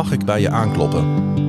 Mag 0.00 0.12
ik 0.12 0.24
bij 0.24 0.40
je 0.40 0.50
aankloppen? 0.50 1.04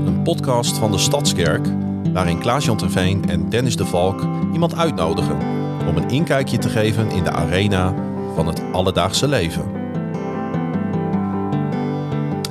Een 0.05 0.21
podcast 0.23 0.77
van 0.77 0.91
de 0.91 0.97
Stadskerk, 0.97 1.67
waarin 2.13 2.39
Klaas-Jan 2.39 2.77
Terveen 2.77 3.29
en 3.29 3.49
Dennis 3.49 3.75
de 3.75 3.85
Valk 3.85 4.21
iemand 4.53 4.75
uitnodigen 4.75 5.37
om 5.87 5.97
een 5.97 6.09
inkijkje 6.09 6.57
te 6.57 6.69
geven 6.69 7.09
in 7.09 7.23
de 7.23 7.31
arena 7.31 7.93
van 8.35 8.47
het 8.47 8.61
alledaagse 8.71 9.27
leven. 9.27 9.80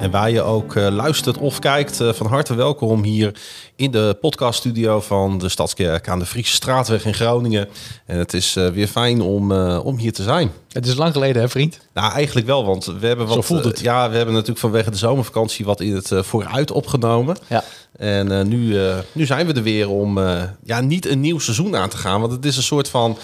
En 0.01 0.11
waar 0.11 0.30
je 0.30 0.43
ook 0.43 0.75
uh, 0.75 0.89
luistert 0.89 1.39
of 1.39 1.59
kijkt, 1.59 2.01
uh, 2.01 2.12
van 2.12 2.27
harte 2.27 2.55
welkom 2.55 3.03
hier 3.03 3.41
in 3.77 3.91
de 3.91 4.16
podcaststudio 4.21 5.01
van 5.01 5.39
de 5.39 5.48
Stadskerk 5.48 6.09
aan 6.09 6.19
de 6.19 6.27
Friese 6.27 6.55
Straatweg 6.55 7.05
in 7.05 7.15
Groningen. 7.15 7.69
En 8.07 8.19
het 8.19 8.34
is 8.34 8.57
uh, 8.57 8.69
weer 8.69 8.87
fijn 8.87 9.21
om, 9.21 9.52
om 9.79 9.98
hier 9.98 10.12
te 10.12 10.23
zijn. 10.23 10.51
Het 10.69 10.87
is 10.87 10.95
lang 10.95 11.12
geleden, 11.12 11.43
hè, 11.43 11.48
vriend? 11.48 11.80
Nou, 11.95 12.12
eigenlijk 12.12 12.47
wel, 12.47 12.65
want 12.65 12.84
we 12.84 13.07
hebben 13.07 13.27
wat. 13.27 13.34
Zo 13.34 13.43
voelt 13.43 13.65
het. 13.65 13.80
ja, 13.80 14.10
we 14.10 14.16
hebben 14.16 14.34
natuurlijk 14.34 14.60
vanwege 14.60 14.91
de 14.91 14.97
zomervakantie 14.97 15.65
wat 15.65 15.80
in 15.80 15.95
het 15.95 16.12
vooruit 16.15 16.71
opgenomen. 16.71 17.37
Ja. 17.46 17.65
En 17.96 18.48
nu, 18.48 18.79
nu 19.12 19.27
zijn 19.27 19.46
we 19.46 19.52
er 19.52 19.62
weer 19.62 19.88
om 19.88 20.19
ja, 20.65 20.80
niet 20.80 21.07
een 21.07 21.21
nieuw 21.21 21.38
seizoen 21.38 21.77
aan 21.77 21.88
te 21.88 21.96
gaan, 21.96 22.21
want 22.21 22.32
het 22.32 22.45
is 22.45 22.57
een 22.57 22.62
soort 22.62 22.88
van 22.88 23.19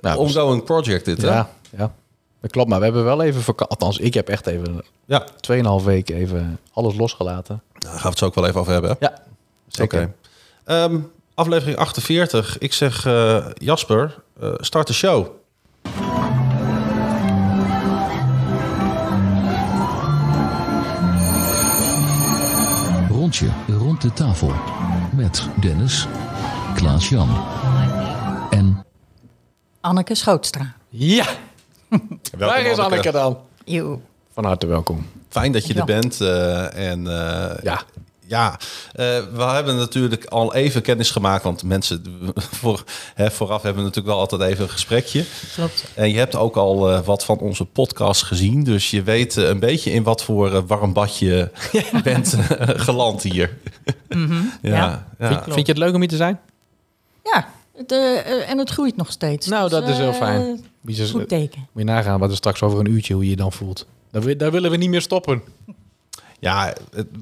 nou, 0.00 0.18
ongoing 0.18 0.64
project 0.64 1.04
dit. 1.04 1.22
Hè? 1.22 1.28
Ja, 1.28 1.50
ja. 1.76 1.92
Dat 2.40 2.50
klopt, 2.50 2.68
maar 2.68 2.78
we 2.78 2.84
hebben 2.84 3.04
wel 3.04 3.22
even 3.22 3.42
vakantie. 3.42 3.76
Althans, 3.76 3.98
ik 3.98 4.14
heb 4.14 4.28
echt 4.28 4.46
even 4.46 4.84
ja. 5.04 5.26
2,5 5.80 5.84
weken 5.84 6.16
even 6.16 6.58
alles 6.72 6.96
losgelaten. 6.96 7.62
Daar 7.78 7.92
gaan 7.92 8.02
we 8.02 8.08
het 8.08 8.18
zo 8.18 8.24
ook 8.24 8.34
wel 8.34 8.46
even 8.46 8.60
over 8.60 8.72
hebben. 8.72 8.96
Ja, 9.00 9.22
zeker. 9.68 10.10
Okay. 10.64 10.84
Um, 10.84 10.94
ehm, 10.94 11.00
aflevering 11.34 11.76
48. 11.76 12.58
Ik 12.58 12.72
zeg 12.72 13.06
uh, 13.06 13.46
Jasper, 13.54 14.14
uh, 14.42 14.52
start 14.56 14.86
de 14.86 14.92
show. 14.92 15.26
Rondje 23.10 23.48
rond 23.78 24.02
de 24.02 24.12
tafel 24.12 24.52
met 25.16 25.48
Dennis, 25.60 26.06
Klaas-Jan 26.74 27.28
en 28.50 28.84
Anneke 29.80 30.14
Schootstra. 30.14 30.74
Ja, 30.88 31.26
Waar 32.38 32.60
is 32.60 32.78
Anneke 32.78 33.10
dan? 33.10 33.38
Jo. 33.64 34.00
Van 34.32 34.44
harte 34.44 34.66
welkom. 34.66 35.06
Fijn 35.28 35.52
dat 35.52 35.66
je 35.66 35.74
er 35.74 35.84
bent. 35.84 36.20
Uh, 36.20 36.90
en 36.90 37.00
uh, 37.00 37.50
ja. 37.62 37.82
Ja, 38.28 38.52
uh, 38.52 39.06
we 39.32 39.42
hebben 39.42 39.76
natuurlijk 39.76 40.24
al 40.24 40.54
even 40.54 40.82
kennis 40.82 41.10
gemaakt. 41.10 41.44
Want 41.44 41.62
mensen 41.62 42.02
voor, 42.60 42.84
hè, 43.14 43.30
vooraf 43.30 43.62
hebben 43.62 43.82
we 43.82 43.88
natuurlijk 43.88 44.14
wel 44.14 44.18
altijd 44.18 44.50
even 44.50 44.64
een 44.64 44.70
gesprekje. 44.70 45.24
Klopt. 45.54 45.84
En 45.94 46.10
je 46.10 46.18
hebt 46.18 46.36
ook 46.36 46.56
al 46.56 46.90
uh, 46.90 47.00
wat 47.00 47.24
van 47.24 47.38
onze 47.38 47.64
podcast 47.64 48.22
gezien. 48.22 48.64
Dus 48.64 48.90
je 48.90 49.02
weet 49.02 49.36
uh, 49.36 49.48
een 49.48 49.58
beetje 49.58 49.90
in 49.90 50.02
wat 50.02 50.24
voor 50.24 50.66
warm 50.66 50.92
bad 50.92 51.18
je 51.18 51.50
bent 52.02 52.36
geland 52.58 53.22
hier. 53.22 53.56
Mm 54.08 54.26
-hmm. 54.26 54.52
ja. 54.62 54.70
ja. 54.70 55.06
ja. 55.18 55.28
Vind, 55.28 55.54
vind, 55.54 55.66
je 55.66 55.72
het 55.72 55.82
leuk 55.82 55.94
om 55.94 56.00
hier 56.00 56.08
te 56.08 56.16
zijn? 56.16 56.40
Ja, 57.24 57.48
het, 57.78 57.92
uh, 57.92 58.50
en 58.50 58.58
het 58.58 58.70
groeit 58.70 58.96
nog 58.96 59.10
steeds. 59.10 59.46
Nou, 59.46 59.68
dat 59.68 59.82
dus, 59.86 59.90
is 59.90 59.98
heel 59.98 60.12
fijn. 60.12 60.64
Uh, 60.84 61.06
goed 61.10 61.28
teken. 61.28 61.60
Moet 61.72 61.82
je 61.82 61.84
nagaan 61.84 62.20
wat 62.20 62.30
er 62.30 62.36
straks 62.36 62.62
over 62.62 62.78
een 62.78 62.90
uurtje 62.90 63.14
hoe 63.14 63.24
je 63.24 63.30
je 63.30 63.36
dan 63.36 63.52
voelt. 63.52 63.86
Daar, 64.10 64.36
daar 64.36 64.50
willen 64.50 64.70
we 64.70 64.76
niet 64.76 64.90
meer 64.90 65.00
stoppen. 65.00 65.42
Ja, 66.40 66.74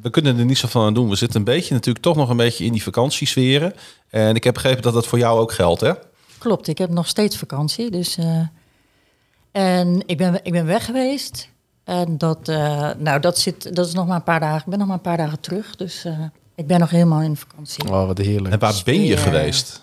we 0.02 0.10
kunnen 0.10 0.38
er 0.38 0.44
niet 0.44 0.58
zo 0.58 0.68
van 0.68 0.86
aan 0.86 0.94
doen. 0.94 1.08
We 1.08 1.16
zitten 1.16 1.38
een 1.38 1.44
beetje 1.44 1.74
natuurlijk 1.74 2.04
toch 2.04 2.16
nog 2.16 2.28
een 2.28 2.36
beetje 2.36 2.64
in 2.64 2.72
die 2.72 2.82
vakantiesferen. 2.82 3.74
En 4.08 4.34
ik 4.34 4.44
heb 4.44 4.54
begrepen 4.54 4.82
dat 4.82 4.94
dat 4.94 5.06
voor 5.06 5.18
jou 5.18 5.40
ook 5.40 5.52
geldt, 5.52 5.80
hè? 5.80 5.92
Klopt, 6.38 6.68
ik 6.68 6.78
heb 6.78 6.90
nog 6.90 7.08
steeds 7.08 7.36
vakantie. 7.36 7.90
Dus, 7.90 8.18
uh, 8.18 8.46
en 9.52 10.02
ik 10.06 10.16
ben, 10.16 10.40
ik 10.42 10.52
ben 10.52 10.66
weg 10.66 10.84
geweest. 10.84 11.48
En 11.84 12.18
dat, 12.18 12.48
uh, 12.48 12.90
nou, 12.98 13.20
dat, 13.20 13.38
zit, 13.38 13.76
dat 13.76 13.86
is 13.86 13.92
nog 13.92 14.06
maar 14.06 14.16
een 14.16 14.22
paar 14.22 14.40
dagen. 14.40 14.60
Ik 14.60 14.70
ben 14.70 14.78
nog 14.78 14.86
maar 14.86 14.96
een 14.96 15.02
paar 15.02 15.16
dagen 15.16 15.40
terug. 15.40 15.76
Dus 15.76 16.04
uh, 16.04 16.18
ik 16.54 16.66
ben 16.66 16.80
nog 16.80 16.90
helemaal 16.90 17.20
in 17.20 17.36
vakantie. 17.36 17.84
Oh, 17.84 18.06
wat 18.06 18.18
heerlijk. 18.18 18.54
En 18.54 18.58
waar 18.58 18.82
ben 18.84 19.02
je 19.02 19.16
geweest? 19.16 19.82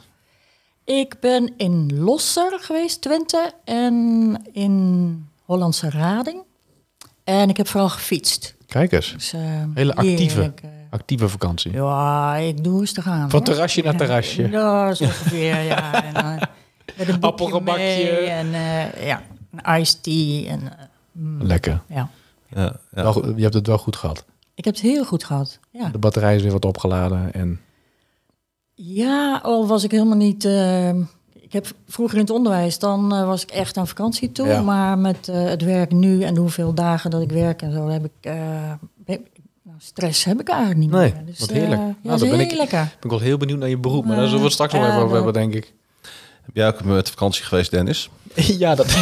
Ik 0.85 1.19
ben 1.19 1.53
in 1.57 1.99
Losser 1.99 2.59
geweest, 2.61 3.01
Twente. 3.01 3.53
En 3.63 4.37
in 4.51 5.27
Hollandse 5.45 5.89
Rading. 5.89 6.43
En 7.23 7.49
ik 7.49 7.57
heb 7.57 7.67
vooral 7.67 7.89
gefietst. 7.89 8.55
Kijk 8.67 8.91
eens. 8.91 9.11
Dus, 9.11 9.33
uh, 9.33 9.41
Hele 9.73 9.95
actieve, 9.95 10.23
heerlijk, 10.23 10.61
uh, 10.65 10.69
actieve 10.89 11.29
vakantie. 11.29 11.71
Ja, 11.71 12.35
ik 12.35 12.63
doe 12.63 12.91
te 12.91 13.01
gaan. 13.01 13.29
Van 13.29 13.43
terrasje 13.43 13.81
naar 13.81 13.97
terrasje. 13.97 14.49
Ja, 14.49 14.93
zo 14.93 15.03
ongeveer, 15.03 15.59
ja. 15.61 16.03
En, 16.03 16.25
uh, 16.25 16.41
met 16.97 17.07
een 17.07 17.21
Appelgebakje. 17.21 18.09
En 18.09 18.47
ja, 19.05 19.21
een 19.51 19.79
iced 19.79 20.03
tea. 20.03 20.49
En, 20.49 20.71
mm, 21.11 21.43
Lekker. 21.43 21.81
Ja. 21.87 22.09
Ja, 22.47 22.75
ja. 22.95 23.03
Wel, 23.03 23.35
je 23.35 23.41
hebt 23.41 23.53
het 23.53 23.67
wel 23.67 23.77
goed 23.77 23.95
gehad. 23.95 24.25
Ik 24.55 24.65
heb 24.65 24.73
het 24.73 24.83
heel 24.83 25.05
goed 25.05 25.23
gehad, 25.23 25.59
ja. 25.71 25.89
De 25.89 25.97
batterij 25.97 26.35
is 26.35 26.41
weer 26.41 26.51
wat 26.51 26.65
opgeladen 26.65 27.33
en... 27.33 27.59
Ja, 28.75 29.39
al 29.43 29.67
was 29.67 29.83
ik 29.83 29.91
helemaal 29.91 30.17
niet... 30.17 30.43
Uh, 30.45 30.89
ik 31.33 31.53
heb 31.53 31.67
vroeger 31.87 32.17
in 32.17 32.23
het 32.23 32.33
onderwijs, 32.33 32.79
dan 32.79 33.13
uh, 33.13 33.25
was 33.25 33.43
ik 33.43 33.51
echt 33.51 33.77
aan 33.77 33.87
vakantie 33.87 34.31
toe. 34.31 34.47
Ja. 34.47 34.61
Maar 34.61 34.97
met 34.97 35.27
uh, 35.27 35.43
het 35.45 35.61
werk 35.61 35.91
nu 35.91 36.23
en 36.23 36.33
de 36.33 36.39
hoeveel 36.39 36.73
dagen 36.73 37.11
dat 37.11 37.21
ik 37.21 37.31
werk 37.31 37.61
en 37.61 37.73
zo, 37.73 37.87
heb 37.87 38.05
ik... 38.05 38.31
nou, 39.63 39.77
stress 39.77 40.23
heb 40.23 40.39
ik 40.39 40.49
eigenlijk 40.49 40.79
niet 40.79 40.91
nee, 40.91 41.13
meer. 41.13 41.25
Dus, 41.25 41.39
wat 41.39 41.49
heerlijk. 41.49 41.81
ja, 41.81 41.95
nou, 42.01 42.19
dan 42.19 42.29
ben 42.29 42.39
ik, 42.39 42.51
lekker. 42.51 42.79
ben 42.79 43.03
ik 43.03 43.09
wel 43.09 43.19
heel 43.19 43.37
benieuwd 43.37 43.59
naar 43.59 43.69
je 43.69 43.77
beroep, 43.77 44.05
maar 44.05 44.15
daar 44.15 44.25
zullen 44.25 44.39
we 44.39 44.45
het 44.45 44.53
straks 44.53 44.73
nog 44.73 44.85
even 44.85 45.01
over 45.01 45.15
hebben, 45.15 45.33
denk 45.33 45.53
ik. 45.53 45.73
Heb 46.45 46.55
jij 46.55 46.67
ook 46.67 46.83
met 46.83 47.09
vakantie 47.09 47.43
geweest, 47.43 47.71
Dennis? 47.71 48.09
ja, 48.63 48.75
dat. 48.75 48.87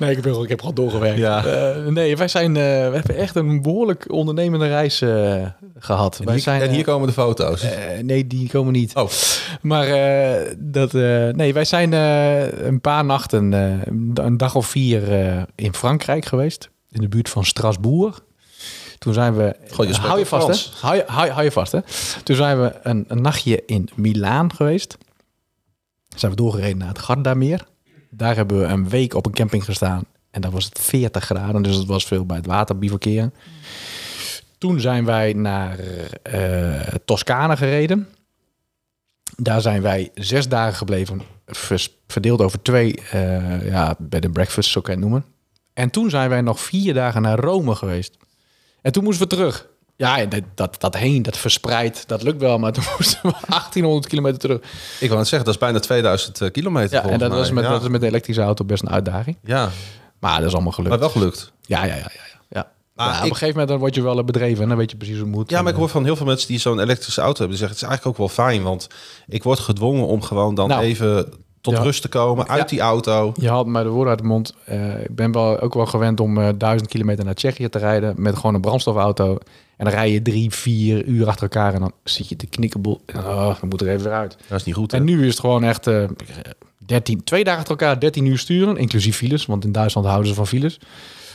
nee, 0.00 0.10
ik 0.10 0.24
heb, 0.24 0.26
ik 0.26 0.48
heb 0.48 0.60
gewoon 0.60 0.74
doorgewerkt. 0.74 1.18
Ja. 1.18 1.44
Uh, 1.46 1.86
nee, 1.86 2.16
wij 2.16 2.28
zijn, 2.28 2.48
uh, 2.48 2.54
we 2.62 2.94
hebben 2.94 3.16
echt 3.16 3.36
een 3.36 3.62
behoorlijk 3.62 4.12
ondernemende 4.12 4.66
reis 4.66 5.00
uh, 5.00 5.46
gehad. 5.78 6.18
En 6.18 6.24
wij 6.24 6.34
hier, 6.34 6.42
zijn, 6.42 6.60
en 6.60 6.70
hier 6.70 6.84
komen 6.84 7.06
de 7.06 7.14
foto's. 7.14 7.64
nee, 8.02 8.26
die 8.26 8.48
komen 8.48 8.72
niet. 8.72 8.94
Oh. 8.94 9.08
Maar 9.60 9.86
dat, 10.58 10.92
nee, 11.32 11.52
wij 11.52 11.64
zijn 11.64 11.92
een 11.92 12.80
paar 12.80 13.04
nachten, 13.04 13.52
een 14.14 14.36
dag 14.36 14.54
of 14.54 14.66
vier 14.66 15.02
in 15.54 15.74
Frankrijk 15.74 16.24
geweest. 16.24 16.70
In 16.90 17.00
de 17.00 17.08
buurt 17.08 17.28
van 17.28 17.44
Strasbourg. 17.44 18.20
Toen 18.98 19.12
zijn 19.12 19.36
we. 19.36 19.56
Goh, 19.70 19.86
je 19.86 19.94
hou 19.94 20.18
je 20.18 20.26
vast, 20.26 20.46
hè? 20.46 20.78
Hou 20.80 20.96
je, 20.96 21.04
hou, 21.06 21.28
hou 21.28 21.44
je 21.44 21.50
vast, 21.50 21.72
hè? 21.72 21.78
Toen 22.22 22.36
zijn 22.36 22.60
we 22.60 22.72
een, 22.82 23.04
een 23.08 23.22
nachtje 23.22 23.62
in 23.66 23.88
Milaan 23.94 24.54
geweest 24.54 24.96
zijn 26.14 26.30
we 26.30 26.36
doorgereden 26.36 26.78
naar 26.78 26.88
het 26.88 26.98
Gardameer. 26.98 27.66
Daar 28.10 28.36
hebben 28.36 28.58
we 28.58 28.64
een 28.64 28.88
week 28.88 29.14
op 29.14 29.26
een 29.26 29.32
camping 29.32 29.64
gestaan. 29.64 30.04
En 30.30 30.40
daar 30.40 30.50
was 30.50 30.64
het 30.64 30.78
40 30.78 31.24
graden, 31.24 31.62
dus 31.62 31.76
het 31.76 31.86
was 31.86 32.04
veel 32.04 32.26
bij 32.26 32.36
het 32.36 32.46
water 32.46 32.78
bivakeren. 32.78 33.34
Toen 34.58 34.80
zijn 34.80 35.04
wij 35.04 35.32
naar 35.32 35.78
uh, 36.34 36.80
Toscane 37.04 37.56
gereden. 37.56 38.08
Daar 39.36 39.60
zijn 39.60 39.82
wij 39.82 40.10
zes 40.14 40.48
dagen 40.48 40.74
gebleven, 40.74 41.22
verdeeld 42.06 42.40
over 42.40 42.62
twee, 42.62 43.00
uh, 43.14 43.68
ja, 43.68 43.94
bed 43.98 44.24
and 44.24 44.32
breakfast, 44.32 44.70
zo 44.70 44.80
kan 44.80 44.94
je 44.94 45.00
het 45.00 45.10
noemen. 45.10 45.28
En 45.72 45.90
toen 45.90 46.10
zijn 46.10 46.28
wij 46.28 46.40
nog 46.40 46.60
vier 46.60 46.94
dagen 46.94 47.22
naar 47.22 47.38
Rome 47.38 47.74
geweest. 47.74 48.16
En 48.82 48.92
toen 48.92 49.04
moesten 49.04 49.28
we 49.28 49.34
terug. 49.36 49.66
Ja, 49.96 50.24
dat, 50.26 50.42
dat, 50.54 50.80
dat 50.80 50.96
heen, 50.96 51.22
dat 51.22 51.36
verspreid, 51.36 52.08
dat 52.08 52.22
lukt 52.22 52.40
wel, 52.40 52.58
maar 52.58 52.72
toen 52.72 52.84
moesten 52.98 53.18
we 53.22 53.32
1800 53.48 54.06
kilometer 54.06 54.38
terug. 54.38 54.58
Ik 55.00 55.08
wil 55.08 55.18
het 55.18 55.28
zeggen, 55.28 55.44
dat 55.44 55.54
is 55.54 55.60
bijna 55.60 55.78
2000 55.78 56.50
kilometer. 56.52 57.04
Ja, 57.04 57.10
en 57.10 57.18
dat 57.18 57.28
mij. 57.28 57.38
was, 57.38 57.50
met, 57.50 57.64
ja. 57.64 57.70
dat 57.70 57.82
is 57.82 57.88
met 57.88 58.00
de 58.00 58.06
elektrische 58.06 58.42
auto 58.42 58.64
best 58.64 58.82
een 58.82 58.90
uitdaging. 58.90 59.36
Ja. 59.44 59.70
Maar 60.20 60.38
dat 60.38 60.48
is 60.48 60.54
allemaal 60.54 60.72
gelukt. 60.72 60.90
Maar 60.90 61.00
wel 61.00 61.08
gelukt. 61.10 61.52
Ja, 61.60 61.84
ja, 61.84 61.94
ja. 61.94 62.10
ja, 62.14 62.20
ja. 62.48 62.70
Maar 62.94 63.08
ik, 63.10 63.16
op 63.16 63.22
een 63.22 63.28
gegeven 63.28 63.48
moment 63.48 63.68
dan 63.68 63.78
word 63.78 63.94
je 63.94 64.02
wel 64.02 64.24
bedreven 64.24 64.62
en 64.62 64.68
dan 64.68 64.78
weet 64.78 64.90
je 64.90 64.96
precies 64.96 65.16
hoe 65.16 65.24
het 65.26 65.34
moet. 65.34 65.50
Ja, 65.50 65.62
maar 65.62 65.72
ik 65.72 65.78
hoor 65.78 65.88
van 65.88 66.04
heel 66.04 66.16
veel 66.16 66.26
mensen 66.26 66.48
die 66.48 66.58
zo'n 66.58 66.80
elektrische 66.80 67.20
auto 67.20 67.38
hebben, 67.38 67.56
die 67.56 67.66
zeggen 67.66 67.76
het 67.76 67.82
is 67.84 67.88
eigenlijk 67.90 68.20
ook 68.20 68.36
wel 68.36 68.46
fijn, 68.46 68.62
want 68.62 68.86
ik 69.26 69.42
word 69.42 69.58
gedwongen 69.58 70.06
om 70.06 70.22
gewoon 70.22 70.54
dan 70.54 70.68
Nou, 70.68 70.82
even 70.82 71.32
tot 71.60 71.74
ja. 71.74 71.82
rust 71.82 72.02
te 72.02 72.08
komen 72.08 72.48
uit 72.48 72.60
Ja. 72.60 72.66
die 72.66 72.80
auto. 72.80 73.32
Je 73.36 73.48
haalt 73.48 73.66
mij 73.66 73.82
de 73.82 73.88
woorden 73.88 74.08
uit 74.10 74.18
de 74.18 74.26
mond. 74.26 74.54
Uh, 74.68 75.00
ik 75.00 75.14
ben 75.14 75.32
wel 75.32 75.60
ook 75.60 75.74
wel 75.74 75.86
gewend 75.86 76.20
om 76.20 76.38
uh, 76.38 76.48
duizend 76.56 76.90
kilometer 76.90 77.24
naar 77.24 77.34
Tsjechië 77.34 77.68
te 77.68 77.78
rijden 77.78 78.14
met 78.16 78.36
gewoon 78.36 78.54
een 78.54 78.60
brandstofauto. 78.60 79.38
En 79.76 79.84
dan 79.84 79.94
rij 79.94 80.10
je 80.12 80.22
drie, 80.22 80.50
vier 80.50 81.04
uur 81.04 81.26
achter 81.26 81.42
elkaar 81.42 81.74
en 81.74 81.80
dan 81.80 81.92
zit 82.04 82.28
je 82.28 82.36
te 82.36 82.46
knikkenbol. 82.46 83.00
Oh, 83.16 83.60
dan 83.60 83.68
moet 83.68 83.80
er 83.80 83.88
even 83.88 84.10
uit. 84.12 84.36
Dat 84.48 84.58
is 84.58 84.64
niet 84.64 84.74
goed. 84.74 84.90
Hè? 84.92 84.98
En 84.98 85.04
nu 85.04 85.22
is 85.22 85.30
het 85.30 85.40
gewoon 85.40 85.64
echt 85.64 85.86
uh, 85.86 86.04
13, 86.86 87.24
twee 87.24 87.44
dagen 87.44 87.60
achter 87.60 87.76
elkaar, 87.78 88.00
13 88.00 88.26
uur 88.26 88.38
sturen, 88.38 88.76
inclusief 88.76 89.16
files. 89.16 89.46
Want 89.46 89.64
in 89.64 89.72
Duitsland 89.72 90.06
houden 90.06 90.28
ze 90.28 90.34
van 90.34 90.46
files. 90.46 90.78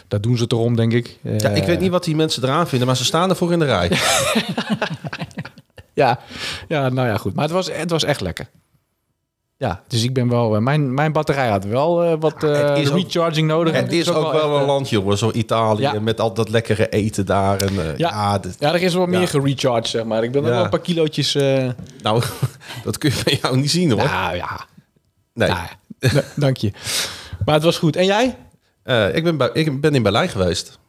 Daar 0.07 0.21
doen 0.21 0.37
ze 0.37 0.43
het 0.43 0.51
erom, 0.51 0.75
denk 0.75 0.93
ik. 0.93 1.17
Uh, 1.23 1.39
Ja, 1.39 1.49
ik 1.49 1.63
weet 1.63 1.79
niet 1.79 1.91
wat 1.91 2.03
die 2.03 2.15
mensen 2.15 2.43
eraan 2.43 2.67
vinden, 2.67 2.87
maar 2.87 2.97
ze 2.97 3.05
staan 3.05 3.29
ervoor 3.29 3.51
in 3.51 3.59
de 3.59 3.65
rij. 3.65 3.91
ja, 5.93 6.19
ja, 6.67 6.89
nou 6.89 7.07
ja, 7.07 7.17
goed. 7.17 7.33
Maar 7.33 7.43
het 7.43 7.53
was, 7.53 7.71
het 7.71 7.89
was 7.89 8.03
echt 8.03 8.21
lekker. 8.21 8.49
Ja, 9.59 9.83
dus 9.87 10.03
ik 10.03 10.13
ben 10.13 10.29
wel... 10.29 10.55
Uh, 10.55 10.61
mijn, 10.61 10.93
mijn 10.93 11.11
batterij 11.11 11.49
had 11.49 11.63
wel 11.63 12.05
uh, 12.05 12.13
wat 12.19 12.43
uh, 12.43 12.77
is 12.77 12.89
recharging 12.89 13.51
ook, 13.51 13.57
nodig. 13.57 13.73
Het 13.73 13.91
is 13.91 14.09
ook 14.09 14.31
wel 14.31 14.33
echt, 14.51 14.59
een 14.59 14.65
land, 14.65 14.89
jongen, 14.89 15.17
zo 15.17 15.31
Italië, 15.31 15.81
Ja. 15.81 15.99
met 15.99 16.19
al 16.19 16.33
dat 16.33 16.49
lekkere 16.49 16.89
eten 16.89 17.25
daar. 17.25 17.61
En, 17.61 17.73
Ja. 17.73 17.93
ja, 17.97 18.37
dit- 18.39 18.55
Ja, 18.59 18.73
er 18.73 18.81
is 18.81 18.93
wel 18.93 19.05
meer 19.05 19.27
gerecharged, 19.27 19.87
zeg 19.87 20.03
maar. 20.03 20.23
Ik 20.23 20.31
ben 20.31 20.43
Ja. 20.43 20.49
wel 20.49 20.63
een 20.63 20.69
paar 20.69 20.79
kilootjes... 20.79 21.35
eh 21.35 21.69
nou, 22.01 22.23
dat 22.83 22.97
kun 22.97 23.09
je 23.15 23.21
bij 23.23 23.37
jou 23.41 23.57
niet 23.57 23.71
zien, 23.71 23.91
hoor. 23.91 24.03
nou 24.03 24.35
ja, 24.35 24.65
nee. 25.33 25.49
nou, 25.49 25.67
dank 26.35 26.57
je. 26.57 26.71
Maar 27.45 27.55
het 27.55 27.63
was 27.63 27.77
goed. 27.77 27.95
En 27.95 28.05
jij? 28.05 28.37
Eh, 28.83 29.15
ik, 29.15 29.23
ben 29.23 29.37
bij, 29.37 29.49
ik 29.53 29.81
ben 29.81 29.95
in 29.95 30.03
Berlijn 30.03 30.29
geweest. 30.29 30.79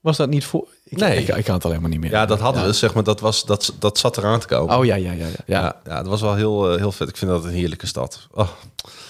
Was 0.00 0.16
dat 0.16 0.28
niet 0.28 0.44
voor... 0.44 0.68
Ik, 0.92 0.98
Nee. 0.98 1.18
Ik, 1.18 1.28
ik 1.28 1.44
kan 1.44 1.54
het 1.54 1.64
alleen 1.64 1.80
maar 1.80 1.90
niet 1.90 2.00
meer. 2.00 2.10
Ja, 2.10 2.26
dat 2.26 2.40
hadden 2.40 2.62
Ja. 2.62 2.68
we, 2.68 2.72
zeg 2.74 2.94
maar. 2.94 3.02
Dat, 3.04 3.20
was, 3.20 3.44
dat, 3.44 3.72
dat 3.78 3.98
zat 3.98 4.16
eraan 4.16 4.40
te 4.40 4.46
komen. 4.46 4.76
Oh 4.76 4.84
ja, 4.84 4.94
ja, 4.94 5.12
ja. 5.12 5.24
ja. 5.26 5.26
ja. 5.46 5.76
ja. 5.84 5.96
dat 5.96 6.06
was 6.06 6.20
wel 6.20 6.34
heel, 6.34 6.70
eh, 6.72 6.78
heel 6.78 6.92
vet. 6.92 7.08
Ik 7.08 7.16
vind 7.16 7.30
dat 7.30 7.44
een 7.44 7.50
heerlijke 7.50 7.86
stad. 7.86 8.26
Oh. 8.32 8.48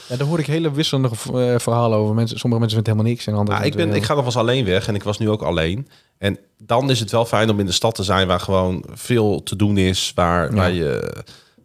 Ja, 0.08 0.16
daar 0.16 0.26
hoor 0.26 0.38
ik 0.38 0.46
hele 0.46 0.70
wisselende 0.72 1.08
eh, 1.08 1.58
verhalen 1.58 1.98
over. 1.98 2.14
Mensen, 2.14 2.38
sommige 2.38 2.60
mensen 2.60 2.82
vinden 2.84 2.92
helemaal 2.92 3.12
niks 3.12 3.26
en 3.26 3.34
andere 3.34 3.58
Ja, 3.58 3.64
ik, 3.64 3.74
ben, 3.74 3.94
ik 3.94 4.02
ga 4.02 4.08
nog 4.14 4.16
wel 4.16 4.24
eens 4.24 4.36
alleen 4.36 4.64
weg 4.64 4.88
en 4.88 4.94
ik 4.94 5.02
was 5.02 5.18
nu 5.18 5.30
ook 5.30 5.42
alleen. 5.42 5.88
En 6.18 6.38
dan 6.58 6.90
is 6.90 7.00
het 7.00 7.10
wel 7.10 7.24
fijn 7.24 7.50
om 7.50 7.60
in 7.60 7.66
de 7.66 7.72
stad 7.72 7.94
te 7.94 8.02
zijn 8.02 8.26
waar 8.26 8.40
gewoon 8.40 8.84
veel 8.92 9.42
te 9.42 9.56
doen 9.56 9.76
is. 9.76 10.12
Waar, 10.14 10.50
Ja. 10.50 10.56
waar, 10.56 10.72
je, 10.72 11.14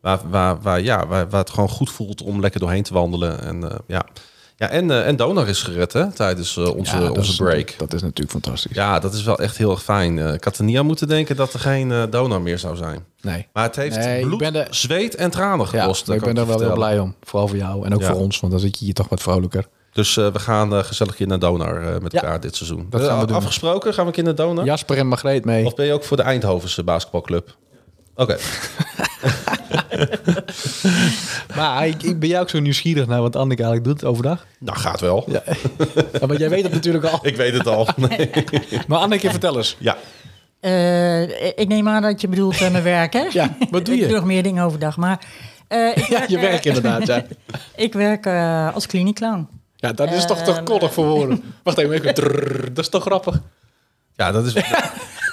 waar, 0.01 0.19
waar, 0.29 0.61
waar, 0.61 0.81
ja, 0.81 1.07
waar, 1.07 1.29
waar 1.29 1.39
het 1.39 1.49
gewoon 1.49 1.69
goed 1.69 1.89
voelt 1.91 2.21
om 2.21 2.39
lekker 2.41 2.59
doorheen 2.59 2.83
te 2.83 2.93
wandelen. 2.93 3.41
En, 3.41 3.71
eh, 3.71 3.77
ja. 3.87 4.05
Ja, 4.59 4.69
en, 4.69 4.91
eh, 4.91 5.07
en 5.07 5.15
Donar 5.15 5.47
is 5.47 5.63
gered 5.63 5.93
hè, 5.93 6.11
tijdens 6.11 6.57
eh, 6.57 6.75
onze, 6.75 6.97
Ja, 6.97 7.09
onze 7.11 7.35
break. 7.43 7.73
Dat 7.77 7.93
is 7.93 8.01
natuurlijk 8.01 8.31
fantastisch. 8.31 8.75
Ja, 8.75 8.99
dat 8.99 9.13
is 9.13 9.23
wel 9.23 9.39
echt 9.39 9.57
heel 9.57 9.71
erg 9.71 9.83
fijn. 9.83 10.19
Eh, 10.19 10.33
ik 10.33 10.43
had 10.43 10.57
er 10.57 10.63
niet 10.63 10.77
aan 10.77 10.85
moeten 10.85 11.07
denken 11.07 11.35
dat 11.35 11.53
er 11.53 11.59
geen 11.59 11.91
eh 11.91 12.03
donor 12.09 12.41
meer 12.41 12.59
zou 12.59 12.75
zijn. 12.75 13.05
Nee. 13.21 13.47
Maar 13.53 13.63
het 13.63 13.75
heeft 13.75 13.95
Nee, 13.97 14.19
ik 14.19 14.25
bloed, 14.25 14.39
ben 14.39 14.55
er- 14.55 14.67
zweet 14.69 15.15
en 15.15 15.29
tranen 15.31 15.67
gekost. 15.67 16.09
ik 16.09 16.21
ben 16.23 16.37
er 16.37 16.47
wel 16.47 16.59
heel 16.59 16.73
blij 16.73 16.99
om. 16.99 17.15
Vooral 17.23 17.47
voor 17.47 17.57
jou 17.57 17.85
en 17.85 17.93
ook 17.93 18.01
Ja. 18.01 18.07
voor 18.11 18.19
ons, 18.19 18.39
want 18.39 18.51
dan 18.51 18.61
zit 18.61 18.79
je 18.79 18.85
hier 18.85 18.93
toch 18.93 19.09
wat 19.09 19.21
vrolijker. 19.21 19.65
Dus 19.93 20.15
we 20.15 20.39
gaan 20.39 20.85
gezellig 20.85 21.19
in 21.19 21.27
naar 21.27 21.39
Donar 21.39 22.01
met 22.01 22.13
elkaar 22.13 22.39
dit 22.39 22.55
seizoen. 22.55 22.87
dat 22.89 23.01
gaan 23.03 23.19
we 23.19 23.25
doen. 23.25 23.35
Afgesproken, 23.35 23.93
gaan 23.93 24.01
we 24.03 24.09
een 24.09 24.15
keer 24.15 24.23
naar 24.23 24.35
Donar? 24.35 24.65
Jasper 24.65 24.97
en 24.97 25.07
Margreet 25.07 25.45
mee. 25.45 25.65
Of 25.65 25.75
ben 25.75 25.85
je 25.85 25.93
ook 25.93 26.03
voor 26.03 26.17
de 26.17 26.23
Eindhovense 26.23 26.83
basketbalclub? 26.83 27.55
Oké. 28.15 28.37
Maar 31.55 31.87
ik, 31.87 32.03
ik 32.03 32.19
ben 32.19 32.29
jij 32.29 32.39
ook 32.39 32.49
zo 32.49 32.59
nieuwsgierig 32.59 33.07
naar 33.07 33.21
wat 33.21 33.35
Anneke 33.35 33.63
eigenlijk 33.63 33.99
doet 33.99 34.09
overdag. 34.09 34.45
Nou, 34.59 34.77
gaat 34.77 34.99
wel. 35.01 35.23
Ja. 35.27 35.43
ja, 36.19 36.27
want 36.27 36.39
jij 36.39 36.49
weet 36.49 36.63
het 36.63 36.71
natuurlijk 36.73 37.05
al. 37.05 37.19
Ik 37.27 37.35
weet 37.35 37.53
het 37.53 37.67
al. 37.67 37.87
Nee. 38.09 38.29
Maar 38.87 38.99
Anneke, 38.99 39.29
vertel 39.29 39.57
eens. 39.57 39.75
Ja. 39.79 39.97
Eh, 40.59 41.21
ik 41.59 41.67
neem 41.67 41.87
aan 41.89 42.01
dat 42.01 42.21
je 42.21 42.27
bedoelt 42.27 42.61
eh, 42.61 42.71
mijn 42.71 42.83
werk, 42.83 43.13
hè? 43.13 43.25
Ja, 43.29 43.55
wat 43.59 43.85
doe 43.85 43.95
Ik 43.95 43.99
doe 44.01 44.09
je? 44.09 44.15
nog 44.15 44.25
meer 44.25 44.43
dingen 44.43 44.63
overdag, 44.63 44.97
maar... 44.97 45.19
eh, 45.67 45.89
ik 45.97 46.05
Ja, 46.07 46.17
werk, 46.17 46.29
je 46.29 46.39
werk 46.39 46.65
inderdaad, 46.65 47.07
ja. 47.07 47.23
Ik 47.75 47.93
werk 47.93 48.25
eh, 48.25 48.73
als 48.73 48.85
kliniekclown. 48.85 49.47
Ja, 49.75 49.91
dat 49.93 50.11
is 50.11 50.25
toch 50.25 50.41
Ehm, 50.47 50.63
koddig 50.63 50.93
voor 50.93 51.05
woorden. 51.05 51.43
Wacht 51.63 51.77
even, 51.77 52.03
dat 52.73 52.83
is 52.83 52.89
toch 52.89 53.01
grappig? 53.03 53.41
ja, 54.15 54.31
dat 54.31 54.45
is... 54.45 54.53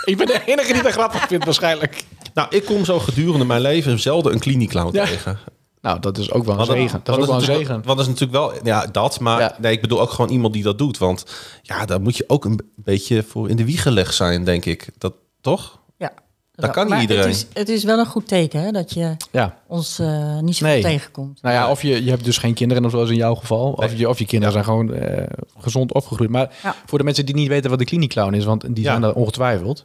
Ik 0.04 0.16
ben 0.16 0.26
de 0.26 0.40
enige 0.46 0.72
die 0.72 0.82
dat 0.82 0.92
grappig 0.92 1.26
vindt 1.26 1.44
waarschijnlijk. 1.44 2.04
Nou, 2.34 2.48
ik 2.50 2.64
kom 2.64 2.84
zo 2.84 2.98
gedurende 2.98 3.44
mijn 3.44 3.60
leven 3.60 3.98
zelden 4.00 4.32
een 4.32 4.38
kliniekclown 4.38 4.94
Ja. 4.96 5.04
tegen. 5.06 5.38
Nou, 5.80 6.00
dat 6.00 6.18
is 6.18 6.30
ook 6.32 6.44
wel 6.44 6.50
een 6.60 6.66
Want 6.66 6.70
zegen. 6.78 7.00
Dat 7.04 7.16
is 7.16 7.22
ook 7.22 7.26
wel 7.28 7.34
een 7.34 7.40
natuurlijk- 7.40 7.66
zegen. 7.68 7.74
Want 7.84 7.98
dat 7.98 8.06
is 8.06 8.12
natuurlijk 8.12 8.32
wel... 8.38 8.52
Ja, 8.64 8.86
dat. 8.86 9.20
Maar 9.20 9.40
Ja. 9.40 9.56
nee, 9.60 9.72
ik 9.72 9.80
bedoel 9.80 10.00
ook 10.00 10.10
gewoon 10.10 10.30
iemand 10.30 10.52
die 10.54 10.62
dat 10.62 10.78
doet. 10.78 10.98
Want 10.98 11.24
ja, 11.62 11.84
daar 11.84 12.00
moet 12.00 12.16
je 12.16 12.24
ook 12.26 12.44
een 12.44 12.60
beetje 12.76 13.22
voor 13.22 13.48
in 13.48 13.56
de 13.56 13.64
wieg 13.64 13.82
gelegd 13.82 14.14
zijn, 14.14 14.44
denk 14.44 14.64
ik. 14.64 14.88
Dat, 14.98 15.12
toch? 15.40 15.78
Ja. 15.96 16.12
Dat 16.54 16.70
kan 16.70 16.90
niet 16.90 17.00
iedereen. 17.00 17.22
Het 17.22 17.32
is, 17.34 17.46
het 17.52 17.68
is 17.68 17.84
wel 17.84 17.98
een 17.98 18.06
goed 18.06 18.28
teken, 18.28 18.60
hè? 18.62 18.70
Dat 18.70 18.92
je 18.94 19.16
Ja. 19.32 19.58
ons 19.66 19.98
eh, 19.98 20.38
niet 20.38 20.56
zo 20.56 20.64
Nee. 20.64 20.80
veel 20.82 20.90
tegenkomt. 20.90 21.42
Nou 21.42 21.54
ja, 21.54 21.70
of 21.70 21.82
je, 21.82 22.04
je 22.04 22.10
hebt 22.10 22.24
dus 22.24 22.38
geen 22.38 22.54
kinderen, 22.54 22.90
zoals 22.90 23.10
in 23.10 23.16
jouw 23.16 23.34
geval. 23.34 23.72
Of 23.72 23.96
je, 23.96 24.08
of 24.08 24.18
je 24.18 24.26
kinderen 24.26 24.52
zijn 24.52 24.64
gewoon 24.64 24.92
eh, 24.94 25.26
gezond 25.58 25.92
opgegroeid. 25.92 26.30
Maar 26.30 26.56
Ja. 26.62 26.74
voor 26.86 26.98
de 26.98 27.04
mensen 27.04 27.26
die 27.26 27.34
niet 27.34 27.48
weten 27.48 27.70
wat 27.70 27.78
de 27.78 27.84
kliniekclown 27.84 28.34
is, 28.34 28.44
want 28.44 28.60
die 28.74 28.84
Ja. 28.84 28.90
zijn 28.90 29.02
er 29.02 29.14
ongetwijfeld. 29.14 29.84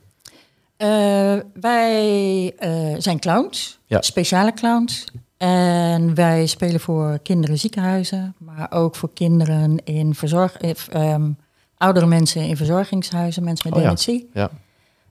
Eh, 0.80 1.36
wij 1.54 2.54
eh, 2.58 2.96
zijn 2.98 3.20
clowns, 3.20 3.80
Ja. 3.86 4.02
speciale 4.02 4.54
clowns. 4.54 5.06
En 5.38 6.14
wij 6.16 6.46
spelen 6.46 6.80
voor 6.80 7.20
kinderen 7.24 7.52
in 7.56 7.60
ziekenhuizen, 7.62 8.36
maar 8.38 8.68
ook 8.72 8.96
voor 8.96 9.10
kinderen 9.14 9.84
in 9.84 10.16
verzorg, 10.16 10.58
ehm, 10.58 11.30
oudere 11.78 12.06
mensen 12.06 12.42
in 12.42 12.58
verzorgingshuizen, 12.58 13.44
mensen 13.44 13.70
met 13.70 13.78
Oh 13.78 13.84
ja. 13.84 13.90
dementie. 13.96 14.30
Ja. 14.34 14.50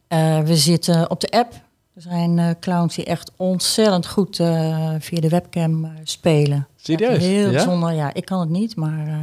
Eh, 0.09 0.41
we 0.41 0.57
zitten 0.57 1.11
op 1.11 1.21
de 1.21 1.31
app. 1.31 1.53
Er 1.95 2.03
zijn 2.03 2.39
eh, 2.39 2.51
clowns 2.61 2.95
die 2.95 3.05
echt 3.05 3.31
ontzettend 3.37 4.07
goed 4.07 4.41
eh, 4.41 4.95
via 4.99 5.21
de 5.21 5.29
webcam 5.29 5.93
spelen. 6.05 6.67
Serieus? 6.77 7.15
Echt 7.15 7.25
heel 7.25 7.45
Ja? 7.47 7.51
bijzonder. 7.51 7.93
Ja, 7.93 8.15
ik 8.15 8.25
kan 8.25 8.41
het 8.41 8.49
niet, 8.49 8.77
maar 8.77 9.07
eh, 9.07 9.15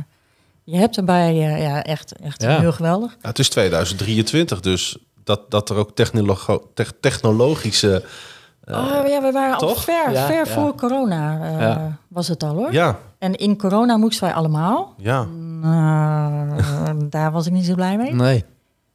je 0.64 0.78
hebt 0.78 0.98
erbij 0.98 1.36
ja, 1.36 1.84
echt, 1.84 2.16
echt 2.16 2.42
Ja. 2.42 2.60
heel 2.60 2.72
geweldig. 2.74 3.18
Ja, 3.22 3.28
het 3.28 3.40
is 3.40 3.50
2023, 3.50 4.60
dus 4.60 4.98
dat, 5.26 5.52
dat 5.52 5.70
er 5.70 5.76
ook 5.76 5.96
technologo- 5.96 6.70
tech- 6.74 6.94
technologische... 7.00 8.04
oh 8.66 9.04
ja, 9.08 9.22
we 9.22 9.30
waren 9.32 9.54
al 9.54 9.60
toch? 9.68 9.84
ver, 9.84 10.12
Ja, 10.12 10.26
ver 10.26 10.36
ja. 10.46 10.52
voor 10.52 10.76
corona 10.76 11.42
eh, 11.54 11.60
Ja. 11.60 11.98
was 12.08 12.28
het 12.28 12.44
al 12.44 12.56
hoor. 12.56 12.74
Ja, 12.74 13.00
En 13.20 13.36
in 13.36 13.58
corona 13.58 13.98
moesten 13.98 14.24
wij 14.24 14.34
allemaal. 14.34 14.94
ja. 14.98 15.24
Nou, 15.24 17.08
daar 17.10 17.32
was 17.32 17.46
ik 17.48 17.54
niet 17.54 17.66
zo 17.66 17.74
blij 17.76 17.98
mee. 17.98 18.14
Nee. 18.14 18.44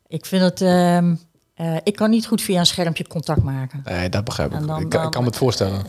Ik 0.06 0.27
vind 0.27 0.43
het, 0.43 0.61
ehm, 0.61 1.15
eh, 1.55 1.77
ik 1.82 1.97
kan 1.97 2.11
niet 2.11 2.27
goed 2.27 2.43
via 2.43 2.59
een 2.59 2.67
schermpje 2.67 3.06
contact 3.06 3.43
maken. 3.43 3.81
Nee, 3.85 4.09
dat 4.09 4.25
begrijp 4.25 4.50
ik. 4.53 4.56
En 4.56 4.67
dan- 4.67 4.81
ik, 4.81 4.88
kan- 4.88 5.05
ik 5.05 5.11
kan 5.11 5.23
me 5.23 5.29
het 5.29 5.37
voorstellen. 5.37 5.82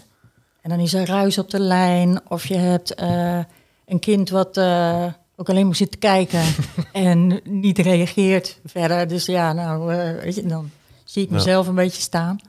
En 0.62 0.70
dan 0.70 0.80
is 0.80 0.94
er 0.94 1.08
ruis 1.08 1.38
op 1.38 1.50
de 1.50 1.60
lijn. 1.60 2.20
Of 2.28 2.46
je 2.46 2.56
hebt 2.58 2.94
eh, 2.96 3.40
een 3.86 4.00
kind 4.00 4.30
wat 4.30 4.58
eh, 4.58 5.06
ook 5.42 5.50
alleen 5.50 5.66
maar 5.66 5.76
zit 5.76 5.92
te 5.92 5.98
kijken 5.98 6.44
en 6.94 7.40
niet 7.44 7.78
reageert 7.78 8.60
verder. 8.66 9.08
Dus 9.08 9.26
ja, 9.26 9.54
nou, 9.54 9.94
eh, 9.94 10.24
weet 10.24 10.36
je, 10.36 10.46
dan 10.46 10.70
zie 11.04 11.24
ik 11.24 11.30
Ja. 11.30 11.36
mezelf 11.36 11.68
een 11.68 11.76
beetje 11.76 12.02
staan. 12.02 12.40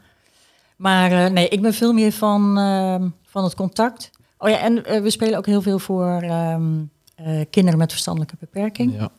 Maar 0.77 1.12
eh, 1.25 1.31
nee, 1.31 1.49
ik 1.49 1.62
ben 1.62 1.75
veel 1.75 1.93
meer 1.93 2.12
van, 2.12 2.59
ehm, 2.59 3.09
van 3.25 3.44
het 3.44 3.55
contact. 3.55 4.11
Oh 4.39 4.49
ja, 4.49 4.59
en 4.59 4.85
eh, 4.85 5.03
we 5.03 5.11
spelen 5.11 5.39
ook 5.39 5.47
heel 5.47 5.62
veel 5.62 5.79
voor 5.79 6.23
ehm, 6.23 6.83
eh, 7.15 7.41
kinderen 7.50 7.79
met 7.79 7.91
verstandelijke 7.91 8.37
beperking. 8.39 8.94
Ja. 8.94 9.11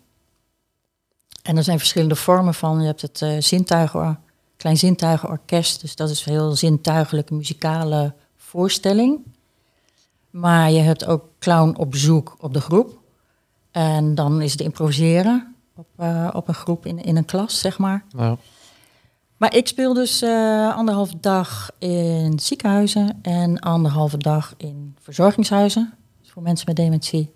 En 1.44 1.58
er 1.58 1.64
zijn 1.64 1.78
verschillende 1.78 2.16
vormen 2.16 2.54
van. 2.54 2.80
Je 2.80 2.86
hebt 2.86 3.02
het 3.02 3.44
zintuigen, 3.44 4.20
klein 4.58 4.78
zintuigenorkest. 4.78 5.81
Dus 5.81 5.96
dat 5.96 6.10
is 6.10 6.25
een 6.25 6.31
heel 6.31 6.56
zintuigelijke 6.56 7.34
muzikale 7.34 8.14
voorstelling. 8.38 9.20
Maar 10.30 10.72
je 10.72 10.80
hebt 10.80 11.06
ook 11.06 11.24
clown 11.40 11.75
op 11.78 11.92
bezoek 11.92 12.36
op 12.40 12.54
de 12.54 12.62
groep. 12.62 13.02
En 13.74 14.16
dan 14.16 14.42
is 14.42 14.52
het 14.52 14.62
improviseren 14.62 15.56
op, 15.75 15.88
eh, 15.96 16.30
op 16.34 16.48
een 16.48 16.54
groep 16.54 16.86
in, 16.86 17.04
in 17.04 17.18
een 17.18 17.25
klas, 17.25 17.60
zeg 17.60 17.78
maar. 17.78 18.06
Nou, 18.16 18.38
Maar 19.38 19.56
ik 19.56 19.68
speel 19.68 19.94
dus 19.94 20.22
eh 20.22 20.75
anderhalve 20.75 21.20
dag 21.20 21.72
in 21.80 22.40
ziekenhuizen 22.40 23.20
en 23.22 23.60
anderhalve 23.60 24.18
dag 24.18 24.54
in 24.58 24.96
verzorgingshuizen. 25.02 25.94
Dus 26.22 26.31
voor 26.31 26.42
mensen 26.42 26.66
met 26.68 26.75
dementie. 26.75 27.31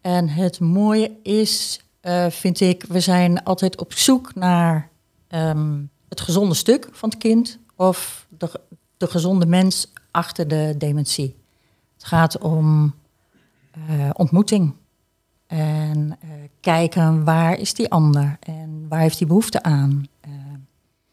En 0.00 0.28
het 0.28 0.60
mooie 0.60 1.10
is, 1.22 1.80
eh, 2.00 2.26
vind 2.30 2.60
ik, 2.60 2.84
we 2.88 3.00
zijn 3.00 3.44
altijd 3.44 3.80
op 3.80 3.92
zoek 3.92 4.34
naar 4.34 4.90
ehm, 5.28 5.82
het 6.08 6.20
gezonde 6.20 6.54
stuk 6.54 6.88
van 6.92 7.08
het 7.08 7.18
kind 7.18 7.58
of 7.76 8.26
de, 8.28 8.60
de 8.96 9.06
gezonde 9.06 9.46
mens 9.46 9.92
achter 10.10 10.48
de 10.48 10.74
dementie. 10.78 11.36
Het 11.94 12.04
gaat 12.04 12.38
om 12.38 12.94
eh, 13.70 14.10
ontmoeting. 14.12 14.74
En 15.46 16.16
eh, 16.20 16.28
kijken 16.60 17.24
waar 17.24 17.58
is 17.58 17.74
die 17.74 17.90
ander 17.90 18.36
en 18.40 18.86
waar 18.88 19.00
heeft 19.00 19.18
die 19.18 19.26
behoefte 19.26 19.62
aan. 19.62 20.08
Eh, 20.20 20.30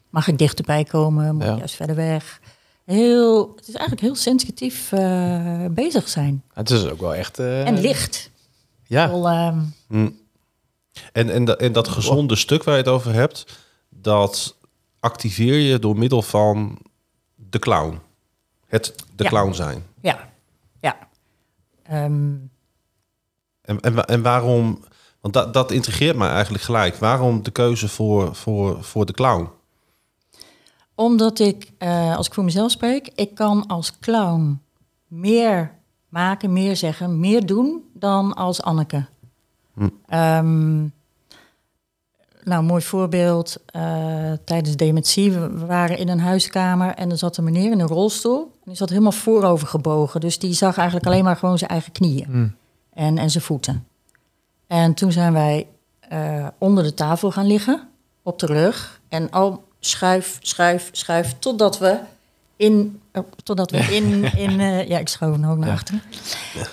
mag 0.10 0.28
ik 0.28 0.38
dichterbij 0.38 0.84
komen? 0.84 1.36
Moet 1.36 1.44
ik 1.44 1.58
juist 1.58 1.76
verder 1.76 1.96
weg? 1.96 2.40
Heel, 2.86 3.54
het 3.56 3.68
is 3.68 3.74
eigenlijk 3.74 4.02
heel 4.02 4.16
sensitief 4.16 4.92
eh, 4.92 5.66
bezig 5.72 6.08
zijn. 6.10 6.44
het 6.54 6.70
is 6.70 6.86
ook 6.86 7.00
wel 7.00 7.16
echt... 7.16 7.40
En 7.40 7.80
licht. 7.80 8.30
Ja. 8.88 9.10
Ehm, 9.10 9.60
Hm. 9.88 10.10
En, 11.12 11.30
en, 11.30 11.46
da- 11.46 11.56
en 11.56 11.72
dat 11.72 11.88
gezonde 11.88 12.36
stuk 12.36 12.64
waar 12.64 12.74
je 12.76 12.82
het 12.82 12.90
over 12.92 13.14
hebt, 13.14 13.60
dat 13.90 14.56
activeer 15.00 15.58
je 15.60 15.80
door 15.80 15.98
middel 15.98 16.22
van 16.22 16.78
de 17.36 17.60
clown. 17.60 18.00
Het 18.68 18.96
de 19.16 19.24
Ja. 19.24 19.30
clown 19.30 19.54
zijn. 19.54 19.84
ja, 20.02 20.30
ja. 20.80 20.98
Ehm, 21.84 22.30
En, 23.78 23.80
en, 23.82 23.94
wa- 23.94 24.06
en 24.06 24.22
waarom, 24.22 24.80
want 25.22 25.34
dat, 25.34 25.54
dat 25.54 25.72
intrigeert 25.72 26.16
mij 26.18 26.30
eigenlijk 26.30 26.64
gelijk. 26.64 26.96
Waarom 26.96 27.44
de 27.44 27.52
keuze 27.52 27.88
voor, 27.88 28.36
voor, 28.36 28.84
voor 28.84 29.06
de 29.06 29.14
clown? 29.14 29.50
Omdat 30.96 31.40
ik, 31.40 31.72
eh, 31.78 32.16
als 32.16 32.28
ik 32.28 32.34
voor 32.34 32.44
mezelf 32.44 32.72
spreek, 32.72 33.10
ik 33.16 33.36
kan 33.36 33.68
als 33.68 34.00
clown 34.00 34.62
meer 35.08 35.72
maken, 36.10 36.54
meer 36.54 36.76
zeggen, 36.76 37.20
meer 37.20 37.46
doen 37.46 37.84
dan 37.94 38.34
als 38.34 38.62
Anneke. 38.62 39.06
Hm. 39.74 39.88
Ehm, 40.08 40.80
nou, 42.44 42.64
mooi 42.64 42.82
voorbeeld. 42.82 43.58
eh, 43.66 44.32
tijdens 44.46 44.76
dementie, 44.76 45.32
we 45.32 45.50
we 45.50 45.66
waren 45.66 45.98
in 45.98 46.10
een 46.10 46.20
huiskamer 46.20 46.94
en 46.96 47.12
er 47.12 47.18
zat 47.18 47.38
een 47.38 47.44
meneer 47.44 47.72
in 47.72 47.80
een 47.80 47.88
rolstoel. 47.88 48.42
En 48.42 48.60
die 48.66 48.76
zat 48.76 48.90
helemaal 48.90 49.12
voorover 49.12 49.68
gebogen. 49.68 50.20
Dus 50.22 50.40
die 50.40 50.54
zag 50.54 50.78
eigenlijk 50.78 51.08
alleen 51.08 51.24
maar 51.24 51.36
gewoon 51.36 51.58
zijn 51.58 51.70
eigen 51.70 51.92
knieën 51.92 52.26
Hm. 52.26 52.48
En, 52.94 53.18
en 53.18 53.30
zijn 53.30 53.44
voeten. 53.44 53.86
En 54.68 54.94
toen 54.94 55.12
zijn 55.12 55.34
wij 55.34 55.68
eh, 56.00 56.48
onder 56.58 56.84
de 56.84 56.94
tafel 56.94 57.32
gaan 57.32 57.48
liggen, 57.48 57.88
op 58.24 58.40
de 58.40 58.46
rug. 58.46 59.02
En 59.10 59.30
al 59.32 59.64
schuif, 59.80 60.38
schuif, 60.42 60.90
schuif, 60.92 61.36
totdat 61.40 61.80
we 61.80 61.98
in... 62.56 63.02
eh, 63.12 63.22
totdat 63.44 63.72
we 63.72 63.78
in... 63.78 64.24
in 64.50 64.60
eh, 64.60 64.88
ja, 64.88 64.98
ik 64.98 65.08
schoof 65.08 65.32
hem 65.36 65.46
ook 65.46 65.58
naar 65.58 65.68
Ja. 65.68 65.74
achteren. 65.74 66.02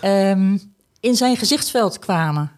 Ehm, 0.00 0.58
in 1.00 1.14
zijn 1.16 1.36
gezichtsveld 1.36 1.98
kwamen. 1.98 2.50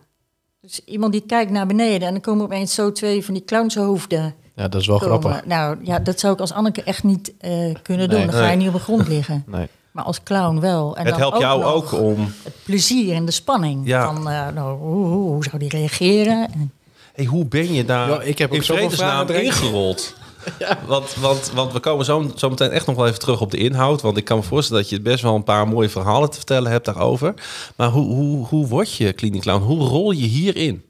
Dus 0.60 0.84
iemand 0.84 1.12
die 1.12 1.22
kijkt 1.26 1.50
naar 1.50 1.66
beneden 1.66 2.06
en 2.08 2.12
dan 2.12 2.22
komen 2.22 2.44
opeens 2.44 2.74
zo 2.74 2.92
twee 2.92 3.24
van 3.24 3.34
die 3.34 3.44
clownshoofden 3.44 4.34
Ja, 4.54 4.68
dat 4.68 4.80
is 4.80 4.86
wel 4.86 4.98
komen. 4.98 5.20
grappig. 5.20 5.46
Nou 5.46 5.78
ja, 5.82 5.98
dat 5.98 6.20
zou 6.20 6.32
ik 6.34 6.40
als 6.40 6.52
Anneke 6.52 6.82
echt 6.82 7.02
niet 7.04 7.32
eh, 7.38 7.74
kunnen 7.82 8.08
doen. 8.08 8.18
Nee. 8.18 8.26
Dan 8.28 8.34
ga 8.40 8.50
je 8.50 8.56
niet 8.56 8.68
op 8.68 8.74
de 8.74 8.80
grond 8.80 9.08
liggen. 9.08 9.44
Nee. 9.46 9.68
Maar 9.92 10.04
als 10.04 10.22
clown 10.22 10.60
wel. 10.60 10.96
En 10.96 11.04
het 11.04 11.10
dan 11.12 11.20
helpt 11.20 11.38
jou 11.38 11.64
ook 11.64 11.92
om... 11.92 12.32
Het 12.42 12.54
plezier 12.64 13.14
en 13.14 13.24
de 13.24 13.32
spanning. 13.32 13.86
Ja. 13.86 14.14
Van, 14.14 14.30
eh, 14.30 14.48
nou, 14.48 14.78
hoe, 14.78 15.06
hoe, 15.06 15.28
hoe 15.30 15.44
zou 15.44 15.58
die 15.58 15.68
reageren? 15.68 16.52
En, 16.52 16.72
Hey, 17.12 17.24
hoe 17.24 17.44
ben 17.44 17.72
je 17.72 17.84
daar 17.84 18.08
Ja, 18.08 18.20
ik 18.20 18.38
heb 18.38 18.52
in 18.52 18.62
vredesnaam 18.62 19.28
ingerold? 19.28 20.14
want, 20.86 21.14
want, 21.14 21.50
want 21.54 21.72
we 21.72 21.80
komen 21.80 22.04
zo, 22.04 22.30
zo 22.36 22.48
meteen 22.48 22.70
echt 22.70 22.86
nog 22.86 22.96
wel 22.96 23.06
even 23.06 23.18
terug 23.18 23.40
op 23.40 23.50
de 23.50 23.56
inhoud. 23.56 24.00
Want 24.02 24.16
ik 24.16 24.24
kan 24.24 24.36
me 24.36 24.42
voorstellen 24.42 24.82
dat 24.82 24.90
je 24.90 25.00
best 25.00 25.22
wel 25.22 25.34
een 25.34 25.44
paar 25.44 25.68
mooie 25.68 25.88
verhalen 25.88 26.30
te 26.30 26.36
vertellen 26.36 26.70
hebt 26.70 26.84
daarover. 26.84 27.34
Maar 27.76 27.88
hoe, 27.88 28.14
hoe, 28.14 28.46
hoe 28.46 28.66
word 28.66 28.94
je 28.94 29.12
kliniek 29.12 29.42
clown? 29.42 29.62
Hoe 29.62 29.88
rol 29.88 30.10
je 30.10 30.26
hierin? 30.26 30.84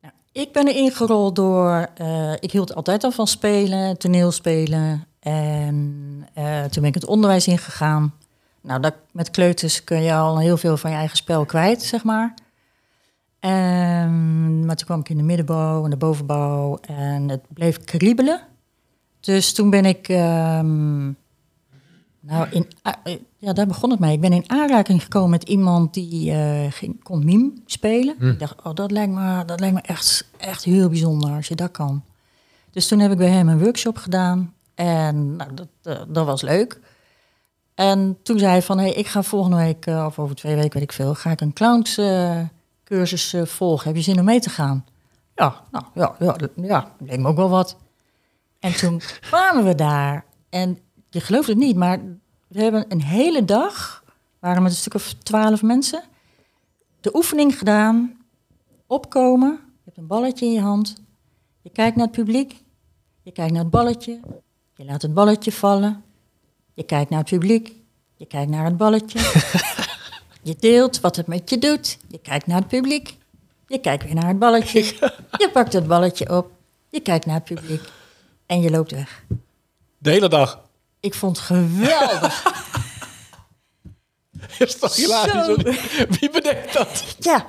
nou, 0.00 0.14
ik 0.32 0.52
ben 0.52 0.68
erin 0.68 0.92
gerold 0.92 1.36
door... 1.36 1.88
eh, 1.94 2.32
ik 2.32 2.50
hield 2.50 2.74
altijd 2.74 3.04
al 3.04 3.10
van 3.10 3.26
spelen, 3.26 3.98
toneelspelen. 3.98 5.06
En 5.24 6.26
eh, 6.34 6.62
toen 6.62 6.82
ben 6.82 6.84
ik 6.84 6.94
het 6.94 7.06
onderwijs 7.06 7.46
ingegaan. 7.46 8.14
Nou, 8.60 8.80
dat, 8.80 8.94
met 9.12 9.30
kleuters 9.30 9.84
kun 9.84 10.02
je 10.02 10.14
al 10.14 10.38
heel 10.38 10.56
veel 10.56 10.76
van 10.76 10.90
je 10.90 10.96
eigen 10.96 11.16
spel 11.16 11.44
kwijt, 11.44 11.82
zeg 11.82 12.04
maar. 12.04 12.34
En, 13.40 14.66
maar 14.66 14.76
toen 14.76 14.86
kwam 14.86 15.00
ik 15.00 15.08
in 15.08 15.16
de 15.16 15.22
middenbouw 15.22 15.84
en 15.84 15.90
de 15.90 15.96
bovenbouw 15.96 16.78
en 16.80 17.28
het 17.28 17.40
bleef 17.48 17.84
kriebelen. 17.84 18.40
Dus 19.20 19.52
toen 19.52 19.70
ben 19.70 19.84
ik, 19.84 20.08
ehm, 20.08 21.04
nou, 22.20 22.48
in, 22.50 22.66
ja, 23.38 23.52
daar 23.52 23.66
begon 23.66 23.90
het 23.90 23.98
mee. 23.98 24.12
Ik 24.12 24.20
ben 24.20 24.32
in 24.32 24.50
aanraking 24.50 25.02
gekomen 25.02 25.30
met 25.30 25.42
iemand 25.42 25.94
die 25.94 26.32
eh, 26.32 26.72
ging, 26.72 27.02
kon 27.02 27.24
mime 27.24 27.52
spelen. 27.66 28.20
Ik 28.20 28.38
dacht, 28.38 28.62
oh, 28.62 28.74
dat 28.74 28.90
lijkt 28.90 29.12
me, 29.12 29.44
dat 29.44 29.60
lijkt 29.60 29.74
me 29.74 29.80
echt, 29.80 30.28
echt 30.36 30.64
heel 30.64 30.88
bijzonder 30.88 31.30
als 31.30 31.48
je 31.48 31.54
dat 31.54 31.70
kan. 31.70 32.04
Dus 32.70 32.88
toen 32.88 32.98
heb 32.98 33.10
ik 33.10 33.18
bij 33.18 33.28
hem 33.28 33.48
een 33.48 33.62
workshop 33.62 33.96
gedaan 33.96 34.53
en 34.74 35.36
nou, 35.36 35.54
dat, 35.54 35.68
eh, 35.82 36.02
dat 36.08 36.26
was 36.26 36.42
leuk. 36.42 36.80
En 37.74 38.18
toen 38.22 38.38
zei 38.38 38.50
hij 38.50 38.62
van, 38.62 38.78
hey, 38.78 38.92
ik 38.92 39.06
ga 39.06 39.22
volgende 39.22 39.56
week, 39.56 39.86
eh, 39.86 40.04
of 40.06 40.18
over 40.18 40.34
twee 40.34 40.54
weken, 40.54 40.72
weet 40.72 40.82
ik 40.82 40.92
veel, 40.92 41.14
ga 41.14 41.30
ik 41.30 41.40
een 41.40 41.52
clowns 41.52 41.98
eh, 41.98 42.40
cursus 42.84 43.32
eh, 43.32 43.44
volgen. 43.44 43.86
Heb 43.86 43.96
je 43.96 44.02
zin 44.02 44.18
om 44.18 44.24
mee 44.24 44.40
te 44.40 44.50
gaan? 44.50 44.84
Ja, 45.34 45.62
nou, 45.70 45.84
ja, 45.94 46.14
ja, 46.18 46.36
ja, 46.56 46.90
leek 46.98 47.18
me 47.18 47.28
ook 47.28 47.36
wel 47.36 47.48
wat. 47.48 47.76
En 48.58 48.76
toen 48.76 49.00
kwamen 49.30 49.64
we 49.64 49.74
daar. 49.74 50.24
En 50.48 50.78
je 51.10 51.20
gelooft 51.20 51.48
het 51.48 51.56
niet, 51.56 51.76
maar 51.76 52.00
we 52.48 52.62
hebben 52.62 52.84
een 52.88 53.02
hele 53.02 53.44
dag, 53.44 54.04
waren 54.38 54.62
met 54.62 54.72
een 54.72 54.78
stuk 54.78 54.94
of 54.94 55.12
twaalf 55.12 55.62
mensen, 55.62 56.02
de 57.00 57.16
oefening 57.16 57.58
gedaan. 57.58 58.16
Opkomen, 58.86 59.50
je 59.50 59.80
hebt 59.84 59.96
een 59.98 60.06
balletje 60.06 60.46
in 60.46 60.52
je 60.52 60.60
hand. 60.60 61.02
Je 61.62 61.70
kijkt 61.70 61.96
naar 61.96 62.06
het 62.06 62.16
publiek. 62.16 62.62
Je 63.22 63.32
kijkt 63.32 63.52
naar 63.52 63.62
het 63.62 63.70
balletje. 63.70 64.20
Je 64.76 64.84
laat 64.84 65.02
het 65.02 65.14
balletje 65.14 65.52
vallen. 65.52 66.04
Je 66.74 66.82
kijkt 66.82 67.10
naar 67.10 67.18
het 67.18 67.28
publiek. 67.28 67.72
Je 68.16 68.26
kijkt 68.26 68.50
naar 68.50 68.64
het 68.64 68.76
balletje. 68.76 69.18
je 70.42 70.56
deelt 70.58 71.00
wat 71.00 71.16
het 71.16 71.26
met 71.26 71.50
je 71.50 71.58
doet. 71.58 71.98
Je 72.08 72.18
kijkt 72.18 72.46
naar 72.46 72.58
het 72.58 72.68
publiek. 72.68 73.16
Je 73.66 73.78
kijkt 73.78 74.04
weer 74.04 74.14
naar 74.14 74.28
het 74.28 74.38
balletje. 74.38 74.80
Je 75.42 75.50
pakt 75.52 75.72
het 75.72 75.86
balletje 75.86 76.36
op. 76.36 76.50
Je 76.88 77.00
kijkt 77.00 77.26
naar 77.26 77.34
het 77.34 77.44
publiek. 77.44 77.82
En 78.46 78.60
je 78.60 78.70
loopt 78.70 78.90
weg. 78.90 79.24
De 79.98 80.10
hele 80.10 80.28
dag. 80.28 80.60
Ik 81.00 81.14
vond 81.14 81.36
het 81.36 81.46
geweldig. 81.46 82.42
Is 84.58 84.78
toch 84.78 84.94
hilarisch? 84.96 85.44
Zo. 85.44 85.56
Wie 86.20 86.30
bedenkt 86.30 86.72
dat? 86.72 87.04
Ja, 87.18 87.46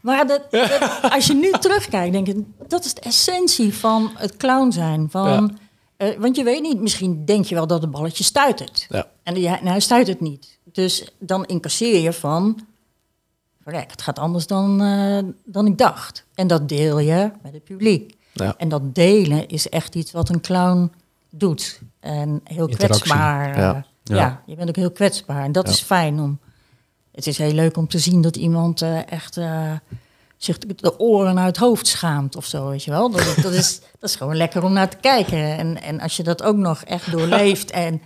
maar 0.00 0.26
dat, 0.26 0.50
dat- 0.50 1.00
als 1.12 1.26
je 1.26 1.34
nu 1.34 1.50
terugkijkt, 1.50 2.12
denk 2.12 2.26
ik, 2.28 2.36
dat 2.68 2.84
is 2.84 2.94
de 2.94 3.00
essentie 3.00 3.74
van 3.74 4.10
het 4.14 4.36
clown 4.36 4.70
zijn. 4.70 5.10
Van, 5.10 5.58
eh, 5.96 6.18
want 6.18 6.36
je 6.36 6.44
weet 6.44 6.62
niet, 6.62 6.80
misschien 6.80 7.24
denk 7.24 7.44
je 7.44 7.54
wel 7.54 7.66
dat 7.66 7.82
het 7.82 7.90
balletje 7.90 8.24
stuitert. 8.24 8.86
Ja. 8.88 9.06
En 9.22 9.36
ja, 9.36 9.58
nou, 9.62 9.80
stuit 9.80 10.06
het 10.06 10.20
niet. 10.20 10.58
Dus 10.64 11.08
dan 11.18 11.44
incasseer 11.44 12.00
je 12.00 12.12
van, 12.12 12.66
verrek, 13.62 13.90
het 13.90 14.02
gaat 14.02 14.18
anders 14.18 14.46
dan, 14.46 14.80
eh, 14.82 15.18
dan 15.44 15.66
ik 15.66 15.78
dacht. 15.78 16.24
En 16.34 16.46
dat 16.46 16.68
deel 16.68 16.98
je 16.98 17.30
met 17.42 17.52
het 17.52 17.64
publiek. 17.64 18.16
Ja. 18.32 18.54
En 18.56 18.68
dat 18.68 18.94
delen 18.94 19.48
is 19.48 19.68
echt 19.68 19.94
iets 19.94 20.12
wat 20.12 20.28
een 20.28 20.40
clown 20.40 20.92
doet. 21.30 21.80
En 22.00 22.40
heel 22.44 22.68
Interactie, 22.68 23.02
kwetsbaar. 23.02 23.50
eh, 23.50 23.56
ja. 23.56 23.84
ja. 24.02 24.16
Ja. 24.16 24.42
je 24.46 24.54
bent 24.54 24.68
ook 24.68 24.76
heel 24.76 24.90
kwetsbaar. 24.90 25.44
En 25.44 25.52
dat 25.52 25.68
is 25.68 25.80
fijn 25.80 26.20
om. 26.20 26.38
Het 27.12 27.26
is 27.26 27.38
heel 27.38 27.52
leuk 27.52 27.76
om 27.76 27.88
te 27.88 27.98
zien 27.98 28.20
dat 28.20 28.36
iemand 28.36 28.82
echt 29.06 29.36
zich 30.36 30.58
de 30.58 30.98
oren 30.98 31.38
uit 31.38 31.46
het 31.46 31.56
hoofd 31.56 31.86
schaamt 31.86 32.36
of 32.36 32.44
zo, 32.46 32.68
weet 32.68 32.84
je 32.84 32.90
wel. 32.90 33.10
Dat, 33.10 33.34
dat, 33.42 33.52
is, 33.52 33.80
dat 34.00 34.10
is 34.10 34.16
gewoon 34.16 34.36
lekker 34.36 34.62
om 34.64 34.72
naar 34.72 34.88
te 34.90 34.96
kijken. 34.96 35.38
En, 35.58 35.82
en 35.82 36.00
als 36.00 36.16
je 36.16 36.22
dat 36.22 36.42
ook 36.42 36.56
nog 36.56 36.82
echt 36.82 37.10
doorleeft 37.10 37.70
en 37.86 38.02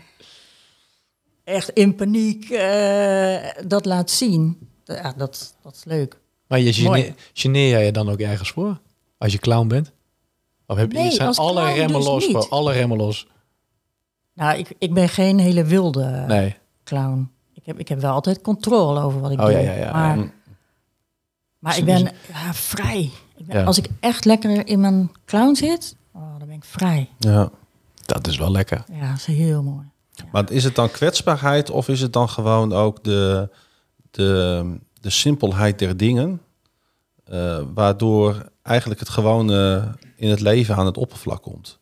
echt 1.44 1.68
in 1.70 1.94
paniek 1.94 2.50
eh, 2.50 3.36
dat 3.66 3.84
laat 3.86 4.10
zien, 4.10 4.68
ja, 4.84 5.14
dat, 5.16 5.54
dat 5.62 5.74
is 5.74 5.84
leuk. 5.84 6.18
Maar 6.46 6.58
je 6.60 6.72
gene- 6.72 7.14
geneer 7.32 7.68
jij 7.70 7.84
je 7.84 7.92
dan 7.92 8.10
ook 8.10 8.18
ergens 8.20 8.50
voor? 8.50 8.80
Als 9.18 9.32
je 9.32 9.38
clown 9.38 9.68
bent? 9.68 9.92
Of 10.66 10.76
heb 10.76 10.92
je 10.92 10.98
Nee, 10.98 11.10
zijn 11.10 11.28
als 11.28 11.38
alle 11.38 11.60
clown 11.60 11.74
remmen 11.76 11.96
dus 11.96 12.04
los? 12.06 12.26
niet. 12.26 12.36
Voor 12.36 12.48
alle 12.48 12.72
remmen 12.72 12.96
los? 12.96 13.26
Nou, 14.34 14.58
ik, 14.58 14.68
ik 14.78 14.94
ben 14.94 15.08
geen 15.08 15.38
hele 15.38 15.64
wilde 15.64 16.24
Nee. 16.26 16.56
clown. 16.84 17.30
Ik 17.54 17.62
heb, 17.66 17.78
ik 17.78 17.88
heb 17.88 18.00
wel 18.00 18.12
altijd 18.12 18.40
controle 18.40 19.00
over 19.02 19.20
wat 19.20 19.30
ik 19.30 19.38
Oh, 19.40 19.44
doe. 19.44 19.54
ja, 19.54 19.60
ja, 19.60 19.72
ja. 19.72 19.92
Maar, 19.92 20.16
Mm. 20.16 20.32
Maar 21.58 21.78
ik 21.78 21.84
ben 21.84 22.12
ja, 22.32 22.54
vrij. 22.54 23.10
Ik 23.36 23.46
ben, 23.46 23.58
Ja. 23.58 23.64
Als 23.64 23.78
ik 23.78 23.88
echt 24.00 24.24
lekker 24.24 24.66
in 24.66 24.80
mijn 24.80 25.12
clown 25.24 25.54
zit, 25.54 25.96
oh, 26.12 26.38
dan 26.38 26.48
ben 26.48 26.56
ik 26.56 26.64
vrij. 26.64 27.08
Ja. 27.18 27.50
Dat 28.04 28.26
is 28.26 28.38
wel 28.38 28.50
lekker. 28.50 28.84
Ja, 28.92 29.08
dat 29.10 29.18
is 29.18 29.24
heel 29.26 29.62
mooi. 29.62 29.86
Maar 30.32 30.52
is 30.52 30.64
het 30.64 30.74
dan 30.74 30.90
kwetsbaarheid 30.90 31.70
of 31.70 31.88
is 31.88 32.00
het 32.00 32.12
dan 32.12 32.28
gewoon 32.28 32.72
ook 32.72 33.04
de, 33.04 33.50
de, 34.10 34.64
de 35.00 35.10
simpelheid 35.10 35.78
der 35.78 35.96
dingen? 35.96 36.40
eh, 37.28 37.60
waardoor 37.74 38.48
eigenlijk 38.62 39.00
het 39.00 39.08
gewone 39.08 39.88
in 40.16 40.30
het 40.30 40.40
leven 40.40 40.76
aan 40.76 40.86
het 40.86 40.96
oppervlak 40.96 41.42
komt. 41.42 41.78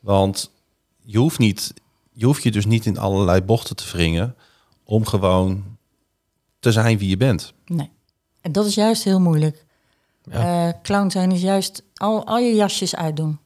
Want 0.00 0.50
je 0.98 1.18
hoeft, 1.18 1.38
niet, 1.38 1.74
je 2.12 2.24
hoeft 2.24 2.42
je 2.42 2.50
dus 2.50 2.66
niet 2.66 2.86
in 2.86 2.98
allerlei 2.98 3.42
bochten 3.42 3.76
te 3.76 3.90
wringen 3.92 4.34
om 4.84 5.06
gewoon 5.06 5.64
te 6.58 6.72
zijn 6.72 6.98
wie 6.98 7.08
je 7.08 7.16
bent. 7.16 7.52
Nee. 7.66 7.90
En 8.46 8.52
dat 8.52 8.66
is 8.66 8.74
juist 8.74 9.04
heel 9.04 9.20
moeilijk. 9.20 9.64
Ja. 10.30 10.68
Eh, 10.68 10.74
clown 10.82 11.10
zijn 11.10 11.30
is 11.32 11.40
juist 11.40 11.82
al, 11.94 12.26
al 12.26 12.38
je 12.38 12.54
jasjes 12.54 12.96
uitdoen. 12.96 13.38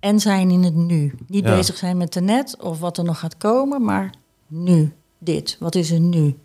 En 0.00 0.20
zijn 0.20 0.50
in 0.50 0.62
het 0.62 0.74
nu. 0.74 1.14
Niet 1.26 1.44
Ja. 1.44 1.56
bezig 1.56 1.76
zijn 1.76 1.96
met 1.96 2.12
de 2.12 2.20
net 2.20 2.56
of 2.60 2.80
wat 2.80 2.98
er 2.98 3.04
nog 3.04 3.18
gaat 3.18 3.36
komen, 3.36 3.84
maar 3.84 4.14
nu. 4.46 4.92
Dit. 5.18 5.56
Wat 5.60 5.74
is 5.74 5.90
er 5.90 6.00
nu? 6.00 6.38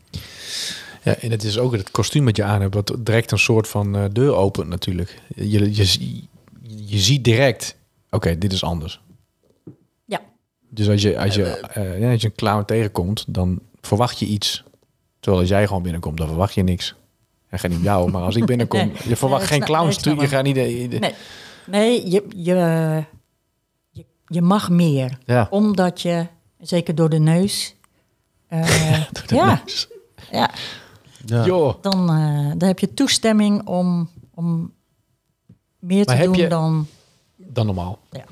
Ja, 1.04 1.16
en 1.16 1.32
het 1.32 1.44
is 1.44 1.58
ook 1.58 1.72
het 1.72 1.92
kostuum 1.92 2.26
dat 2.26 2.36
je 2.36 2.44
aan 2.44 2.62
hebt, 2.62 2.74
wat 2.74 2.96
direct 3.00 3.32
een 3.32 3.40
soort 3.40 3.68
van 3.68 3.96
eh, 3.96 4.04
deur 4.12 4.34
opent 4.36 4.68
natuurlijk. 4.68 5.22
Je, 5.36 5.76
je, 5.76 6.22
je 6.86 6.98
ziet 6.98 7.24
direct, 7.24 7.76
oké, 8.10 8.38
dit 8.38 8.54
is 8.54 8.64
anders. 8.64 9.02
Ja. 10.06 10.22
Dus 10.70 10.90
als 10.90 11.02
je, 11.02 11.20
als, 11.20 11.36
je, 11.36 11.46
eh, 11.46 12.12
als 12.12 12.22
je 12.22 12.28
een 12.28 12.36
clown 12.36 12.66
tegenkomt, 12.66 13.26
dan 13.28 13.60
verwacht 13.82 14.20
je 14.20 14.26
iets. 14.26 14.64
Terwijl 15.20 15.42
als 15.42 15.52
jij 15.52 15.68
gewoon 15.68 15.84
binnenkomt, 15.84 16.18
dan 16.18 16.28
verwacht 16.28 16.54
je 16.54 16.64
niks. 16.64 16.96
En 17.50 17.60
gaat 17.60 17.70
niet 17.70 17.80
om 17.80 17.86
jou, 17.86 18.12
maar 18.12 18.22
als 18.22 18.36
ik 18.36 18.46
binnenkom, 18.46 18.80
Nee. 18.88 18.92
je 19.08 19.16
verwacht 19.16 19.42
Nee, 19.42 19.50
geen 19.50 19.64
clowns. 19.68 20.04
je 20.04 20.28
gaat 20.28 20.44
niet... 20.44 20.58
eh, 20.58 20.90
de- 20.90 21.00
Nee, 21.00 21.14
nee 21.66 22.10
je, 22.10 22.24
je, 22.36 22.56
je, 23.92 24.06
je 24.28 24.42
mag 24.42 24.70
meer. 24.70 25.18
Ja. 25.26 25.48
Omdat 25.50 26.02
je, 26.02 26.28
zeker 26.60 26.96
door 26.96 27.10
de 27.10 27.20
neus... 27.20 27.76
eh, 28.48 28.92
Door 29.12 29.28
de 29.28 29.36
ja, 29.36 29.62
neus. 29.66 29.88
ja, 30.32 30.52
Ja. 31.26 31.44
Dan, 31.82 32.10
eh, 32.10 32.52
dan 32.58 32.68
heb 32.68 32.80
je 32.80 32.94
toestemming 32.94 33.68
om, 33.68 34.10
om 34.34 34.74
meer 35.80 36.06
te 36.06 36.14
Maar 36.16 36.24
doen 36.24 36.36
je- 36.36 36.48
dan... 36.48 36.88
Dan 37.36 37.66
normaal. 37.66 38.00
Ja. 38.12 38.24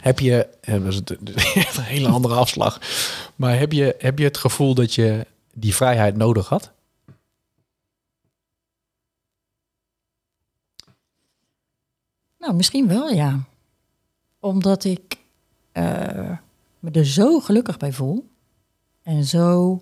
Heb 0.00 0.18
je, 0.20 0.46
eh, 0.60 0.84
het- 0.84 1.10
een 1.76 1.82
hele 1.82 2.08
andere 2.08 2.34
afslag. 2.34 2.80
Maar 3.36 3.58
heb 3.58 3.72
je, 3.72 3.94
heb 3.98 4.18
je 4.18 4.24
het 4.24 4.36
gevoel 4.36 4.74
dat 4.74 4.94
je 4.94 5.26
die 5.54 5.74
vrijheid 5.74 6.16
nodig 6.16 6.48
had? 6.48 6.70
Nou, 12.42 12.54
misschien 12.54 12.88
wel, 12.88 13.08
ja. 13.08 13.40
Omdat 14.40 14.84
ik 14.84 15.16
eh, 15.72 16.36
me 16.78 16.90
er 16.90 17.06
zo 17.06 17.40
gelukkig 17.40 17.76
bij 17.76 17.92
voel. 17.92 18.28
En 19.02 19.24
zo 19.24 19.80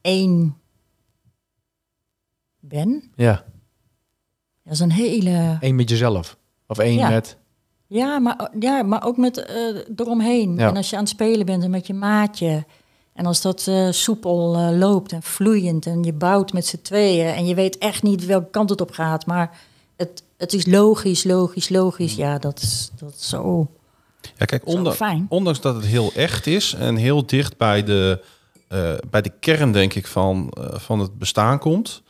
één 0.00 0.56
ben. 2.60 3.10
Ja. 3.14 3.44
Dat 4.62 4.72
is 4.72 4.80
een 4.80 4.92
hele... 4.92 5.56
Eén 5.60 5.74
met 5.74 5.88
jezelf. 5.88 6.36
Of 6.66 6.78
één 6.78 6.96
Ja. 6.96 7.08
met... 7.08 7.36
Ja, 7.86 8.18
maar, 8.18 8.50
ja, 8.58 8.82
maar 8.82 9.04
ook 9.04 9.16
met 9.16 9.36
eh, 9.36 9.76
eromheen. 9.96 10.56
Ja. 10.56 10.68
En 10.68 10.76
als 10.76 10.90
je 10.90 10.96
aan 10.96 11.02
het 11.02 11.10
spelen 11.10 11.46
bent 11.46 11.62
en 11.62 11.70
met 11.70 11.86
je 11.86 11.94
maatje. 11.94 12.64
En 13.12 13.26
als 13.26 13.42
dat 13.42 13.66
eh, 13.66 13.90
soepel 13.90 14.56
loopt 14.72 15.12
en 15.12 15.22
vloeiend 15.22 15.86
en 15.86 16.02
je 16.02 16.12
bouwt 16.12 16.52
met 16.52 16.66
z'n 16.66 16.82
tweeën 16.82 17.34
en 17.34 17.46
je 17.46 17.54
weet 17.54 17.78
echt 17.78 18.02
niet 18.02 18.26
welke 18.26 18.50
kant 18.50 18.70
het 18.70 18.80
op 18.80 18.90
gaat, 18.90 19.26
maar 19.26 19.60
het, 19.96 20.22
het 20.38 20.52
is 20.52 20.66
logisch, 20.66 21.24
logisch, 21.24 21.68
logisch. 21.68 22.14
Ja, 22.14 22.38
dat 22.38 22.60
is, 22.62 22.90
dat 22.96 23.14
is 23.18 23.28
zo. 23.28 23.70
Ja, 24.36 24.44
kijk, 24.44 24.62
Zo 24.66 24.70
onder- 24.76 24.92
fijn. 24.92 25.26
ondanks 25.28 25.60
dat 25.60 25.74
het 25.74 25.84
heel 25.84 26.12
echt 26.14 26.46
is 26.46 26.72
en 26.74 26.96
heel 26.96 27.26
dicht 27.26 27.56
bij 27.56 27.84
de, 27.84 28.24
eh, 28.68 28.94
bij 29.10 29.22
de 29.22 29.32
kern, 29.40 29.72
denk 29.72 29.94
ik, 29.94 30.06
van, 30.06 30.50
eh, 30.50 30.78
van 30.78 30.98
het 30.98 31.18
bestaan 31.18 31.58
komt, 31.58 32.02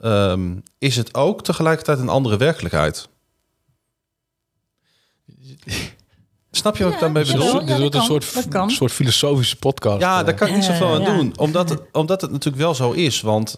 ehm, 0.00 0.54
is 0.78 0.96
het 0.96 1.14
ook 1.14 1.42
tegelijkertijd 1.42 1.98
een 1.98 2.08
andere 2.08 2.36
werkelijkheid. 2.36 3.08
Snap 6.50 6.76
je 6.76 6.84
wat 6.84 6.92
ik 6.92 6.98
daarmee 7.00 7.24
bedoel? 7.26 7.64
Dit 7.66 7.78
wordt 7.78 7.94
een 7.94 8.02
soort, 8.02 8.24
soort 8.72 8.92
filosofische 8.92 9.56
podcast. 9.56 10.00
Ja, 10.00 10.18
eh. 10.20 10.24
daar 10.26 10.34
kan 10.34 10.48
ik 10.48 10.54
niet 10.54 10.64
zoveel 10.64 10.94
aan 10.94 11.00
Ja. 11.00 11.16
doen. 11.16 11.32
Omdat 11.38 11.68
het, 11.68 11.80
omdat 11.92 12.20
het 12.20 12.30
natuurlijk 12.30 12.62
wel 12.62 12.74
zo 12.74 12.92
is. 12.92 13.20
Want 13.20 13.56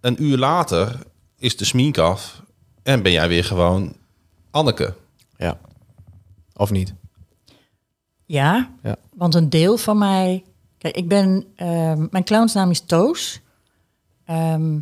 een 0.00 0.22
uur 0.22 0.36
later 0.38 0.98
is 1.38 1.56
de 1.56 1.64
smink 1.64 1.98
af 1.98 2.42
en 2.84 3.02
ben 3.02 3.12
jij 3.12 3.28
weer 3.28 3.44
gewoon 3.44 3.96
Anneke. 4.50 4.94
Ja. 5.36 5.58
Of 6.56 6.70
niet? 6.70 6.94
Ja, 8.24 8.70
Ja. 8.82 8.96
want 9.14 9.34
een 9.34 9.50
deel 9.50 9.76
van 9.76 9.98
mij. 9.98 10.44
Kijk, 10.78 10.96
ik 10.96 11.08
ben. 11.08 11.46
ehm, 11.56 12.06
mijn 12.10 12.24
clownsnaam 12.24 12.70
is 12.70 12.80
Toos. 12.80 13.40
Ehm, 14.24 14.78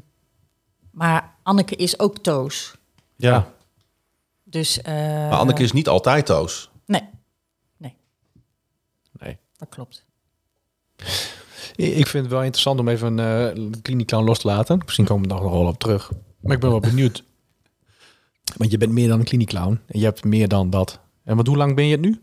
maar 0.90 1.34
Anneke 1.42 1.76
is 1.76 1.98
ook 1.98 2.18
Toos. 2.18 2.74
Ja. 3.16 3.52
Dus. 4.44 4.82
eh, 4.82 4.94
Maar 4.94 5.32
Anneke 5.38 5.62
is 5.62 5.72
niet 5.72 5.88
altijd 5.88 6.26
Toos. 6.26 6.70
Nee. 6.86 7.02
Nee, 7.76 7.96
Nee. 9.12 9.38
dat 9.56 9.68
klopt. 9.68 10.04
Ik 11.76 12.06
vind 12.06 12.24
het 12.24 12.32
wel 12.32 12.42
interessant 12.42 12.80
om 12.80 12.88
even 12.88 13.18
een 13.18 13.56
uh, 13.58 13.72
kliniek 13.82 14.06
clown 14.06 14.24
los 14.24 14.38
te 14.38 14.46
laten. 14.46 14.78
Misschien 14.84 15.04
komen 15.04 15.28
we 15.28 15.34
er 15.34 15.40
nog 15.42 15.50
wel 15.52 15.66
op 15.66 15.78
terug. 15.78 16.10
Maar 16.40 16.52
ik 16.54 16.60
ben 16.60 16.70
wel 16.70 16.80
benieuwd. 16.80 17.24
Want 18.56 18.70
je 18.70 18.78
bent 18.78 18.92
meer 18.92 19.08
dan 19.08 19.18
een 19.18 19.24
kliniek 19.24 19.48
clown. 19.48 19.80
En 19.86 19.98
je 19.98 20.04
hebt 20.04 20.24
meer 20.24 20.48
dan 20.48 20.70
dat. 20.70 21.00
En 21.24 21.36
wat, 21.36 21.46
hoe 21.46 21.56
lang 21.56 21.74
ben 21.74 21.84
je 21.84 21.92
het 21.92 22.00
nu? 22.00 22.20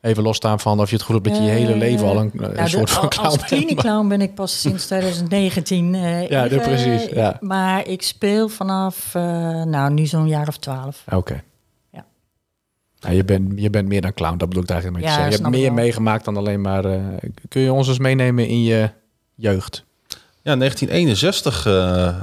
Even 0.00 0.22
losstaan 0.22 0.60
van 0.60 0.80
of 0.80 0.90
je 0.90 0.96
het 0.96 1.04
goed 1.04 1.14
hebt 1.14 1.26
dat 1.28 1.36
je 1.36 1.42
je 1.42 1.48
hele 1.50 1.72
Eh, 1.72 1.78
leven 1.78 2.06
al 2.06 2.16
een, 2.20 2.30
een 2.34 2.40
Nou, 2.40 2.54
de- 2.54 2.68
soort 2.68 2.90
van 2.90 3.08
clown 3.08 3.26
Als 3.26 3.36
bent. 3.36 3.46
kliniekclown 3.48 4.08
ben 4.08 4.20
ik 4.20 4.34
pas 4.34 4.60
sinds 4.60 4.86
2019. 4.86 5.94
eh, 5.94 6.28
Ja, 6.28 6.48
dat 6.48 6.58
eh, 6.60 6.66
precies, 6.66 7.04
ja. 7.10 7.36
Maar 7.40 7.86
ik 7.86 8.02
speel 8.02 8.48
vanaf, 8.48 9.14
eh, 9.14 9.22
nou, 9.62 9.92
nu 9.92 10.06
zo'n 10.06 10.28
jaar 10.28 10.48
of 10.48 10.56
twaalf. 10.56 11.04
Oké. 11.10 11.42
Ja. 11.92 12.04
Nou, 13.00 13.14
je, 13.14 13.24
bent, 13.24 13.52
je 13.60 13.70
bent 13.70 13.88
meer 13.88 14.00
dan 14.00 14.14
clown, 14.14 14.36
dat 14.36 14.48
bedoel 14.48 14.62
ik 14.64 14.70
eigenlijk 14.70 15.00
met 15.02 15.10
Ja, 15.10 15.16
je 15.16 15.22
zeggen. 15.22 15.38
Je 15.38 15.42
hebt 15.50 15.56
meer 15.62 15.74
wel. 15.74 15.84
meegemaakt 15.84 16.24
dan 16.24 16.36
alleen 16.36 16.60
maar... 16.60 16.84
eh, 16.84 17.00
kun 17.48 17.60
je 17.60 17.72
ons 17.72 17.88
eens 17.88 17.98
meenemen 17.98 18.48
in 18.48 18.62
je 18.62 18.90
jeugd? 19.34 19.84
Ja, 20.42 20.56
1961 20.56 21.66
eh, 21.66 22.20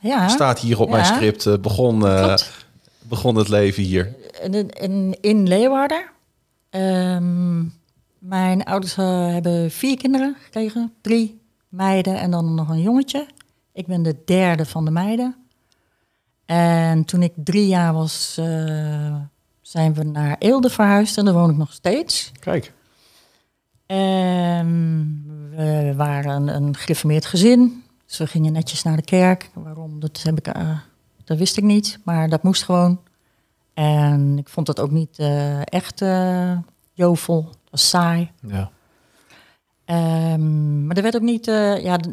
Ja, 0.00 0.28
staat 0.28 0.58
hier 0.60 0.80
op 0.80 0.88
mijn 0.90 1.04
script. 1.04 1.46
eh, 1.46 1.54
begon, 1.58 2.06
eh, 2.06 2.34
begon 3.02 3.36
het 3.36 3.48
leven 3.48 3.82
hier. 3.82 4.14
in, 4.42 4.70
in, 4.70 5.16
in 5.20 5.48
Leeuwarden. 5.48 6.02
Ehm, 6.70 7.62
mijn 8.18 8.64
ouders 8.64 8.96
eh, 8.96 9.26
hebben 9.32 9.70
vier 9.70 9.96
kinderen 9.96 10.36
gekregen. 10.42 10.92
Drie 11.00 11.40
meiden 11.68 12.18
en 12.18 12.30
dan 12.30 12.54
nog 12.54 12.68
een 12.68 12.80
jongetje. 12.82 13.26
Ik 13.72 13.86
ben 13.86 14.02
de 14.02 14.16
derde 14.24 14.66
van 14.66 14.84
de 14.84 14.90
meiden. 14.90 15.36
En 16.46 17.04
toen 17.04 17.22
ik 17.22 17.32
drie 17.36 17.66
jaar 17.66 17.92
was, 17.92 18.36
eh, 18.38 19.14
zijn 19.62 19.94
we 19.94 20.04
naar 20.04 20.36
Eelde 20.38 20.70
verhuisd. 20.70 21.18
En 21.18 21.24
daar 21.24 21.34
woon 21.34 21.50
ik 21.50 21.56
nog 21.56 21.72
steeds. 21.72 22.32
Kijk. 22.40 22.72
En 23.86 25.22
we 25.56 25.92
waren 25.96 26.30
een, 26.48 26.48
een 26.62 26.76
gereformeerd 26.76 27.26
gezin. 27.26 27.82
Dus 28.08 28.18
we 28.18 28.26
gingen 28.26 28.52
netjes 28.52 28.82
naar 28.82 28.96
de 28.96 29.02
kerk. 29.02 29.50
Waarom, 29.54 30.00
dat, 30.00 30.20
heb 30.22 30.38
ik, 30.38 30.46
eh, 30.46 30.78
dat 31.24 31.38
wist 31.38 31.56
ik 31.56 31.64
niet. 31.64 31.98
Maar 32.04 32.28
dat 32.28 32.42
moest 32.42 32.62
gewoon. 32.64 33.00
En 33.74 34.38
ik 34.38 34.48
vond 34.48 34.66
dat 34.66 34.80
ook 34.80 34.90
niet 34.90 35.18
eh, 35.18 35.60
echt 35.64 36.02
eh, 36.02 36.58
jovel. 36.92 37.42
Dat 37.42 37.56
was 37.70 37.88
saai. 37.88 38.30
Ja. 38.46 38.70
Ehm, 39.84 40.86
maar 40.86 40.96
er 40.96 41.02
werd 41.02 41.16
ook 41.16 41.22
niet... 41.22 41.44
ja, 41.82 41.96
d- 41.96 42.08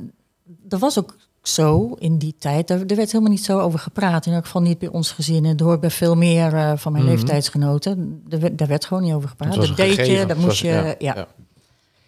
er 0.70 0.78
was 0.80 1.00
ook 1.00 1.16
zo 1.42 1.96
in 2.00 2.18
die 2.18 2.36
tijd. 2.40 2.70
Er, 2.70 2.80
er 2.86 2.96
werd 2.96 3.12
helemaal 3.12 3.32
niet 3.34 3.46
zo 3.46 3.60
over 3.60 3.80
gepraat. 3.80 4.26
In 4.26 4.34
elk 4.34 4.46
geval 4.46 4.62
niet 4.62 4.80
bij 4.80 4.88
ons 4.90 5.12
gezin. 5.12 5.46
En 5.46 5.58
door 5.58 5.80
bij 5.80 5.90
veel 5.92 6.16
meer 6.16 6.78
van 6.78 6.92
mijn 6.92 7.04
Mhm. 7.04 7.14
leeftijdsgenoten. 7.14 8.24
Er 8.30 8.56
daar 8.56 8.68
werd 8.68 8.86
gewoon 8.86 9.04
niet 9.04 9.14
over 9.14 9.30
gepraat. 9.30 9.56
Dat 9.56 9.76
deed 9.78 10.08
je, 10.08 10.26
dat 10.26 10.38
moest 10.38 10.48
was- 10.48 10.60
je... 10.60 10.96
ja, 11.00 11.14
ja. 11.16 11.28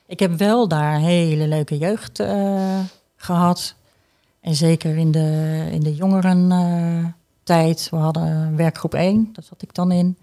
Ik 0.05 0.19
heb 0.19 0.37
wel 0.37 0.67
daar 0.67 0.99
hele 0.99 1.47
leuke 1.47 1.77
jeugd 1.77 2.19
gehad. 3.17 3.75
En 4.39 4.55
zeker 4.55 4.97
in 4.97 5.11
de, 5.11 5.67
in 5.71 5.79
de 5.79 5.95
jongeren 5.95 6.51
eh, 6.51 7.05
tijd. 7.43 7.87
We 7.91 7.97
hadden 7.97 8.55
werkgroep 8.55 8.93
1, 8.93 9.29
daar 9.33 9.43
zat 9.43 9.61
ik 9.61 9.73
dan 9.73 9.91
in. 9.91 10.17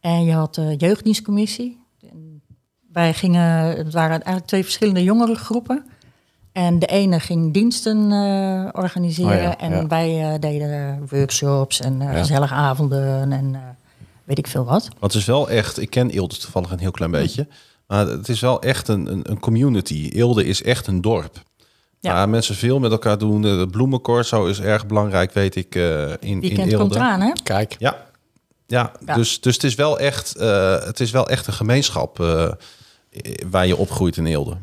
En 0.00 0.24
je 0.24 0.32
had 0.32 0.54
de 0.54 0.74
jeugddienstcommissie. 0.76 1.80
En 2.10 2.42
wij 2.92 3.14
gingen, 3.14 3.76
het 3.76 3.92
waren 3.92 4.10
eigenlijk 4.10 4.46
twee 4.46 4.62
verschillende 4.62 5.02
jongerengroepen. 5.02 5.84
En 6.52 6.78
de 6.78 6.86
ene 6.86 7.20
ging 7.20 7.52
diensten 7.52 8.12
eh, 8.12 8.68
organiseren. 8.72 9.36
Oh 9.36 9.42
ja, 9.42 9.58
en 9.58 9.70
ja. 9.70 9.86
wij 9.86 10.32
eh, 10.32 10.40
deden 10.40 11.06
workshops 11.10 11.80
en 11.80 12.00
Ja. 12.00 12.12
gezellige 12.12 12.54
avonden 12.54 13.32
en 13.32 13.76
weet 14.24 14.38
ik 14.38 14.46
veel 14.46 14.64
wat. 14.64 14.88
Want 14.98 15.12
het 15.12 15.22
is 15.22 15.24
wel 15.24 15.50
echt, 15.50 15.78
ik 15.80 15.90
ken 15.90 16.10
Eelde 16.10 16.36
toevallig 16.36 16.70
een 16.70 16.78
heel 16.78 16.90
klein 16.90 17.10
beetje. 17.10 17.46
Maar 17.86 18.06
het 18.06 18.28
is 18.28 18.40
wel 18.40 18.62
echt 18.62 18.88
een, 18.88 19.06
een, 19.12 19.30
een 19.30 19.40
community. 19.40 20.08
Eelde 20.12 20.44
is 20.44 20.62
echt 20.62 20.86
een 20.86 21.00
dorp. 21.00 21.42
Ja. 22.00 22.12
Waar 22.12 22.28
mensen 22.28 22.54
veel 22.54 22.78
met 22.78 22.90
elkaar 22.90 23.18
doen. 23.18 23.42
De 23.42 23.66
bloemencorso 23.70 24.46
is 24.46 24.60
erg 24.60 24.86
belangrijk, 24.86 25.32
weet 25.32 25.56
ik, 25.56 25.74
eh 25.74 26.10
in, 26.10 26.16
in 26.20 26.40
Weekend 26.40 26.74
komt 26.74 26.94
eraan, 26.94 27.20
hè? 27.20 27.32
Kijk. 27.42 27.76
Ja, 27.78 27.96
ja, 28.66 28.92
Ja. 29.06 29.14
Dus, 29.14 29.40
dus 29.40 29.54
het, 29.54 29.64
is 29.64 29.74
wel 29.74 29.98
echt, 29.98 30.36
eh, 30.36 30.84
het 30.84 31.00
is 31.00 31.10
wel 31.10 31.28
echt 31.28 31.46
een 31.46 31.52
gemeenschap 31.52 32.20
eh, 32.20 32.50
waar 33.50 33.66
je 33.66 33.76
opgroeit 33.76 34.16
in 34.16 34.26
Eelde. 34.26 34.56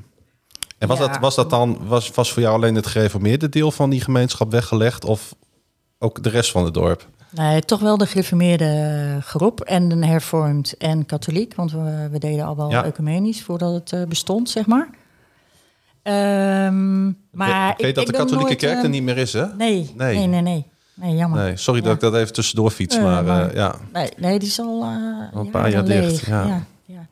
En 0.78 0.88
was, 0.88 0.98
Ja. 1.00 1.08
dat, 1.08 1.20
was 1.20 1.36
dat 1.36 1.50
dan, 1.50 1.78
was, 1.88 2.10
was 2.12 2.32
voor 2.34 2.42
jou 2.42 2.56
alleen 2.56 2.76
het 2.76 2.88
gereformeerde 2.88 3.50
deel 3.50 3.72
van 3.72 3.90
die 3.90 4.02
gemeenschap 4.02 4.52
weggelegd? 4.52 5.06
Of 5.06 5.36
ook 6.00 6.24
de 6.24 6.30
rest 6.30 6.52
van 6.52 6.64
het 6.66 6.74
dorp? 6.74 7.08
Nee, 7.30 7.62
toch 7.62 7.80
wel 7.80 7.98
de 7.98 8.06
gereformeerde 8.06 9.18
groep 9.22 9.62
en 9.62 9.92
een 9.92 10.04
hervormd 10.04 10.78
en 10.78 11.06
katholiek. 11.06 11.56
Want 11.56 11.72
we, 11.72 12.08
we 12.12 12.20
deden 12.20 12.46
al 12.46 12.56
wel 12.56 12.70
Ja. 12.70 12.84
ecumenisch 12.86 13.44
voordat 13.44 13.74
het 13.74 13.92
eh, 13.92 14.04
bestond, 14.08 14.50
zeg 14.50 14.66
maar. 14.66 14.90
Ehm, 16.04 16.93
maar 17.34 17.72
ik 17.72 17.78
weet 17.86 17.96
dat 17.96 18.06
de 18.06 18.12
katholieke 18.12 18.44
nooit, 18.46 18.58
kerk 18.60 18.78
eh, 18.78 18.84
er 18.84 18.90
niet 18.90 19.04
meer 19.04 19.18
is, 19.18 19.34
hè? 19.34 19.46
Nee, 19.56 19.92
Nee. 19.96 20.16
nee, 20.18 20.28
nee, 20.28 20.42
nee. 20.42 20.66
Nee, 20.94 21.16
jammer. 21.16 21.44
Nee, 21.44 21.58
sorry 21.58 21.80
Ja. 21.80 21.86
dat 21.86 21.96
ik 21.96 22.02
dat 22.02 22.16
even 22.16 22.34
tussendoor 22.34 22.72
fiets, 22.72 22.96
Nee, 22.96 23.06
maar, 23.06 23.24
maar- 23.24 23.50
eh, 23.50 23.56
ja. 23.56 23.76
Nee, 23.94 24.10
nee, 24.18 24.40
die 24.40 24.48
is 24.48 24.60
al, 24.60 24.84
eh, 24.84 25.40
een 25.40 25.50
paar 25.50 25.70
jaar 25.72 25.86
dicht, 25.86 26.02
leeg. 26.12 26.28
ja. 26.28 26.66
Ja. 26.86 27.08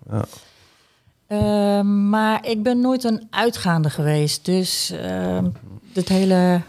Ehm, 1.28 2.10
maar 2.10 2.46
ik 2.48 2.64
ben 2.64 2.80
nooit 2.82 3.04
een 3.04 3.28
uitgaande 3.30 3.90
geweest. 3.90 4.46
Dus 4.46 4.90
ehm 4.92 5.46
het 5.94 6.10
hele 6.10 6.62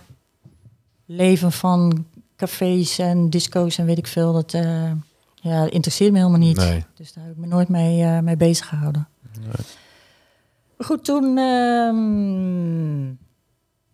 leven 1.07 1.53
van 1.53 2.07
cafés 2.37 2.99
en 2.99 3.31
disco's 3.31 3.79
en 3.79 3.87
weet 3.87 3.99
ik 3.99 4.07
veel, 4.07 4.33
dat 4.33 4.55
eh, 4.55 4.91
ja, 5.35 5.71
interesseert 5.71 6.13
me 6.13 6.19
helemaal 6.19 6.39
niet. 6.39 6.57
Nee. 6.57 6.85
Dus 6.97 7.13
daar 7.13 7.25
heb 7.25 7.33
ik 7.33 7.39
me 7.39 7.47
nooit 7.47 7.69
mee, 7.69 8.03
eh, 8.05 8.19
mee 8.19 8.37
bezig 8.37 8.69
gehouden. 8.69 9.09
Maar 10.77 10.87
goed, 10.87 11.05
toen... 11.05 11.39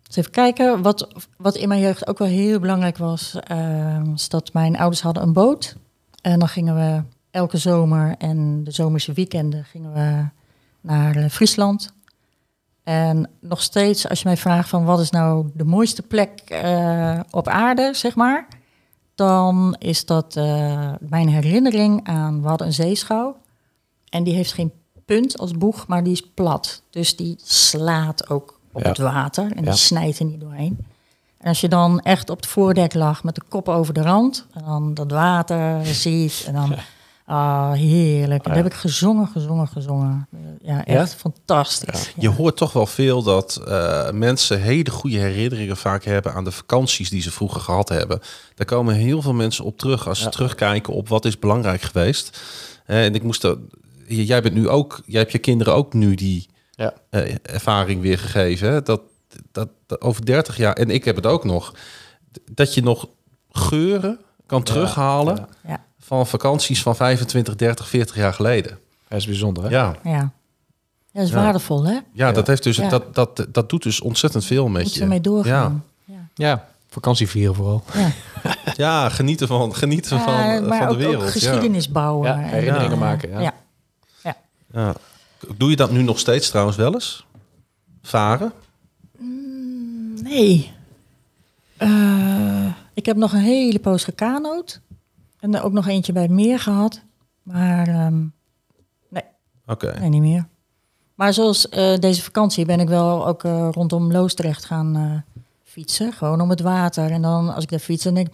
eens 0.09 0.17
even 0.17 0.31
kijken. 0.31 0.81
Wat, 0.81 1.07
wat 1.37 1.55
in 1.55 1.67
mijn 1.67 1.81
jeugd 1.81 2.07
ook 2.07 2.17
wel 2.17 2.27
heel 2.27 2.59
belangrijk 2.59 2.97
was... 2.97 3.35
ehm, 3.43 4.11
was 4.11 4.29
dat 4.29 4.53
mijn 4.53 4.77
ouders 4.77 5.01
hadden 5.01 5.23
een 5.23 5.33
boot. 5.33 5.75
En 6.21 6.39
dan 6.39 6.47
gingen 6.47 6.75
we 6.75 7.03
elke 7.31 7.57
zomer 7.57 8.15
en 8.17 8.63
de 8.63 8.71
zomerse 8.71 9.13
weekenden... 9.13 9.65
gingen 9.65 9.93
we 9.93 10.25
naar 10.81 11.15
eh, 11.15 11.29
Friesland. 11.29 11.93
En 12.83 13.29
nog 13.39 13.61
steeds, 13.61 14.09
als 14.09 14.21
je 14.21 14.27
mij 14.27 14.37
vraagt 14.37 14.69
van... 14.69 14.85
wat 14.85 14.99
is 14.99 15.09
nou 15.09 15.49
de 15.53 15.65
mooiste 15.65 16.01
plek 16.01 16.39
eh, 16.45 17.19
op 17.29 17.47
aarde, 17.47 17.93
zeg 17.93 18.15
maar... 18.15 18.47
dan 19.15 19.75
is 19.79 20.05
dat 20.05 20.35
eh, 20.35 20.93
mijn 20.99 21.29
herinnering 21.29 22.07
aan... 22.07 22.41
we 22.41 22.47
hadden 22.47 22.67
een 22.67 22.73
zeeschouw... 22.73 23.37
en 24.09 24.23
die 24.23 24.33
heeft 24.33 24.53
geen 24.53 24.71
punt 25.05 25.37
als 25.37 25.51
boeg, 25.51 25.87
maar 25.87 26.03
die 26.03 26.13
is 26.13 26.29
plat. 26.33 26.83
Dus 26.89 27.15
die 27.15 27.35
slaat 27.43 28.29
ook 28.29 28.58
op 28.71 28.81
Ja. 28.81 28.89
het 28.89 28.97
water 28.97 29.51
en 29.55 29.63
die 29.63 29.73
snijdt 29.73 30.19
er 30.19 30.25
niet 30.25 30.39
doorheen. 30.39 30.77
En 31.37 31.47
als 31.47 31.61
je 31.61 31.67
dan 31.67 31.99
echt 31.99 32.29
op 32.29 32.37
het 32.37 32.47
voordek 32.47 32.93
lag 32.93 33.23
met 33.23 33.35
de 33.35 33.41
kop 33.49 33.69
over 33.69 33.93
de 33.93 34.01
rand... 34.01 34.45
en 34.53 34.63
dan 34.65 34.93
dat 34.93 35.11
water 35.11 35.85
ziet 35.85 36.43
en 36.47 36.53
dan... 36.53 36.75
Ah, 37.25 37.71
heerlijk. 37.71 38.45
En 38.45 38.51
ja. 38.51 38.55
dat 38.55 38.63
heb 38.63 38.73
ik 38.73 38.79
gezongen, 38.79 39.27
gezongen, 39.27 39.67
gezongen. 39.67 40.27
Ja, 40.61 40.85
echt 40.85 41.15
fantastisch. 41.15 42.13
Je 42.15 42.29
hoort 42.29 42.57
toch 42.57 42.73
wel 42.73 42.85
veel 42.85 43.23
dat 43.23 43.61
eh, 43.67 44.11
mensen 44.11 44.61
hele 44.61 44.89
goede 44.89 45.17
herinneringen 45.17 45.77
vaak 45.77 46.03
hebben 46.03 46.33
aan 46.33 46.43
de 46.43 46.51
vakanties 46.51 47.09
die 47.09 47.21
ze 47.21 47.31
vroeger 47.31 47.61
gehad 47.61 47.89
hebben. 47.89 48.19
Daar 48.55 48.65
komen 48.65 48.95
heel 48.95 49.21
veel 49.21 49.33
mensen 49.33 49.65
op 49.65 49.77
terug 49.77 50.07
als 50.07 50.19
ze 50.19 50.29
terugkijken 50.29 50.93
op 50.93 51.07
wat 51.09 51.25
is 51.25 51.39
belangrijk 51.39 51.81
geweest. 51.81 52.41
Eh, 52.85 53.05
en 53.05 53.15
ik 53.15 53.23
moest 53.23 53.43
er, 53.43 53.57
jij 54.07 54.41
bent 54.41 54.53
nu 54.53 54.69
ook, 54.69 55.01
jij 55.05 55.19
hebt 55.19 55.31
je 55.31 55.37
kinderen 55.37 55.73
ook 55.73 55.93
nu 55.93 56.15
die 56.15 56.48
Ja. 56.79 56.93
eh, 57.09 57.35
ervaring 57.41 58.01
weergegeven. 58.01 58.71
Hè? 58.71 58.81
Dat, 58.81 59.01
dat, 59.51 59.69
dat 59.87 60.01
over 60.01 60.25
30 60.25 60.57
jaar, 60.57 60.73
en 60.73 60.89
ik 60.89 61.05
heb 61.05 61.15
het 61.15 61.25
ook 61.25 61.43
nog, 61.43 61.73
dat 62.51 62.73
je 62.73 62.83
nog 62.83 63.07
geuren 63.51 64.19
kan 64.45 64.63
terughalen 64.63 65.35
Ja. 65.35 65.47
Ja, 65.67 65.83
van 65.99 66.27
vakanties 66.27 66.81
van 66.81 66.95
25, 66.95 67.55
30, 67.55 67.87
40 67.89 68.15
jaar 68.15 68.33
geleden. 68.33 68.79
Dat 69.07 69.19
is 69.19 69.25
bijzonder, 69.25 69.63
hè? 69.63 69.69
Ja, 69.69 69.95
ja. 70.03 70.31
dat 71.13 71.23
is 71.23 71.29
Ja. 71.29 71.35
waardevol, 71.35 71.83
hè? 71.85 71.97
ja, 72.13 72.31
dat, 72.31 72.47
heeft 72.47 72.63
dus, 72.63 72.75
Ja. 72.77 72.89
dat, 72.89 73.15
dat, 73.15 73.45
dat 73.49 73.69
doet 73.69 73.83
dus 73.83 74.01
ontzettend 74.01 74.45
veel 74.45 74.67
met 74.67 74.83
Moet 74.83 74.93
je. 74.93 75.05
mee 75.05 75.21
doorgaan. 75.21 75.85
Ja. 76.05 76.27
Ja, 76.33 76.67
vakantie 76.89 77.27
vieren 77.29 77.55
vooral. 77.55 77.83
Ja. 77.93 78.11
Ja, 78.75 79.09
genieten 79.09 79.47
van, 79.47 79.75
genieten 79.75 80.17
Ja, 80.17 80.23
van, 80.23 80.67
maar 80.67 80.77
van 80.77 80.87
de 80.87 80.93
ook, 80.93 80.99
wereld. 80.99 81.23
ook 81.23 81.29
geschiedenis 81.31 81.89
bouwen. 81.91 82.29
Ja, 82.29 82.35
En, 82.35 82.43
herinneringen 82.49 82.97
maken, 82.97 83.29
ja. 83.41 83.53
ja. 84.73 84.95
Doe 85.57 85.69
je 85.69 85.75
dat 85.75 85.91
nu 85.91 86.01
nog 86.01 86.19
steeds 86.19 86.49
trouwens 86.49 86.77
wel 86.77 86.93
eens? 86.93 87.25
Varen? 88.01 88.51
Nee. 90.23 90.71
Eh, 91.77 92.65
ik 92.93 93.05
heb 93.05 93.17
nog 93.17 93.33
een 93.33 93.39
hele 93.39 93.79
poos 93.79 94.03
gekanoot. 94.03 94.81
En 95.39 95.55
er 95.55 95.63
ook 95.63 95.71
nog 95.73 95.87
eentje 95.87 96.13
bij 96.13 96.21
het 96.21 96.31
meer 96.31 96.59
gehad. 96.59 97.01
Maar 97.43 97.87
ehm, 97.87 98.21
Oké. 99.65 99.99
nee, 99.99 100.09
niet 100.09 100.21
meer. 100.21 100.47
Maar 101.15 101.33
zoals 101.33 101.69
eh, 101.69 101.97
deze 101.97 102.21
vakantie 102.23 102.65
ben 102.65 102.79
ik 102.79 102.87
wel 102.87 103.27
ook 103.27 103.43
eh, 103.43 103.67
rondom 103.71 104.11
Loosdrecht 104.11 104.65
gaan 104.65 104.95
eh, 104.95 105.41
fietsen. 105.63 106.13
Gewoon 106.13 106.41
om 106.41 106.49
het 106.49 106.61
water. 106.61 107.11
En 107.11 107.21
dan 107.21 107.53
als 107.53 107.63
ik 107.63 107.69
daar 107.69 107.79
fiets, 107.79 108.03
dan 108.03 108.13
denk 108.13 108.27
ik... 108.27 108.33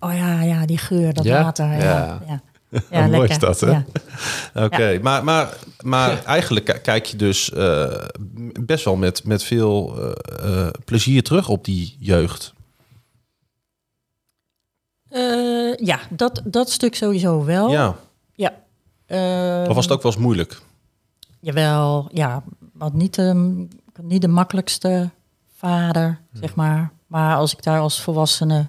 Oh 0.00 0.14
ja, 0.14 0.42
ja, 0.42 0.66
die 0.66 0.78
geur, 0.78 1.14
dat 1.14 1.24
Ja? 1.24 1.42
water. 1.42 1.66
Ja, 1.66 1.78
Ja. 1.78 2.20
ja. 2.26 2.40
Ja. 2.90 3.06
Mooi 3.16 3.28
is 3.28 3.38
dat, 3.38 3.60
hè? 3.60 3.70
Ja. 3.70 3.84
Oké, 4.64 4.98
maar, 5.02 5.24
maar, 5.24 5.56
maar 5.82 6.24
eigenlijk 6.24 6.64
ki- 6.64 6.78
kijk 6.78 7.06
je 7.06 7.16
dus 7.16 7.50
eh, 7.52 8.04
best 8.60 8.84
wel 8.84 8.96
met, 8.96 9.24
met 9.24 9.42
veel 9.42 9.96
eh, 10.14 10.62
eh, 10.66 10.70
plezier 10.84 11.22
terug 11.22 11.48
op 11.48 11.64
die 11.64 11.96
jeugd. 12.00 12.52
Ja, 15.76 16.00
dat, 16.10 16.40
dat 16.44 16.70
stuk 16.70 16.94
sowieso 16.94 17.44
wel. 17.44 17.70
Ja, 17.70 17.94
Ja. 18.34 18.52
Eh, 19.06 19.68
of 19.68 19.74
was 19.74 19.84
het 19.84 19.94
ook 19.94 20.02
wel 20.02 20.12
eens 20.12 20.20
moeilijk? 20.20 20.60
Jawel, 21.40 22.08
ja. 22.12 22.42
Wat 22.72 22.92
niet, 22.92 23.14
de 23.14 23.66
niet 24.02 24.20
de 24.22 24.28
makkelijkste 24.28 25.10
vader, 25.56 26.20
zeg 26.32 26.54
maar. 26.54 26.92
Maar 27.06 27.36
als 27.36 27.52
ik 27.52 27.62
daar 27.62 27.80
als 27.80 28.00
volwassene 28.00 28.68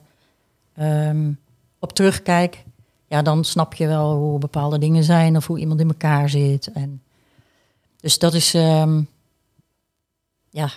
ehm, 0.75 1.31
op 1.79 1.93
terugkijk... 1.93 2.63
Ja, 3.07 3.21
dan 3.21 3.43
snap 3.43 3.73
je 3.73 3.87
wel 3.87 4.15
hoe 4.15 4.39
bepaalde 4.39 4.77
dingen 4.77 5.03
zijn... 5.03 5.35
of 5.35 5.47
hoe 5.47 5.59
iemand 5.59 5.79
in 5.79 5.87
elkaar 5.87 6.29
zit. 6.29 6.71
En 6.71 7.01
dus 7.99 8.19
dat 8.19 8.33
is... 8.33 8.53
ehm, 8.53 9.01
ja, 10.49 10.69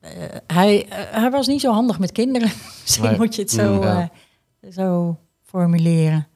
eh, 0.00 0.10
hij, 0.46 0.88
eh, 0.88 0.98
hij 1.20 1.30
was 1.30 1.46
niet 1.46 1.60
zo 1.60 1.72
handig 1.72 1.98
met 1.98 2.12
kinderen. 2.12 2.48
Misschien 2.82 3.08
Nee. 3.08 3.16
moet 3.16 3.34
je 3.34 3.42
het 3.42 3.50
zo, 3.50 3.74
Mm, 3.74 3.82
ja. 3.82 4.10
eh, 4.60 4.70
zo 4.72 5.18
formuleren. 5.42 6.26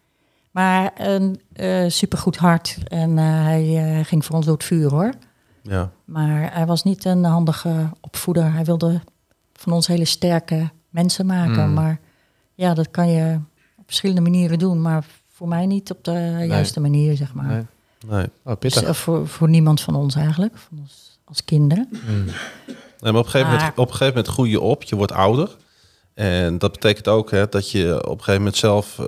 Maar 0.51 0.91
een 0.95 1.41
supergoed 1.93 2.37
hart. 2.37 2.79
En 2.89 3.17
hij 3.17 4.01
ging 4.05 4.25
voor 4.25 4.37
ons 4.37 4.45
door 4.45 4.55
het 4.55 4.65
vuur, 4.65 4.91
hoor. 4.91 5.13
Ja, 5.63 5.91
Maar 6.05 6.55
hij 6.55 6.67
was 6.67 6.83
niet 6.83 7.05
een 7.05 7.25
handige 7.25 7.91
opvoeder. 8.01 8.53
Hij 8.53 8.65
wilde 8.65 9.01
van 9.53 9.73
ons 9.73 9.87
hele 9.87 10.05
sterke 10.05 10.71
mensen 10.89 11.27
maken. 11.27 11.69
Mm. 11.69 11.75
Maar 11.75 12.01
ja, 12.55 12.75
dat 12.75 12.91
kan 12.91 13.09
je 13.11 13.41
op 13.77 13.85
verschillende 13.87 14.21
manieren 14.21 14.59
doen. 14.59 14.83
Maar 14.83 15.05
voor 15.41 15.49
mij 15.49 15.67
niet 15.67 15.91
op 15.91 16.05
de 16.05 16.45
juiste 16.49 16.81
manier, 16.81 17.17
zeg 17.17 17.35
maar. 17.35 17.47
Nee. 17.47 17.67
nee. 18.07 18.27
Oh, 18.45 18.55
Dus, 18.59 18.83
eh, 18.83 18.93
voor, 18.93 19.29
voor 19.29 19.49
niemand 19.49 19.81
van 19.81 19.95
ons 19.95 20.15
eigenlijk, 20.15 20.57
van 20.59 20.79
ons 20.79 21.19
als 21.25 21.45
kinderen. 21.45 21.89
Mm. 21.91 22.25
Nee, 22.25 23.13
maar 23.13 23.15
op 23.21 23.25
een, 23.25 23.31
gegeven 23.31 23.53
moment, 23.53 23.71
op 23.71 23.87
een 23.87 23.93
gegeven 23.95 24.07
moment 24.15 24.29
groei 24.29 24.51
je 24.51 24.61
op, 24.61 24.83
je 24.83 24.97
wordt 24.97 25.13
ouder. 25.13 25.57
En 26.15 26.59
dat 26.59 26.73
betekent 26.73 27.09
ook 27.09 27.31
hè, 27.31 27.49
dat 27.49 27.71
je 27.71 27.95
op 27.97 28.11
een 28.19 28.25
gegeven 28.25 28.35
moment 28.37 28.57
zelf 28.57 28.99
eh, 28.99 29.05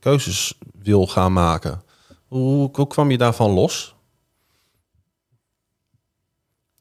keuzes 0.00 0.54
wil 0.82 1.06
gaan 1.06 1.32
maken. 1.32 1.82
Hoe, 2.26 2.70
hoe 2.72 2.86
kwam 2.86 3.10
je 3.10 3.18
daarvan 3.18 3.50
los? 3.50 3.94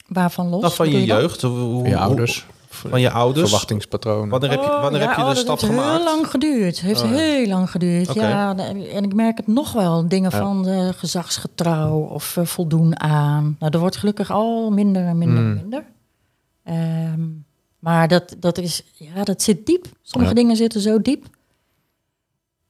Waarvan 0.07 0.47
los? 0.49 0.61
Nou, 0.61 0.73
van 0.73 0.89
je 0.91 1.05
jeugd? 1.05 1.41
Hoe- 1.41 1.57
hoe- 1.59 1.87
je 1.87 1.97
ouders. 1.97 2.45
Van 2.89 3.01
je 3.01 3.11
ouders? 3.11 3.49
Verwachtingspatroon. 3.49 4.29
Wanneer 4.29 4.49
heb 4.49 4.59
je, 4.63 4.65
Oh, 4.71 4.81
wanneer 4.81 5.01
heb 5.01 5.09
je 5.15 5.21
oh, 5.21 5.27
de 5.29 5.33
dat 5.33 5.37
stap 5.43 5.59
heeft 5.59 5.71
gemaakt? 5.73 5.95
heel 5.97 6.03
lang 6.05 6.27
geduurd. 6.29 6.79
heeft 6.81 7.01
Oh, 7.03 7.09
ja. 7.09 7.15
heel 7.15 7.47
lang 7.47 7.71
geduurd. 7.71 8.13
Ja, 8.13 8.55
en 8.57 9.03
ik 9.03 9.13
merk 9.13 9.37
het 9.37 9.47
nog 9.47 9.71
wel. 9.73 10.07
Dingen 10.07 10.31
Ja. 10.31 10.37
van 10.37 10.67
eh, 10.67 10.89
gezagsgetrouw 10.91 11.97
of 11.99 12.37
eh, 12.37 12.45
voldoen 12.45 12.99
aan. 12.99 13.55
Nou, 13.59 13.71
er 13.73 13.79
wordt 13.79 13.97
gelukkig 13.97 14.31
al 14.31 14.69
minder 14.71 15.05
en 15.05 15.17
minder 15.17 15.37
en 15.37 15.47
Mm. 15.49 15.53
minder. 15.55 15.83
Ehm, 16.63 17.21
maar 17.79 18.07
dat, 18.07 18.35
dat, 18.39 18.57
is, 18.57 18.83
ja, 18.93 19.23
dat 19.23 19.41
zit 19.41 19.65
diep. 19.65 19.85
Sommige 20.01 20.33
Ja. 20.33 20.39
dingen 20.41 20.55
zitten 20.55 20.81
zo 20.81 21.01
diep. 21.01 21.25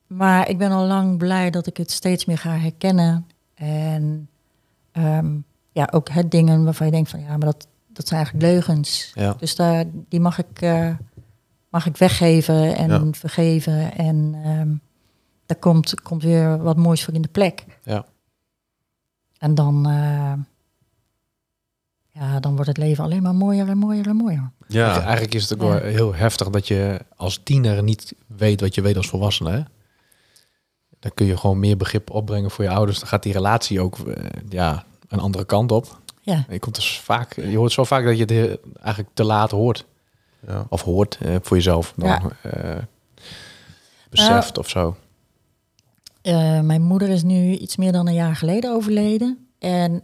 Maar 0.08 0.50
ik 0.50 0.58
ben 0.58 0.72
al 0.72 0.86
lang 0.86 1.18
blij 1.18 1.50
dat 1.50 1.68
ik 1.68 1.78
het 1.78 1.92
steeds 1.92 2.26
meer 2.26 2.38
ga 2.38 2.50
herkennen. 2.58 3.28
En 3.54 4.30
ehm, 4.92 5.28
ja, 5.72 5.88
ook 5.92 6.10
het 6.10 6.32
dingen 6.32 6.64
waarvan 6.64 6.86
je 6.86 6.92
denkt 6.92 7.10
van 7.10 7.20
ja, 7.20 7.28
maar 7.30 7.40
dat, 7.40 7.68
dat 7.98 8.08
zijn 8.08 8.20
eigenlijk 8.20 8.52
leugens. 8.54 9.12
Ja. 9.14 9.34
Dus 9.40 9.56
daar, 9.56 9.86
die 10.10 10.20
mag 10.20 10.38
ik, 10.38 10.62
eh, 10.62 10.90
mag 11.70 11.86
ik 11.86 11.98
weggeven 11.98 12.76
en 12.76 12.90
Ja. 12.90 13.12
vergeven. 13.12 13.94
En 13.96 14.40
ehm, 14.44 14.70
daar 15.46 15.58
komt, 15.58 16.02
komt 16.02 16.24
weer 16.24 16.58
wat 16.62 16.78
moois 16.78 17.04
voor 17.04 17.14
in 17.14 17.22
de 17.22 17.28
plek. 17.28 17.66
Ja. 17.84 18.06
En 19.38 19.56
dan, 19.56 19.86
eh, 19.90 20.34
ja, 22.10 22.40
dan 22.40 22.52
wordt 22.54 22.68
het 22.68 22.78
leven 22.78 23.04
alleen 23.04 23.22
maar 23.22 23.36
mooier 23.36 23.68
en 23.70 23.78
mooier 23.78 24.08
en 24.08 24.16
mooier. 24.16 24.52
Ja, 24.68 25.02
Eigenlijk 25.02 25.34
is 25.34 25.50
het 25.50 25.54
ook 25.62 25.68
Ja. 25.74 25.80
wel 25.80 25.90
heel 25.92 26.14
heftig 26.16 26.50
dat 26.50 26.68
je 26.68 27.00
als 27.16 27.40
tiener 27.44 27.84
niet 27.84 28.14
weet 28.28 28.62
wat 28.62 28.76
je 28.76 28.82
weet 28.82 28.98
als 28.98 29.08
volwassene. 29.10 29.52
Hè? 29.52 29.62
Dan 31.00 31.12
kun 31.14 31.26
je 31.26 31.38
gewoon 31.38 31.60
meer 31.60 31.78
begrip 31.78 32.10
opbrengen 32.10 32.52
voor 32.52 32.64
je 32.64 32.70
ouders. 32.70 33.00
Dan 33.00 33.08
gaat 33.08 33.24
die 33.24 33.34
relatie 33.34 33.82
ook 33.82 33.98
eh, 34.00 34.24
ja, 34.50 34.84
een 35.08 35.20
andere 35.20 35.46
kant 35.46 35.72
op. 35.72 36.00
Ja, 36.34 36.46
Je, 36.50 36.60
komt 36.60 36.76
dus 36.76 37.00
vaak, 37.00 37.36
je 37.36 37.58
hoort 37.58 37.72
zo 37.72 37.84
vaak 37.84 38.04
dat 38.06 38.18
je 38.18 38.26
het 38.26 38.60
eigenlijk 38.82 39.16
te 39.16 39.24
laat 39.24 39.52
hoort. 39.52 39.86
ja. 40.48 40.66
Of 40.70 40.82
hoort 40.82 41.18
eh, 41.22 41.36
voor 41.42 41.58
jezelf. 41.58 41.94
Dan, 41.96 42.08
Ja. 42.10 42.22
eh, 42.52 42.78
beseft 44.10 44.58
of 44.58 44.70
zo. 44.70 44.96
Eh, 46.22 46.60
mijn 46.62 46.82
moeder 46.82 47.10
is 47.10 47.24
nu 47.24 47.52
iets 47.56 47.76
meer 47.76 47.92
dan 47.92 48.08
een 48.08 48.14
jaar 48.14 48.36
geleden 48.36 48.72
overleden. 48.72 49.48
En 49.60 50.04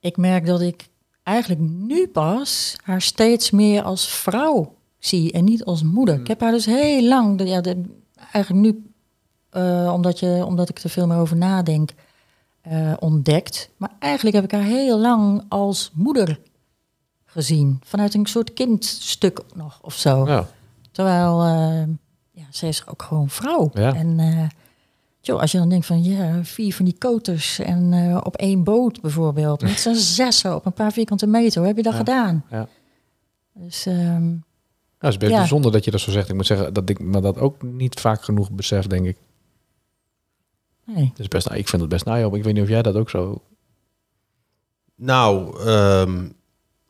ik 0.00 0.16
merk 0.16 0.46
dat 0.46 0.60
ik 0.60 0.88
eigenlijk 1.22 1.60
nu 1.60 2.08
pas 2.08 2.76
haar 2.82 3.02
steeds 3.02 3.50
meer 3.50 3.82
als 3.82 4.08
vrouw 4.08 4.74
zie 4.98 5.32
en 5.32 5.44
niet 5.44 5.64
als 5.64 5.82
moeder. 5.82 6.20
Ik 6.20 6.26
heb 6.26 6.40
haar 6.40 6.50
dus 6.52 6.66
heel 6.66 7.02
lang, 7.08 7.38
de- 7.38 7.46
ja, 7.46 7.60
de, 7.60 7.82
eigenlijk 8.32 8.64
nu, 8.66 8.90
eh, 9.50 9.90
omdat, 9.94 10.18
je, 10.18 10.44
omdat 10.46 10.68
ik 10.68 10.78
er 10.78 10.90
veel 10.90 11.06
meer 11.06 11.16
over 11.18 11.36
nadenk, 11.36 11.90
eh, 12.60 12.92
ontdekt. 12.98 13.70
Maar 13.76 13.90
eigenlijk 13.98 14.36
heb 14.36 14.44
ik 14.44 14.50
haar 14.50 14.62
heel 14.62 14.98
lang 14.98 15.44
als 15.48 15.90
moeder 15.94 16.40
gezien. 17.24 17.80
Vanuit 17.84 18.14
een 18.14 18.26
soort 18.26 18.52
kindstuk 18.52 19.40
nog 19.54 19.78
of 19.82 19.94
zo. 19.94 20.26
Ja. 20.26 20.46
Terwijl, 20.90 21.42
eh, 21.42 21.82
ja, 22.30 22.44
ze 22.50 22.66
is 22.66 22.86
ook 22.86 23.02
gewoon 23.02 23.28
vrouw. 23.30 23.70
Ja. 23.74 23.94
En 23.94 24.18
eh, 24.20 24.48
joh, 25.20 25.40
als 25.40 25.52
je 25.52 25.58
dan 25.58 25.68
denkt 25.68 25.86
van, 25.86 26.02
ja, 26.04 26.44
vier 26.44 26.74
van 26.74 26.84
die 26.84 26.96
koters 26.98 27.58
en 27.58 28.20
op 28.24 28.36
één 28.36 28.64
boot 28.64 29.00
bijvoorbeeld. 29.00 29.62
Met 29.62 29.80
z'n 29.80 29.94
zessen 30.18 30.54
op 30.54 30.66
een 30.66 30.72
paar 30.72 30.92
vierkante 30.92 31.26
meter. 31.26 31.58
Hoe 31.58 31.66
heb 31.66 31.76
je 31.76 31.82
dat 31.82 31.92
Ja. 31.92 31.98
gedaan? 31.98 32.44
Ja. 32.50 32.68
Dus 33.54 33.84
Ja, 33.84 35.08
het 35.08 35.12
is 35.12 35.28
best 35.28 35.32
bijzonder 35.32 35.72
dat 35.72 35.84
je 35.84 35.90
dat 35.90 36.00
zo 36.00 36.10
zegt. 36.10 36.28
Ik 36.28 36.34
moet 36.34 36.46
zeggen 36.46 36.72
dat 36.74 36.88
ik 36.88 37.00
me 37.00 37.20
dat 37.20 37.38
ook 37.38 37.62
niet 37.62 38.00
vaak 38.00 38.22
genoeg 38.22 38.50
besef, 38.50 38.86
denk 38.86 39.06
ik. 39.06 39.16
Nee. 40.94 41.04
Het 41.08 41.18
is 41.18 41.28
best, 41.28 41.50
ik 41.52 41.68
vind 41.68 41.82
het 41.82 41.90
best 41.90 42.04
naai 42.04 42.24
Ik 42.24 42.44
weet 42.44 42.54
niet 42.54 42.62
of 42.62 42.68
jij 42.68 42.82
dat 42.82 42.94
ook 42.94 43.10
zo... 43.10 43.42
Nou, 44.94 45.60
ehm, 45.66 46.28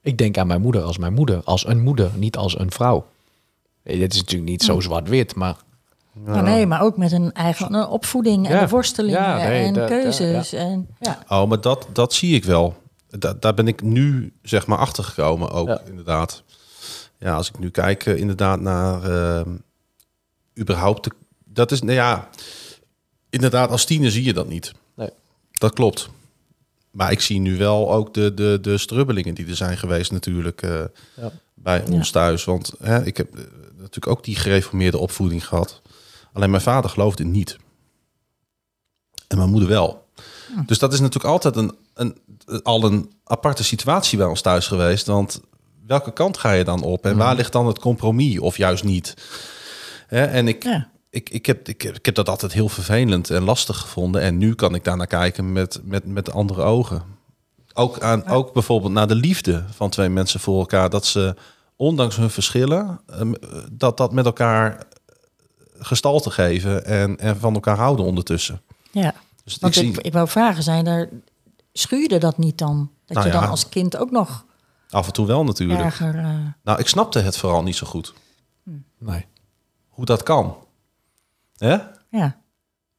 Ik 0.02 0.18
denk 0.18 0.38
aan 0.38 0.46
mijn 0.46 0.60
moeder 0.60 0.82
als 0.82 0.98
mijn 0.98 1.12
moeder. 1.14 1.40
Als 1.44 1.66
een 1.66 1.80
moeder, 1.80 2.10
niet 2.14 2.36
als 2.36 2.58
een 2.58 2.70
vrouw. 2.70 3.06
Eh, 3.82 3.98
Dit 3.98 4.12
is 4.14 4.18
natuurlijk 4.20 4.50
niet 4.50 4.62
zo 4.62 4.80
zwart-wit, 4.80 5.34
maar... 5.34 5.56
Maar 6.24 6.42
nee, 6.42 6.66
maar 6.66 6.80
ook 6.82 6.96
met 6.96 7.12
een 7.12 7.32
eigen 7.32 7.74
een 7.74 7.86
opvoeding 7.86 8.46
en 8.48 8.56
Ja. 8.56 8.68
worstelingen 8.68 9.20
Ja, 9.20 9.36
nee, 9.36 9.64
en 9.66 9.72
dat- 9.74 9.88
keuzes. 9.88 10.52
En, 10.52 10.88
ja. 11.00 11.18
Oh, 11.28 11.48
maar 11.48 11.60
dat, 11.60 11.86
dat 11.92 12.12
zie 12.12 12.34
ik 12.34 12.44
wel. 12.44 12.76
Da 13.08 13.32
daar 13.40 13.54
ben 13.54 13.68
ik 13.68 13.82
nu 13.82 14.32
zeg 14.42 14.66
maar 14.66 14.78
achter 14.78 15.04
gekomen 15.04 15.50
ook, 15.50 15.68
Ja. 15.68 15.80
inderdaad. 15.86 16.42
Ja, 17.18 17.34
als 17.34 17.48
ik 17.48 17.58
nu 17.58 17.70
kijk 17.70 18.06
eh, 18.06 18.16
inderdaad 18.16 18.60
naar 18.60 19.02
ehm, 19.02 19.50
überhaupt... 20.58 21.04
De, 21.04 21.10
dat 21.44 21.70
is, 21.72 21.80
nou 21.82 21.92
ja, 21.94 22.28
inderdaad, 23.38 23.70
als 23.70 23.84
tiener 23.84 24.10
zie 24.10 24.24
je 24.24 24.32
dat 24.32 24.48
niet. 24.48 24.72
Nee. 24.94 25.10
Dat 25.52 25.72
klopt. 25.72 26.08
Maar 26.90 27.10
ik 27.12 27.20
zie 27.20 27.38
nu 27.40 27.56
wel 27.56 27.92
ook 27.92 28.14
de, 28.14 28.34
de, 28.34 28.58
de 28.62 28.78
strubbelingen 28.78 29.34
die 29.34 29.46
er 29.46 29.56
zijn 29.56 29.78
geweest 29.78 30.12
natuurlijk 30.12 30.62
eh, 30.62 30.70
Ja. 31.16 31.32
bij 31.54 31.82
Ja. 31.86 31.92
ons 31.92 32.10
thuis. 32.10 32.44
Want 32.44 32.72
hè, 32.82 33.04
ik 33.04 33.16
heb 33.16 33.34
eh, 33.34 33.40
natuurlijk 33.76 34.06
ook 34.06 34.24
die 34.24 34.36
gereformeerde 34.36 34.98
opvoeding 34.98 35.46
gehad. 35.46 35.82
Alleen 36.32 36.50
mijn 36.50 36.62
vader 36.62 36.90
geloofde 36.90 37.24
niet. 37.24 37.56
En 39.28 39.36
mijn 39.36 39.50
moeder 39.50 39.68
wel. 39.68 40.06
Dus 40.66 40.78
dat 40.78 40.92
is 40.92 41.00
natuurlijk 41.00 41.32
altijd 41.32 41.56
een, 41.56 41.74
een, 41.94 42.16
al 42.62 42.84
een 42.84 43.12
aparte 43.24 43.64
situatie 43.64 44.18
bij 44.18 44.26
ons 44.26 44.40
thuis 44.40 44.66
geweest. 44.66 45.06
Want 45.06 45.40
welke 45.86 46.12
kant 46.12 46.38
ga 46.38 46.52
je 46.52 46.64
dan 46.64 46.82
op? 46.82 47.04
En 47.06 47.16
waar 47.16 47.34
ligt 47.34 47.52
dan 47.52 47.66
het 47.66 47.78
compromis? 47.78 48.38
Of 48.38 48.56
juist 48.56 48.84
niet? 48.84 49.14
Hè, 50.06 50.24
en 50.24 50.48
ik, 50.48 50.62
Ja. 50.62 50.90
Ik, 51.10 51.30
ik, 51.30 51.46
heb, 51.46 51.68
ik, 51.68 51.82
heb- 51.82 51.94
ik 51.96 52.06
heb 52.06 52.14
dat 52.14 52.28
altijd 52.28 52.52
heel 52.52 52.68
vervelend 52.68 53.30
en 53.30 53.42
lastig 53.42 53.78
gevonden. 53.78 54.20
En 54.22 54.38
nu 54.38 54.54
kan 54.54 54.74
ik 54.74 54.84
daarnaar 54.84 55.06
kijken 55.06 55.52
met, 55.52 55.80
met, 55.84 56.06
met 56.06 56.32
andere 56.32 56.62
ogen. 56.62 57.02
Ook, 57.74 58.00
aan, 58.00 58.26
ook 58.26 58.52
bijvoorbeeld 58.52 58.92
naar 58.92 59.08
de 59.08 59.14
liefde 59.14 59.64
van 59.70 59.90
twee 59.90 60.08
mensen 60.08 60.40
voor 60.40 60.58
elkaar. 60.58 60.90
Dat 60.90 61.06
ze, 61.06 61.36
ondanks 61.76 62.16
hun 62.16 62.30
verschillen, 62.30 63.00
ehm, 63.06 63.32
dat 63.72 63.96
dat 63.96 64.12
met 64.12 64.24
elkaar 64.24 64.86
gestalte 65.78 66.30
geven 66.30 66.84
en, 66.84 67.18
en 67.18 67.36
van 67.38 67.54
elkaar 67.54 67.76
houden 67.76 68.04
ondertussen. 68.04 68.60
Ja. 68.90 69.14
Dus 69.44 69.54
ik 69.54 69.60
Want 69.60 69.74
zie 69.74 69.88
ik, 69.88 69.98
ik 69.98 70.12
wou 70.12 70.28
vragen, 70.28 70.62
zijn 70.62 70.86
er, 70.86 71.08
schuurde 71.72 72.18
dat 72.18 72.38
niet 72.38 72.58
dan? 72.58 72.90
Dat 73.06 73.16
Nou 73.16 73.26
je 73.28 73.32
dan 73.32 73.48
als 73.48 73.68
kind 73.68 73.96
ook 73.96 74.10
nog 74.10 74.44
af 74.90 75.06
en 75.06 75.12
toe 75.12 75.26
wel 75.26 75.44
natuurlijk. 75.44 75.80
erger... 75.80 76.14
eh, 76.18 76.34
Nou, 76.62 76.78
ik 76.78 76.88
snapte 76.88 77.18
het 77.18 77.36
vooral 77.36 77.62
niet 77.62 77.76
zo 77.76 77.86
goed. 77.86 78.14
Nee. 78.98 79.26
Hoe 79.88 80.04
dat 80.04 80.22
kan. 80.22 80.56
Hè? 81.58 81.76
ja. 82.10 82.40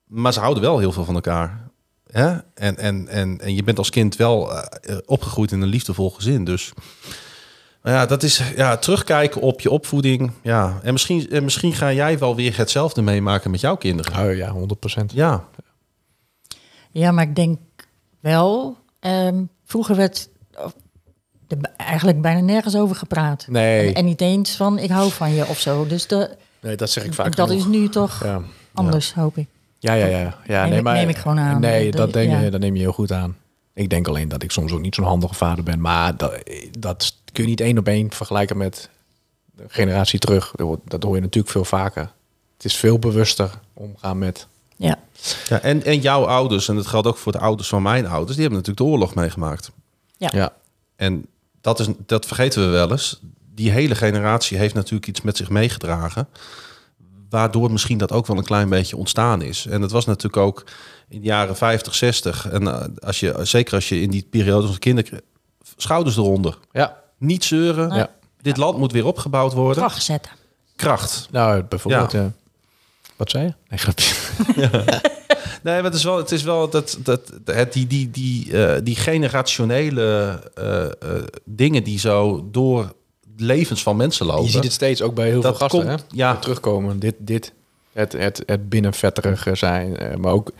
Maar 0.05 0.33
ze 0.33 0.39
houden 0.39 0.63
wel 0.63 0.79
heel 0.79 0.91
veel 0.91 1.05
van 1.05 1.15
elkaar. 1.15 1.69
Hè? 2.11 2.37
En, 2.53 2.77
en, 2.77 3.07
en, 3.07 3.39
en 3.41 3.55
je 3.55 3.63
bent 3.63 3.77
als 3.77 3.89
kind 3.89 4.15
wel 4.15 4.53
eh, 4.53 4.97
opgegroeid 5.05 5.51
in 5.51 5.61
een 5.61 5.67
liefdevol 5.67 6.09
gezin. 6.09 6.43
Dus 6.43 6.73
maar 7.81 7.93
ja, 7.93 8.05
dat 8.05 8.23
is 8.23 8.41
ja, 8.55 8.77
terugkijken 8.77 9.41
op 9.41 9.61
je 9.61 9.69
opvoeding. 9.69 10.31
Ja. 10.41 10.79
En, 10.83 10.91
misschien, 10.91 11.29
en 11.29 11.43
misschien 11.43 11.73
ga 11.73 11.93
jij 11.93 12.19
wel 12.19 12.35
weer 12.35 12.57
hetzelfde 12.57 13.01
meemaken 13.01 13.51
met 13.51 13.59
jouw 13.59 13.75
kinderen. 13.75 14.29
Oh 14.29 14.35
ja, 14.35 14.55
100%. 15.01 15.05
Ja, 15.13 15.47
ja, 16.91 17.11
maar 17.11 17.23
ik 17.23 17.35
denk 17.35 17.59
wel... 18.19 18.77
ehm, 18.99 19.43
vroeger 19.63 19.95
werd 19.95 20.29
er 21.47 21.57
eigenlijk 21.77 22.21
bijna 22.21 22.39
nergens 22.39 22.75
over 22.75 22.95
gepraat. 22.95 23.45
Nee. 23.49 23.87
En, 23.87 23.93
en 23.93 24.05
niet 24.05 24.21
eens 24.21 24.55
van, 24.55 24.79
ik 24.79 24.89
hou 24.89 25.11
van 25.11 25.33
je 25.33 25.47
of 25.47 25.59
zo. 25.59 25.87
Dus 25.87 26.07
de, 26.07 26.37
Nee, 26.61 26.75
dat 26.75 26.89
zeg 26.89 27.03
ik 27.03 27.13
vaak 27.13 27.35
dat 27.35 27.47
genoeg. 27.49 27.63
is 27.65 27.69
nu 27.71 27.89
toch 27.89 28.23
Ja. 28.23 28.41
anders, 28.73 29.13
hoop 29.13 29.37
ik. 29.37 29.47
Ja, 29.79 29.93
ja, 29.93 30.05
ja. 30.05 30.37
ja 30.47 30.59
Neem 30.61 30.69
nee, 30.69 30.77
ik- 30.77 30.83
maar, 30.83 30.95
neem 30.95 31.09
ik 31.09 31.17
gewoon 31.17 31.39
aan. 31.39 31.61
Nee, 31.61 31.91
Dat- 31.91 32.13
ja. 32.13 32.39
je, 32.39 32.49
dat 32.51 32.59
neem 32.59 32.75
je 32.75 32.81
heel 32.81 32.91
goed 32.91 33.11
aan. 33.11 33.37
Ik 33.73 33.89
denk 33.89 34.07
alleen 34.07 34.27
dat 34.29 34.43
ik 34.43 34.51
soms 34.51 34.71
ook 34.71 34.81
niet 34.81 34.95
zo'n 34.95 35.05
handige 35.05 35.33
vader 35.33 35.63
ben. 35.63 35.81
Maar 35.81 36.17
dat, 36.17 36.43
dat 36.79 37.13
kun 37.31 37.43
je 37.43 37.49
niet 37.49 37.61
één 37.61 37.77
op 37.77 37.87
één 37.87 38.11
vergelijken 38.13 38.57
met 38.57 38.89
de 39.55 39.63
generatie 39.67 40.19
terug. 40.19 40.51
Dat 40.55 40.67
hoor- 40.67 40.79
Dat 40.85 41.03
hoor 41.03 41.15
je 41.15 41.21
natuurlijk 41.21 41.53
veel 41.53 41.65
vaker. 41.65 42.11
Het 42.55 42.65
is 42.65 42.75
veel 42.75 42.99
bewuster 42.99 43.51
omgaan 43.73 44.17
met... 44.17 44.47
Ja, 44.75 44.99
ja 45.47 45.59
en, 45.61 45.83
en 45.83 45.99
jouw 45.99 46.25
ouders, 46.25 46.67
en 46.69 46.75
dat 46.75 46.87
geldt 46.87 47.07
ook 47.07 47.17
voor 47.17 47.31
de 47.31 47.39
ouders 47.39 47.67
van 47.69 47.81
mijn 47.81 48.05
ouders, 48.07 48.37
die 48.37 48.41
hebben 48.47 48.57
natuurlijk 48.59 48.77
de 48.87 48.93
oorlog 48.93 49.15
meegemaakt. 49.15 49.71
ja. 50.17 50.29
Ja, 50.33 50.53
En 50.95 51.25
dat, 51.61 51.79
is, 51.79 51.87
dat 52.05 52.25
vergeten 52.25 52.61
we 52.61 52.67
wel 52.67 52.91
eens. 52.91 53.19
Die 53.59 53.71
hele 53.71 53.95
generatie 53.95 54.57
heeft 54.57 54.73
natuurlijk 54.73 55.07
iets 55.07 55.21
met 55.21 55.37
zich 55.37 55.49
meegedragen. 55.49 56.27
Waardoor 57.29 57.71
misschien 57.71 57.97
dat 57.97 58.11
ook 58.11 58.27
wel 58.27 58.37
een 58.37 58.43
klein 58.43 58.69
beetje 58.69 58.97
ontstaan 58.97 59.41
is. 59.41 59.65
En 59.65 59.81
dat 59.81 59.91
was 59.91 60.05
natuurlijk 60.05 60.37
ook 60.37 60.63
in 61.09 61.19
de 61.19 61.25
jaren 61.25 61.55
50, 61.55 61.95
60. 61.95 62.49
En 62.49 62.67
eh, 62.67 62.85
als 62.99 63.19
je, 63.19 63.35
zeker 63.41 63.73
als 63.73 63.89
je 63.89 64.01
in 64.01 64.09
die 64.09 64.27
periode 64.29 64.67
als 64.67 64.79
kinderen... 64.79 65.21
Schouders 65.77 66.17
eronder. 66.17 66.57
ja. 66.71 66.97
Niet 67.17 67.43
zeuren. 67.43 67.95
Ja. 67.95 68.09
Dit 68.41 68.57
land 68.57 68.77
moet 68.77 68.91
weer 68.91 69.05
opgebouwd 69.05 69.53
worden. 69.53 69.83
kracht 69.83 70.03
zetten. 70.03 70.31
Kracht. 70.75 71.27
Nou, 71.31 71.63
bijvoorbeeld... 71.63 72.11
Ja. 72.11 72.19
eh, 72.19 72.25
wat 73.15 73.29
zei 73.29 73.45
je? 73.45 73.53
Nee, 73.69 73.79
grapje. 73.79 74.15
Nee, 75.61 75.75
maar 75.75 75.83
het 75.83 75.93
is 75.93 76.03
wel, 76.03 76.17
het 76.17 76.31
is 76.31 76.43
wel 76.43 76.69
dat, 76.69 76.97
dat, 77.03 77.33
het, 77.45 77.73
die, 77.73 77.87
die, 77.87 78.11
die, 78.11 78.65
eh, 78.65 78.81
die 78.83 78.95
generationele 78.95 80.39
eh, 80.55 80.85
eh, 80.85 80.91
dingen 81.45 81.83
die 81.83 81.99
zo 81.99 82.47
door 82.51 82.93
levens 83.39 83.83
van 83.83 83.95
mensen 83.97 84.25
lopen. 84.25 84.43
Je 84.43 84.49
ziet 84.49 84.63
het 84.63 84.71
steeds 84.73 85.01
ook 85.01 85.13
bij 85.15 85.27
heel 85.27 85.41
Dat 85.41 85.57
veel 85.57 85.67
gasten 85.67 85.85
komt- 85.87 85.99
hè? 86.01 86.05
ja. 86.17 86.35
terugkomen. 86.37 86.99
Dit, 86.99 87.15
dit 87.17 87.53
het, 87.93 88.11
het, 88.13 88.43
het 88.45 88.69
binnenvetterige 88.69 89.55
zijn. 89.55 89.97
eh, 89.97 90.15
maar 90.15 90.31
ook 90.31 90.51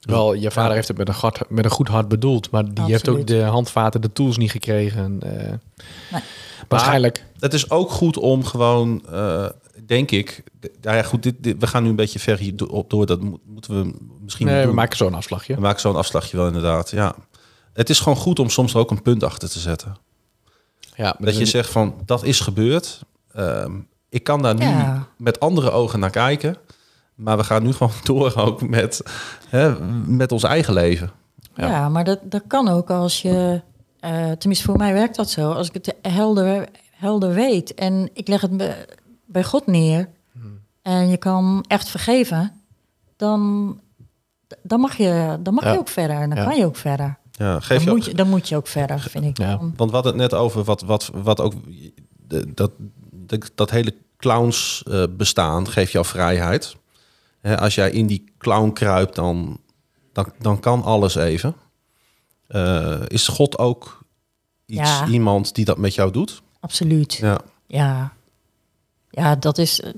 wel, 0.00 0.34
je 0.34 0.50
vader 0.50 0.74
heeft 0.74 0.88
het 0.88 0.96
met 0.96 1.08
een, 1.08 1.14
gat, 1.14 1.40
met 1.48 1.64
een 1.64 1.70
goed 1.70 1.88
hart 1.88 2.08
bedoeld. 2.08 2.50
Maar 2.50 2.74
die 2.74 2.84
heeft 2.84 3.08
ook 3.08 3.26
de 3.26 3.42
handvaten, 3.42 4.00
de 4.00 4.12
tools 4.12 4.36
niet 4.36 4.50
gekregen. 4.50 5.18
eh 5.22 6.20
Waarschijnlijk. 6.68 7.24
Het 7.38 7.54
is 7.54 7.70
ook 7.70 7.90
goed 7.90 8.16
om 8.16 8.44
gewoon, 8.44 9.02
eh, 9.10 9.46
denk 9.86 10.10
ik, 10.10 10.42
nou 10.80 10.96
ja, 10.96 11.02
goed, 11.02 11.22
dit, 11.22 11.34
dit- 11.38 11.56
we 11.58 11.66
gaan 11.66 11.82
nu 11.82 11.88
een 11.88 11.96
beetje 11.96 12.18
ver 12.18 12.38
hier 12.38 12.68
op 12.70 12.90
door. 12.90 13.06
Dat 13.06 13.20
mo- 13.22 13.38
moeten 13.46 13.82
we 13.82 13.94
misschien 14.24 14.46
we 14.66 14.72
maken 14.72 14.96
zo'n 14.96 15.14
afslagje. 15.14 15.54
We 15.54 15.60
maken 15.60 15.80
zo'n 15.80 15.96
afslagje 15.96 16.36
wel 16.36 16.46
inderdaad. 16.46 16.90
Ja, 16.90 17.14
het 17.72 17.90
is 17.90 17.98
gewoon 18.00 18.18
goed 18.18 18.38
om 18.38 18.48
soms 18.50 18.72
er 18.74 18.78
ook 18.80 18.90
een 18.90 19.02
punt 19.02 19.22
achter 19.22 19.50
te 19.50 19.58
zetten. 19.58 19.96
Ja, 21.02 21.16
Dat 21.18 21.36
je 21.38 21.46
zegt 21.46 21.70
van, 21.70 21.94
dat 22.04 22.24
is 22.24 22.40
gebeurd. 22.40 23.02
Ehm, 23.32 23.72
ik 24.08 24.24
kan 24.24 24.42
daar 24.42 24.54
nu 24.54 24.64
Ja. 24.64 25.06
met 25.16 25.40
andere 25.40 25.70
ogen 25.70 25.98
naar 26.00 26.10
kijken. 26.10 26.56
Maar 27.14 27.36
we 27.36 27.44
gaan 27.44 27.62
nu 27.62 27.72
gewoon 27.78 27.92
door 28.04 28.34
ook 28.36 28.68
met, 28.68 29.02
hè, 29.48 29.80
met 30.06 30.32
ons 30.32 30.42
eigen 30.42 30.74
leven. 30.74 31.10
Ja. 31.54 31.68
Ja, 31.68 31.88
maar 31.88 32.04
dat, 32.04 32.18
dat 32.22 32.42
kan 32.46 32.68
ook 32.68 32.90
als 32.90 33.22
je... 33.22 33.60
eh, 34.00 34.30
tenminste, 34.30 34.64
voor 34.66 34.76
mij 34.76 34.92
werkt 34.92 35.16
dat 35.16 35.30
zo. 35.30 35.52
Als 35.52 35.68
ik 35.68 35.74
het 35.74 35.94
helder, 36.02 36.68
helder 36.90 37.34
weet 37.34 37.74
en 37.74 38.10
ik 38.12 38.28
leg 38.28 38.40
het 38.40 38.56
bij, 38.56 38.86
bij 39.26 39.44
God 39.44 39.66
neer... 39.66 40.08
en 40.82 41.08
je 41.08 41.16
kan 41.16 41.64
echt 41.68 41.88
vergeven... 41.88 42.52
dan, 43.16 43.80
dan 44.62 44.80
mag 44.80 44.96
je, 44.96 45.36
dan 45.40 45.54
mag 45.54 45.64
Ja. 45.64 45.72
je 45.72 45.78
ook 45.78 45.88
verder. 45.88 46.28
Dan 46.28 46.38
Ja. 46.38 46.44
kan 46.44 46.56
je 46.56 46.64
ook 46.64 46.76
verder. 46.76 47.18
Ja, 47.32 47.60
geef 47.60 47.76
Dan 47.78 47.84
je 47.86 47.90
moet 47.90 48.04
je, 48.04 48.14
dan 48.14 48.28
moet 48.28 48.48
je 48.48 48.56
ook 48.56 48.66
verder, 48.66 49.00
vind 49.00 49.24
ik. 49.24 49.38
Ja. 49.38 49.50
Dan- 49.56 49.72
Want 49.76 49.90
we 49.90 49.96
hadden 49.96 50.12
het 50.12 50.30
net 50.30 50.34
over 50.40 50.64
wat, 50.64 50.80
wat, 50.82 51.10
wat 51.14 51.40
ook 51.40 51.52
de- 52.26 52.54
dat, 52.54 52.70
dat, 53.10 53.50
dat 53.54 53.70
hele 53.70 53.94
clowns 54.16 54.82
eh, 54.90 55.02
bestaan 55.16 55.68
geeft 55.68 55.92
jou 55.92 56.04
vrijheid. 56.06 56.76
Hè, 57.40 57.58
als 57.60 57.74
jij 57.74 57.90
in 57.90 58.06
die 58.06 58.24
clown 58.38 58.72
kruipt, 58.72 59.14
dan, 59.14 59.58
dan, 60.12 60.32
dan 60.38 60.60
kan 60.60 60.82
alles 60.82 61.14
even. 61.14 61.54
Eh, 62.46 63.00
is 63.06 63.28
God 63.28 63.58
ook 63.58 64.04
iets, 64.66 64.80
Ja. 64.80 65.06
iemand 65.06 65.54
die 65.54 65.64
dat 65.64 65.78
met 65.78 65.94
jou 65.94 66.10
doet? 66.10 66.42
Absoluut. 66.60 67.12
Ja. 67.14 67.40
Ja. 67.66 68.12
ja. 69.10 69.36
dat 69.36 69.58
is... 69.58 69.80
eh, 69.80 69.90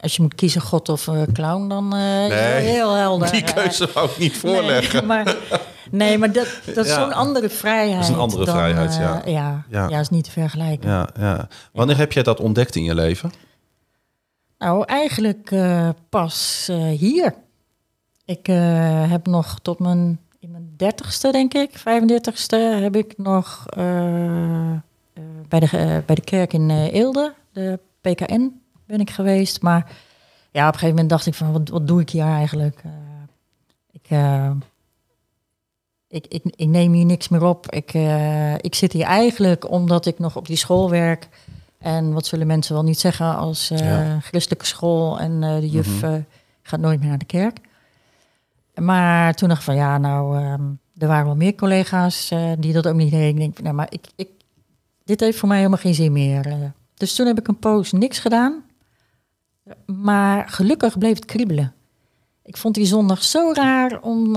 Als 0.00 0.16
je 0.16 0.22
moet 0.22 0.34
kiezen, 0.34 0.60
God 0.60 0.88
of 0.88 1.08
eh, 1.08 1.22
clown, 1.32 1.68
dan 1.68 1.94
eh 1.96 2.22
is 2.24 2.28
Nee, 2.28 2.60
heel 2.74 2.92
helder. 2.92 3.30
Die 3.32 3.44
keuze 3.54 3.88
wou 3.94 4.10
ik 4.10 4.18
niet 4.18 4.36
voorleggen. 4.36 4.98
Nee, 4.98 5.06
maar, 5.24 5.36
nee, 5.90 6.18
maar 6.18 6.32
dat, 6.32 6.60
dat 6.74 6.84
is 6.84 6.90
Ja. 6.90 7.00
zo'n 7.00 7.12
andere 7.12 7.48
vrijheid. 7.48 7.92
Dat 7.92 8.02
is 8.02 8.08
een 8.08 8.20
andere 8.20 8.44
dan, 8.44 8.54
vrijheid, 8.54 8.90
eh, 8.90 8.98
ja. 8.98 9.22
ja. 9.24 9.64
Ja. 9.68 9.88
Ja, 9.88 10.00
is 10.00 10.08
niet 10.08 10.24
te 10.24 10.30
vergelijken. 10.30 10.90
Ja, 10.90 11.08
ja. 11.18 11.48
Wanneer 11.72 11.96
heb 11.96 12.12
jij 12.12 12.22
dat 12.22 12.40
ontdekt 12.40 12.76
in 12.76 12.84
je 12.84 12.94
leven? 12.94 13.32
Nou, 14.58 14.84
eigenlijk 14.86 15.50
eh, 15.50 15.88
pas 16.08 16.66
eh, 16.70 16.76
hier. 16.88 17.34
Ik 18.24 18.46
heb 19.08 19.26
nog 19.26 19.58
tot 19.62 19.78
mijn, 19.78 20.20
in 20.38 20.50
mijn 20.50 20.74
dertigste, 20.76 21.32
denk 21.32 21.54
ik, 21.54 21.78
35ste, 21.78 22.80
heb 22.80 22.96
ik 22.96 23.14
nog 23.16 23.64
bij, 25.48 25.60
de, 25.60 26.02
bij 26.06 26.14
de 26.14 26.24
kerk 26.24 26.52
in 26.52 26.70
Eelde, 26.70 27.34
de 27.52 27.78
PKN, 28.00 28.60
ben 28.86 29.00
ik 29.00 29.10
geweest. 29.10 29.62
Maar 29.62 29.90
ja, 30.50 30.66
op 30.66 30.72
een 30.72 30.78
gegeven 30.78 30.88
moment 30.88 31.08
dacht 31.08 31.26
ik 31.26 31.34
van, 31.34 31.52
wat, 31.52 31.68
wat 31.68 31.86
doe 31.86 32.00
ik 32.00 32.10
hier 32.10 32.24
eigenlijk? 32.24 32.82
Ik, 33.92 34.08
ik, 36.08 36.26
ik, 36.28 36.42
ik 36.56 36.68
neem 36.68 36.92
hier 36.92 37.04
niks 37.04 37.28
meer 37.28 37.44
op. 37.44 37.70
Ik, 37.72 37.94
eh, 37.94 38.54
ik 38.54 38.74
zit 38.74 38.92
hier 38.92 39.04
eigenlijk 39.04 39.70
omdat 39.70 40.06
ik 40.06 40.18
nog 40.18 40.36
op 40.36 40.46
die 40.46 40.56
school 40.56 40.90
werk. 40.90 41.28
En 41.78 42.12
wat 42.12 42.26
zullen 42.26 42.46
mensen 42.46 42.74
wel 42.74 42.82
niet 42.84 42.98
zeggen 43.00 43.36
als 43.36 43.68
Ja. 43.68 44.18
christelijke 44.20 44.66
school 44.66 45.18
en 45.20 45.42
eh, 45.42 45.56
de 45.60 45.68
juf 45.68 46.00
Mhm. 46.02 46.20
gaat 46.62 46.80
nooit 46.80 47.00
meer 47.00 47.08
naar 47.08 47.18
de 47.18 47.24
kerk. 47.24 47.58
Maar 48.74 49.34
toen 49.34 49.48
dacht 49.48 49.60
ik 49.60 49.66
van 49.66 49.74
ja, 49.76 49.98
nou, 49.98 50.36
ehm, 50.38 50.62
er 50.98 51.06
waren 51.08 51.26
wel 51.26 51.36
meer 51.36 51.54
collega's 51.54 52.32
die 52.58 52.72
dat 52.72 52.86
ook 52.86 52.94
niet 52.94 53.10
deden. 53.10 53.28
Ik 53.28 53.36
denk, 53.36 53.60
nou, 53.60 53.74
maar 53.74 53.86
ik, 53.90 54.06
ik, 54.16 54.28
dit 55.04 55.20
heeft 55.20 55.38
voor 55.38 55.48
mij 55.48 55.56
helemaal 55.56 55.78
geen 55.78 55.94
zin 55.94 56.12
meer. 56.12 56.72
Dus 56.94 57.14
toen 57.14 57.26
heb 57.26 57.38
ik 57.38 57.48
een 57.48 57.58
poos 57.58 57.92
niks 57.92 58.18
gedaan. 58.18 58.62
Maar 59.86 60.48
gelukkig 60.48 60.98
bleef 60.98 61.14
het 61.14 61.24
kriebelen. 61.24 61.72
Ik 62.42 62.56
vond 62.56 62.74
die 62.74 62.86
zondag 62.86 63.22
zo 63.22 63.50
raar 63.54 64.00
om, 64.00 64.36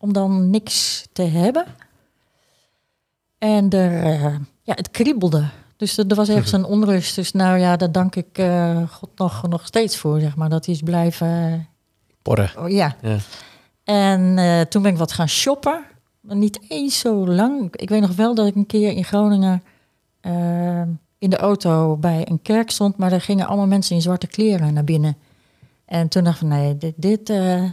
om 0.00 0.12
dan 0.12 0.50
niks 0.50 1.06
te 1.12 1.22
hebben. 1.22 1.64
En 3.38 3.70
er, 3.70 4.02
eh, 4.02 4.34
ja, 4.62 4.74
het 4.74 4.90
kriebelde. 4.90 5.44
Dus 5.76 5.96
er, 5.98 6.06
er 6.06 6.16
was 6.16 6.28
ergens 6.28 6.52
een 6.58 6.64
onrust. 6.64 7.14
Dus 7.14 7.32
nou 7.32 7.58
ja, 7.58 7.76
daar 7.76 7.92
dank 7.92 8.16
ik 8.16 8.38
eh, 8.38 8.82
God 8.90 9.10
nog, 9.14 9.48
nog 9.48 9.66
steeds 9.66 9.96
voor, 9.96 10.20
zeg 10.20 10.36
maar. 10.36 10.48
Dat 10.48 10.66
hij 10.66 10.74
is 10.74 10.80
blijven... 10.82 11.66
Porren. 12.22 12.50
Oh, 12.58 12.68
ja. 12.68 12.96
Ja. 13.02 13.16
En 13.84 14.38
eh, 14.38 14.60
toen 14.60 14.82
ben 14.82 14.92
ik 14.92 14.98
wat 14.98 15.12
gaan 15.12 15.28
shoppen. 15.28 15.84
Maar 16.20 16.36
niet 16.36 16.60
eens 16.68 16.98
zo 16.98 17.26
lang. 17.26 17.76
Ik- 17.76 17.88
weet 17.88 18.00
nog 18.00 18.14
wel 18.16 18.34
dat 18.34 18.46
ik 18.46 18.54
een 18.54 18.66
keer 18.66 18.92
in 18.92 19.04
Groningen 19.04 19.62
eh, 20.20 20.82
in 21.18 21.30
de 21.30 21.36
auto 21.36 21.96
bij 21.96 22.28
een 22.28 22.42
kerk 22.42 22.70
stond. 22.70 22.96
Maar 22.96 23.12
er 23.12 23.20
gingen 23.20 23.46
allemaal 23.46 23.66
mensen 23.66 23.94
in 23.96 24.02
zwarte 24.02 24.26
kleren 24.26 24.74
naar 24.74 24.84
binnen. 24.84 25.16
En 25.84 26.08
toen 26.08 26.24
dacht 26.24 26.40
ik 26.42 26.48
nee, 26.48 26.76
dit, 26.76 26.94
dit, 26.96 27.30
eh, 27.30 27.64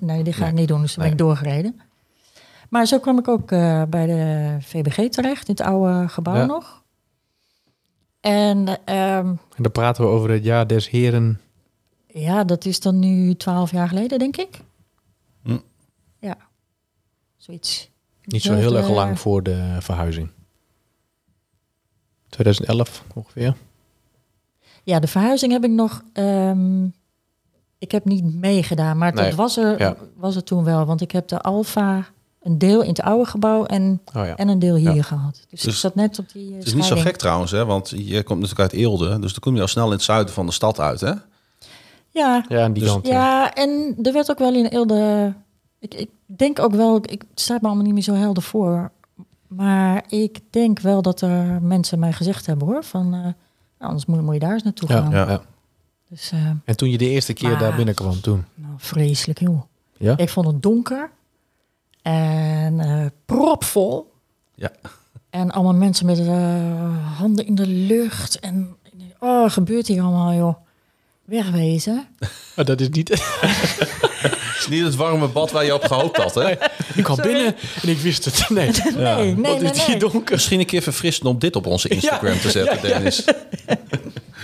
nee, 0.00 0.22
die 0.22 0.32
ga 0.32 0.46
ik 0.46 0.52
niet 0.54 0.68
doen, 0.68 0.80
dus 0.80 0.94
dan 0.94 1.04
ben 1.04 1.12
ik 1.12 1.18
doorgereden. 1.18 1.80
Maar 2.68 2.86
zo 2.86 2.98
kwam 2.98 3.18
ik 3.18 3.28
ook 3.28 3.50
eh, 3.50 3.82
bij 3.88 4.06
de 4.06 4.56
VBG 4.60 5.08
terecht, 5.10 5.48
in 5.48 5.54
het 5.54 5.60
oude 5.66 6.08
gebouw 6.08 6.34
Ja. 6.34 6.44
nog. 6.46 6.82
En 8.20 8.66
ehm, 8.84 9.26
En 9.26 9.62
dan 9.62 9.72
praten 9.72 10.04
we 10.04 10.10
over 10.10 10.30
het 10.30 10.44
jaar 10.44 10.66
des 10.66 10.90
heren. 10.90 11.40
ja, 12.06 12.44
dat 12.44 12.64
is 12.64 12.80
dan 12.80 12.98
nu 12.98 13.34
twaalf 13.36 13.70
jaar 13.70 13.88
geleden, 13.88 14.18
denk 14.18 14.36
ik. 14.36 14.60
Hm. 15.42 15.58
Ja, 16.18 16.36
zoiets. 17.36 17.90
Niet 18.24 18.42
zo 18.42 18.48
heel 18.52 18.58
erg 18.62 18.72
Hetzelfde- 18.72 19.00
lang 19.04 19.18
voor 19.20 19.42
de 19.42 19.76
verhuizing. 19.80 20.28
2011 22.28 23.04
ongeveer. 23.14 23.56
Ja, 24.84 25.00
de 25.00 25.06
verhuizing 25.06 25.52
heb 25.52 25.64
ik 25.64 25.70
nog. 25.70 26.02
ehm, 26.12 26.86
ik 27.82 27.90
heb 27.92 28.04
niet 28.04 28.34
meegedaan, 28.34 28.98
maar 28.98 29.12
Nee, 29.14 29.24
dat 29.26 29.34
was 29.34 29.56
er, 29.56 29.78
ja. 29.78 29.96
was 30.16 30.36
er 30.36 30.44
toen 30.44 30.64
wel. 30.64 30.84
Want 30.84 31.00
ik 31.00 31.10
heb 31.10 31.28
de 31.28 31.40
Alfa 31.40 32.06
een 32.42 32.58
deel 32.58 32.82
in 32.82 32.88
het 32.88 33.00
oude 33.02 33.24
gebouw 33.24 33.64
en, 33.64 34.00
Oh 34.14 34.24
ja. 34.26 34.36
en 34.36 34.48
een 34.48 34.58
deel 34.58 34.74
hier 34.74 34.94
Ja. 34.94 35.02
gehad. 35.02 35.32
Dus, 35.50 35.60
Dus 35.60 35.74
ik 35.74 35.80
zat 35.80 35.94
net 35.94 36.18
op 36.18 36.32
die. 36.32 36.50
eh, 36.50 36.56
Het 36.56 36.66
is 36.66 36.74
niet 36.74 36.84
zo 36.84 36.96
gek 36.96 37.16
trouwens, 37.16 37.50
hè? 37.50 37.64
want 37.64 37.88
je 37.96 38.22
komt 38.22 38.40
natuurlijk 38.40 38.70
uit 38.72 38.80
Eelde. 38.80 39.18
Dus 39.18 39.30
dan 39.30 39.40
kom 39.40 39.54
je 39.54 39.60
al 39.60 39.68
snel 39.68 39.86
in 39.86 39.92
het 39.92 40.02
zuiden 40.02 40.34
van 40.34 40.46
de 40.46 40.52
stad 40.52 40.80
uit. 40.80 41.00
Hè? 41.00 41.12
Ja, 42.10 42.44
Ja, 42.48 42.58
en 42.58 42.72
die 42.72 42.82
Dus- 42.82 42.92
kant. 42.92 43.06
ja. 43.06 43.12
ja, 43.12 43.54
en 43.54 43.96
er 44.02 44.12
werd 44.12 44.30
ook 44.30 44.38
wel 44.38 44.54
in 44.54 44.66
Eelde. 44.66 45.32
Ik, 45.78 45.94
ik 45.94 46.10
denk 46.26 46.58
ook 46.58 46.74
wel, 46.74 46.96
ik 46.96 47.24
het 47.30 47.40
staat 47.40 47.60
me 47.60 47.66
allemaal 47.66 47.84
niet 47.84 47.94
meer 47.94 48.02
zo 48.02 48.14
helder 48.14 48.42
voor. 48.42 48.90
Maar 49.48 50.04
ik 50.08 50.40
denk 50.50 50.78
wel 50.80 51.02
dat 51.02 51.20
er 51.20 51.62
mensen 51.62 51.98
mij 51.98 52.12
gezegd 52.12 52.46
hebben 52.46 52.66
hoor. 52.68 52.84
Van 52.84 53.04
eh, 53.14 53.20
nou, 53.20 53.34
anders 53.78 54.06
moet, 54.06 54.22
moet 54.22 54.34
je 54.34 54.40
daar 54.40 54.52
eens 54.52 54.62
naartoe 54.62 54.88
Ja, 54.88 55.00
gaan. 55.00 55.10
ja. 55.10 55.40
Dus 56.12 56.30
eh, 56.32 56.38
En 56.64 56.76
toen 56.76 56.90
je 56.90 56.98
de 56.98 57.08
eerste 57.08 57.32
keer 57.32 57.50
Maar- 57.50 57.58
daar 57.58 57.74
binnenkwam, 57.76 58.20
toen. 58.20 58.44
nou, 58.54 58.74
vreselijk 58.78 59.40
joh. 59.40 59.62
Ja? 59.98 60.16
Ik 60.16 60.28
vond 60.28 60.46
het 60.46 60.62
donker 60.62 61.10
en 62.02 62.80
eh, 62.80 63.06
propvol. 63.26 64.12
Ja. 64.54 64.70
En 65.30 65.50
allemaal 65.50 65.74
mensen 65.74 66.06
met 66.06 66.18
eh, 66.18 67.16
handen 67.16 67.46
in 67.46 67.54
de 67.54 67.66
lucht. 67.66 68.40
En 68.40 68.76
oh, 69.18 69.50
gebeurt 69.50 69.86
hier 69.86 70.02
allemaal, 70.02 70.32
joh. 70.34 70.54
Wegwezen. 71.24 72.06
Maar 72.56 72.64
dat 72.70 72.80
is 72.80 72.88
niet... 72.88 73.08
Het 73.08 74.56
is 74.58 74.66
niet 74.68 74.84
het 74.84 74.96
warme 74.96 75.28
bad 75.28 75.50
waar 75.50 75.64
je 75.64 75.74
op 75.74 75.84
gehoopt 75.84 76.16
had. 76.16 76.34
Hè? 76.34 76.50
ik 76.94 77.04
kwam 77.04 77.16
binnen 77.16 77.54
en 77.82 77.88
ik 77.88 77.98
wist 77.98 78.24
het. 78.24 78.48
Nee. 78.48 78.70
Nee, 78.70 78.94
nee, 78.94 79.34
Wat 79.34 79.60
nee, 79.60 79.70
is 79.70 79.78
hier 79.84 79.88
nee. 79.98 80.10
donker? 80.10 80.34
Misschien 80.34 80.60
een 80.60 80.66
keer 80.66 80.82
verfrissend 80.82 81.28
om 81.28 81.38
dit 81.38 81.56
op 81.56 81.66
onze 81.66 81.88
Instagram 81.88 82.38
te 82.40 82.50
zetten, 82.50 82.76
Ja, 82.76 82.82
ja, 82.82 82.88
ja. 82.88 82.94
Dennis. 82.94 83.24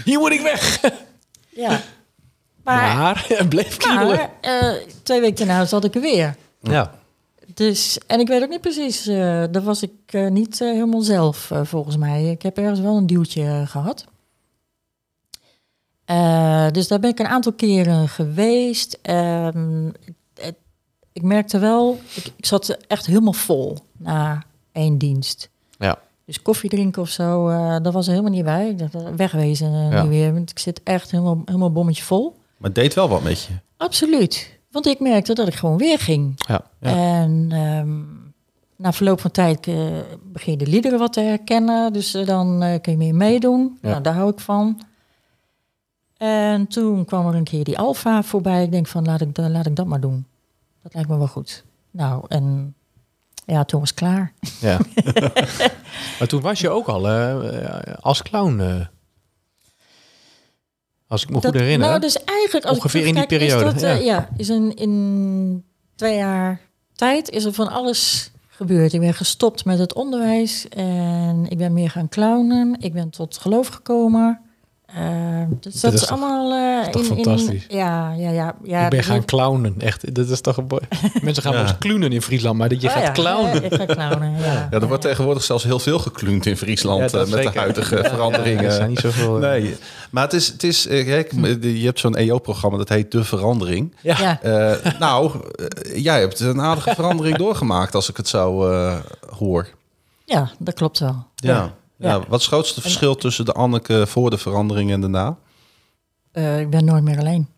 Hier 0.04 0.18
moet 0.18 0.33
ik 0.33 0.40
weg. 0.40 0.81
Ja. 1.61 1.81
Maar, 2.64 2.97
Maar 2.97 3.25
het 3.38 3.49
bleef 3.49 3.77
kriebelen. 3.77 4.16
maar 4.16 4.31
eh, 4.40 4.73
twee 5.03 5.21
weken 5.21 5.47
daarna 5.47 5.64
zat 5.64 5.85
ik 5.85 5.94
er 5.94 6.01
weer. 6.01 6.37
Ja. 6.61 6.94
Dus, 7.55 7.99
en 8.07 8.21
ik 8.21 8.29
weet 8.29 8.42
ook 8.42 8.49
niet 8.49 8.61
precies, 8.61 9.07
eh 9.07 9.16
daar 9.51 9.62
was 9.62 9.83
ik 9.83 9.90
eh, 10.07 10.29
niet 10.29 10.59
helemaal 10.59 11.01
zelf 11.01 11.51
volgens 11.62 11.97
mij. 11.97 12.31
Ik 12.31 12.42
heb 12.42 12.59
ergens 12.59 12.81
wel 12.81 12.97
een 12.97 13.07
duwtje 13.07 13.42
eh, 13.44 13.68
gehad. 13.68 14.05
Eh, 16.05 16.71
dus 16.71 16.88
daar 16.88 17.01
ben 17.01 17.11
ik 17.11 17.18
een 17.18 17.27
aantal 17.27 17.53
keren 17.53 18.09
geweest. 18.09 18.99
Ehm, 19.03 19.90
het- 20.35 20.57
ik 21.12 21.23
merkte 21.23 21.59
wel, 21.59 22.01
ik, 22.14 22.33
ik 22.37 22.47
zat 22.47 22.68
echt 22.87 23.07
helemaal 23.07 23.33
vol 23.33 23.77
na 23.97 24.42
één 24.73 24.99
dienst. 24.99 25.49
Ja. 25.79 25.99
Dus 26.28 26.42
koffie 26.42 26.70
drinken 26.70 27.02
of 27.02 27.08
zo, 27.08 27.48
eh 27.48 27.76
dat 27.82 27.92
was 27.92 28.06
er 28.06 28.10
helemaal 28.12 28.32
niet 28.32 28.44
bij. 28.44 28.68
Ik 28.68 28.78
dacht, 28.78 28.94
eh, 28.94 29.06
wegwezen 29.16 29.72
eh, 29.72 29.90
Ja. 29.92 30.00
niet 30.02 30.10
weer, 30.10 30.32
want 30.32 30.50
ik 30.50 30.58
zit 30.58 30.82
echt 30.82 31.10
helemaal, 31.10 31.42
helemaal 31.44 31.72
bommetje 31.72 32.02
vol. 32.04 32.36
Maar 32.56 32.70
het 32.70 32.74
deed 32.74 32.94
wel 32.94 33.08
wat 33.08 33.22
met 33.22 33.42
je. 33.42 33.52
Absoluut. 33.76 34.58
Want 34.70 34.86
ik 34.86 35.00
merkte 35.00 35.34
dat 35.34 35.48
ik 35.48 35.54
gewoon 35.54 35.76
weer 35.76 35.98
ging. 35.98 36.32
Ja. 36.36 36.60
Ja. 36.80 36.90
En 37.22 37.46
ehm, 37.50 37.98
na 38.76 38.92
verloop 38.92 39.20
van 39.20 39.30
tijd 39.30 39.66
eh, 39.66 39.76
begin 40.22 40.52
je 40.52 40.58
de 40.58 40.66
liederen 40.66 40.98
wat 40.98 41.12
te 41.12 41.20
herkennen. 41.20 41.92
Dus 41.92 42.10
dan 42.10 42.78
kun 42.82 42.92
je 42.92 42.98
meer 42.98 43.14
meedoen. 43.14 43.78
Ja. 43.82 43.88
Nou, 43.88 44.02
daar 44.02 44.14
hou 44.14 44.30
ik 44.30 44.38
van. 44.40 44.80
En 46.16 46.66
toen 46.66 47.04
kwam 47.04 47.26
er 47.26 47.34
een 47.34 47.44
keer 47.44 47.64
die 47.64 47.78
Alfa 47.78 48.22
voorbij. 48.22 48.62
Ik 48.62 48.70
denk 48.70 48.86
van, 48.86 49.04
laat 49.04 49.20
ik, 49.20 49.36
laat 49.36 49.66
ik 49.66 49.76
dat 49.76 49.86
maar 49.86 50.00
doen. 50.00 50.26
Dat 50.82 50.94
lijkt 50.94 51.08
me 51.08 51.18
wel 51.18 51.26
goed. 51.28 51.64
Nou, 51.90 52.24
en 52.28 52.74
ja, 53.52 53.64
toen 53.64 53.80
was 53.80 53.88
het 53.88 53.98
klaar. 53.98 54.32
ja. 54.61 54.78
maar 56.18 56.28
toen 56.28 56.40
was 56.40 56.61
je 56.61 56.68
ook 56.70 56.87
al 56.87 57.08
eh, 57.08 57.94
als 58.00 58.22
clown. 58.22 58.61
eh, 58.61 58.87
als 61.06 61.22
ik 61.22 61.28
me 61.28 61.34
Dat- 61.34 61.44
goed 61.44 61.54
herinner. 61.61 61.88
Nou, 61.88 62.00
dus 62.00 62.24
eigenlijk, 62.24 62.66
als 62.66 62.76
Ongeveer 62.76 63.00
ik 63.00 63.06
in 63.06 63.14
die 63.14 63.26
periode, 63.26 63.64
Is 63.66 63.72
dat, 63.72 63.82
eh, 63.82 63.98
ja. 63.98 64.04
ja. 64.04 64.28
is 64.37 64.48
een, 64.48 64.74
in 64.76 65.64
twee 65.96 66.16
jaar 66.16 66.61
tijd 66.94 67.30
is 67.30 67.44
er 67.44 67.52
van 67.52 67.68
alles 67.68 68.30
gebeurd. 68.48 68.92
Ik 68.92 69.00
ben 69.00 69.14
gestopt 69.14 69.64
met 69.64 69.78
het 69.78 69.94
onderwijs 69.94 70.68
en 70.68 71.46
ik 71.48 71.58
ben 71.58 71.72
meer 71.72 71.90
gaan 71.90 72.08
clownen. 72.08 72.76
Ik 72.80 72.92
ben 72.92 73.11
tot 73.11 73.37
geloof 73.38 73.66
gekomen. 73.68 74.40
Eh, 74.94 75.05
dus 75.61 75.81
dat 75.81 75.92
is 75.92 76.01
is 76.01 76.07
toch- 76.07 76.18
allemaal 76.20 76.53
eh, 76.85 76.88
toch 76.90 77.05
fantastisch? 77.05 77.64
ja, 77.68 78.12
ja, 78.12 78.31
ja, 78.31 78.55
ja. 78.64 78.85
ik 78.85 78.90
ben 78.90 79.03
gaan 79.05 79.24
clownen. 79.24 79.74
Echt, 79.79 80.14
dat 80.14 80.29
is 80.29 80.40
toch. 80.40 80.57
Mensen 81.22 81.42
gaan 81.42 81.53
Ja. 81.53 81.59
wel 81.59 81.68
eens 81.68 81.79
klunen 81.79 82.12
in 82.12 82.22
Friesland, 82.22 82.59
maar 82.59 82.68
dat 82.68 82.81
je 82.81 82.87
Oh 82.88 82.92
gaat 82.94 83.03
ja, 83.03 83.12
clownen. 83.12 83.55
ja, 83.55 83.61
ik 83.62 83.72
ga 83.72 83.87
clownen, 83.87 84.38
ja. 84.38 84.68
Ja, 84.70 84.81
er 84.81 84.87
wordt 84.87 85.03
tegenwoordig 85.03 85.42
zelfs 85.42 85.64
heel 85.64 85.79
veel 85.79 85.98
gekluund 85.98 86.46
in 86.46 86.57
Friesland 86.57 87.12
eh, 87.14 87.20
met 87.20 87.29
zeker. 87.29 87.53
de 87.53 87.59
huidige 87.59 87.96
Ja, 87.96 88.09
veranderingen. 88.09 88.64
er 88.64 88.72
zijn 88.72 88.88
niet 88.88 88.98
zoveel. 88.98 89.35
eh, 89.35 89.51
Nee, 89.51 89.77
maar 90.11 90.22
het 90.24 90.33
is, 90.33 90.46
het 90.46 90.62
is 90.62 90.87
eh, 90.87 91.07
kijk, 91.07 91.33
je 91.61 91.85
hebt 91.85 92.01
zo'n 92.01 92.16
EO-programma 92.16 92.77
dat 92.79 92.88
heet 92.88 93.12
De 93.12 93.24
Verandering. 93.24 93.94
Ja. 94.03 94.40
Eh, 94.42 94.92
nou, 94.98 95.31
eh, 95.55 96.03
jij 96.05 96.20
hebt 96.20 96.40
een 96.40 96.61
aardige 96.61 96.94
verandering 96.94 97.37
doorgemaakt 97.44 97.94
als 97.94 98.09
ik 98.09 98.16
het 98.16 98.29
zo 98.29 98.70
eh, 98.70 98.94
hoor. 99.38 99.68
ja, 100.24 100.51
dat 100.59 100.74
klopt 100.74 100.98
wel. 100.98 101.27
Ja. 101.35 101.72
Ja. 101.98 102.08
Ja. 102.08 102.18
Wat 102.18 102.26
is 102.26 102.44
het 102.46 102.52
grootste 102.54 102.80
verschil 102.80 103.14
tussen 103.16 103.44
de 103.44 103.52
Anneke 103.52 104.06
voor 104.06 104.30
de 104.30 104.38
verandering 104.38 104.90
en 104.90 105.00
daarna? 105.00 105.38
Eh, 106.30 106.61
ik 106.61 106.70
ben 106.70 106.84
nooit 106.84 107.02
meer 107.02 107.18
alleen. 107.18 107.48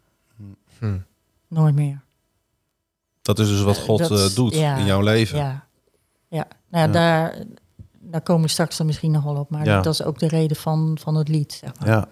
Hm. 0.79 0.99
Nooit 1.49 1.75
meer. 1.75 2.01
Dat 3.23 3.39
is 3.39 3.49
dus 3.49 3.63
wat 3.63 3.79
God 3.79 3.99
Dat- 3.99 4.11
eh, 4.31 4.35
doet 4.37 4.55
ja, 4.55 4.77
in 4.77 4.85
jouw 4.85 5.01
leven. 5.01 5.39
Ja, 5.39 5.67
ja. 6.29 6.47
Nou, 6.71 6.87
Ja. 6.87 6.93
Daar, 6.93 7.43
daar 7.99 8.21
komen 8.21 8.43
we 8.43 8.49
straks 8.49 8.77
dan 8.77 8.87
misschien 8.87 9.11
nog 9.11 9.23
wel 9.25 9.37
op. 9.37 9.51
Maar 9.51 9.65
Ja. 9.65 9.81
dat 9.81 9.93
is 9.93 10.03
ook 10.03 10.19
de 10.19 10.29
reden 10.29 10.57
van, 10.57 10.99
van 11.01 11.15
het 11.15 11.29
lied. 11.29 11.53
Zeg 11.53 11.79
maar. 11.79 11.89
Ja. 11.89 12.09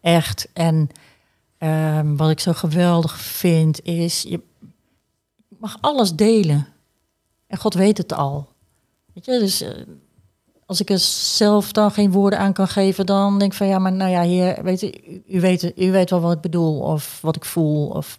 Echt. 0.00 0.48
En 0.52 0.88
ehm, 1.58 2.16
wat 2.16 2.30
ik 2.30 2.40
zo 2.40 2.52
geweldig 2.52 3.18
vind 3.18 3.82
is, 3.84 4.22
je 4.22 4.40
mag 5.58 5.76
alles 5.80 6.12
delen. 6.14 6.66
En 7.46 7.58
God 7.58 7.74
weet 7.74 7.98
het 7.98 8.12
al. 8.12 8.48
Weet 9.12 9.24
je, 9.24 9.38
dus 9.38 9.60
eh, 9.60 9.70
als 10.66 10.80
ik 10.80 10.90
er 10.90 10.98
zelf 10.98 11.72
dan 11.72 11.90
geen 11.90 12.10
woorden 12.12 12.38
aan 12.38 12.52
kan 12.52 12.68
geven, 12.68 13.06
dan 13.06 13.38
denk 13.38 13.50
ik 13.52 13.56
van 13.58 13.66
ja, 13.66 13.78
maar 13.78 13.92
nou 13.92 14.10
ja, 14.10 14.20
heer, 14.22 14.62
weet 14.62 14.82
u, 14.82 14.92
u, 15.28 15.40
weet, 15.40 15.72
u 15.78 15.90
weet 15.90 16.10
wel 16.10 16.20
wat 16.20 16.32
ik 16.32 16.40
bedoel 16.40 16.80
of 16.80 17.18
wat 17.22 17.36
ik 17.36 17.44
voel. 17.44 17.88
Of, 17.88 18.18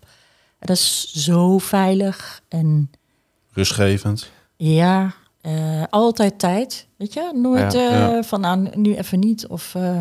dat 0.60 0.70
is 0.70 1.12
zo 1.14 1.58
veilig 1.58 2.42
en 2.50 2.92
Rustgevend. 3.52 4.30
ja, 4.56 5.14
eh, 5.42 5.84
altijd 5.90 6.40
tijd. 6.40 6.88
Weet 6.98 7.14
je, 7.14 7.32
nooit 7.36 7.74
Ja, 7.74 8.18
eh, 8.18 8.24
van 8.24 8.42
nou, 8.42 8.70
nu 8.78 8.96
even 8.96 9.20
niet. 9.20 9.48
Of, 9.48 9.76
eh, 9.76 9.98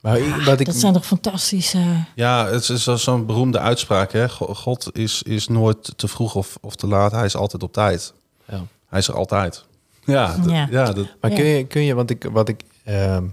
Maar 0.00 0.18
ik- 0.18 0.34
wat 0.44 0.60
ik, 0.60 0.66
dat 0.66 0.74
zijn 0.74 0.92
toch 0.92 1.06
fantastische. 1.06 1.78
Ja, 2.14 2.46
het 2.46 2.68
is 2.68 2.82
zo- 2.82 2.96
zo'n 2.96 3.26
beroemde 3.26 3.58
uitspraak. 3.58 4.12
Hè? 4.12 4.28
Go- 4.28 4.54
God 4.54 4.88
is, 4.96 5.22
is 5.22 5.48
nooit 5.48 5.92
te 5.98 6.08
vroeg 6.08 6.34
of, 6.34 6.56
of 6.60 6.76
te 6.76 6.86
laat. 6.86 7.12
Hij 7.12 7.24
is 7.24 7.36
altijd 7.36 7.62
op 7.62 7.72
tijd. 7.72 8.12
Ja. 8.48 8.62
Hij 8.88 8.98
is 8.98 9.08
er 9.08 9.14
altijd. 9.14 9.64
Ja, 10.04 10.36
Ja. 10.46 10.66
ja. 10.70 10.92
dat, 10.92 11.08
Maar 11.20 11.30
Ja. 11.30 11.36
kun 11.36 11.44
je, 11.46 11.66
kun 11.66 11.82
je 11.82 11.94
want 11.94 12.10
ik, 12.10 12.24
wat 12.24 12.48
ik, 12.48 12.62
ehm, 12.84 13.26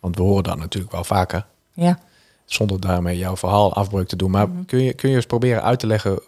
want 0.00 0.16
we 0.16 0.22
horen 0.22 0.42
dat 0.44 0.56
natuurlijk 0.58 0.92
wel 0.92 1.04
vaker, 1.04 1.46
Ja. 1.72 1.98
zonder 2.44 2.80
daarmee 2.80 3.18
jouw 3.18 3.36
verhaal 3.36 3.74
afbreuk 3.74 4.08
te 4.08 4.16
doen. 4.16 4.30
Maar 4.30 4.48
Mhm. 4.48 4.64
kun, 4.64 4.82
je, 4.82 4.94
kun 4.94 5.10
je 5.10 5.16
eens 5.16 5.26
proberen 5.26 5.62
uit 5.62 5.78
te 5.78 5.86
leggen 5.86 6.20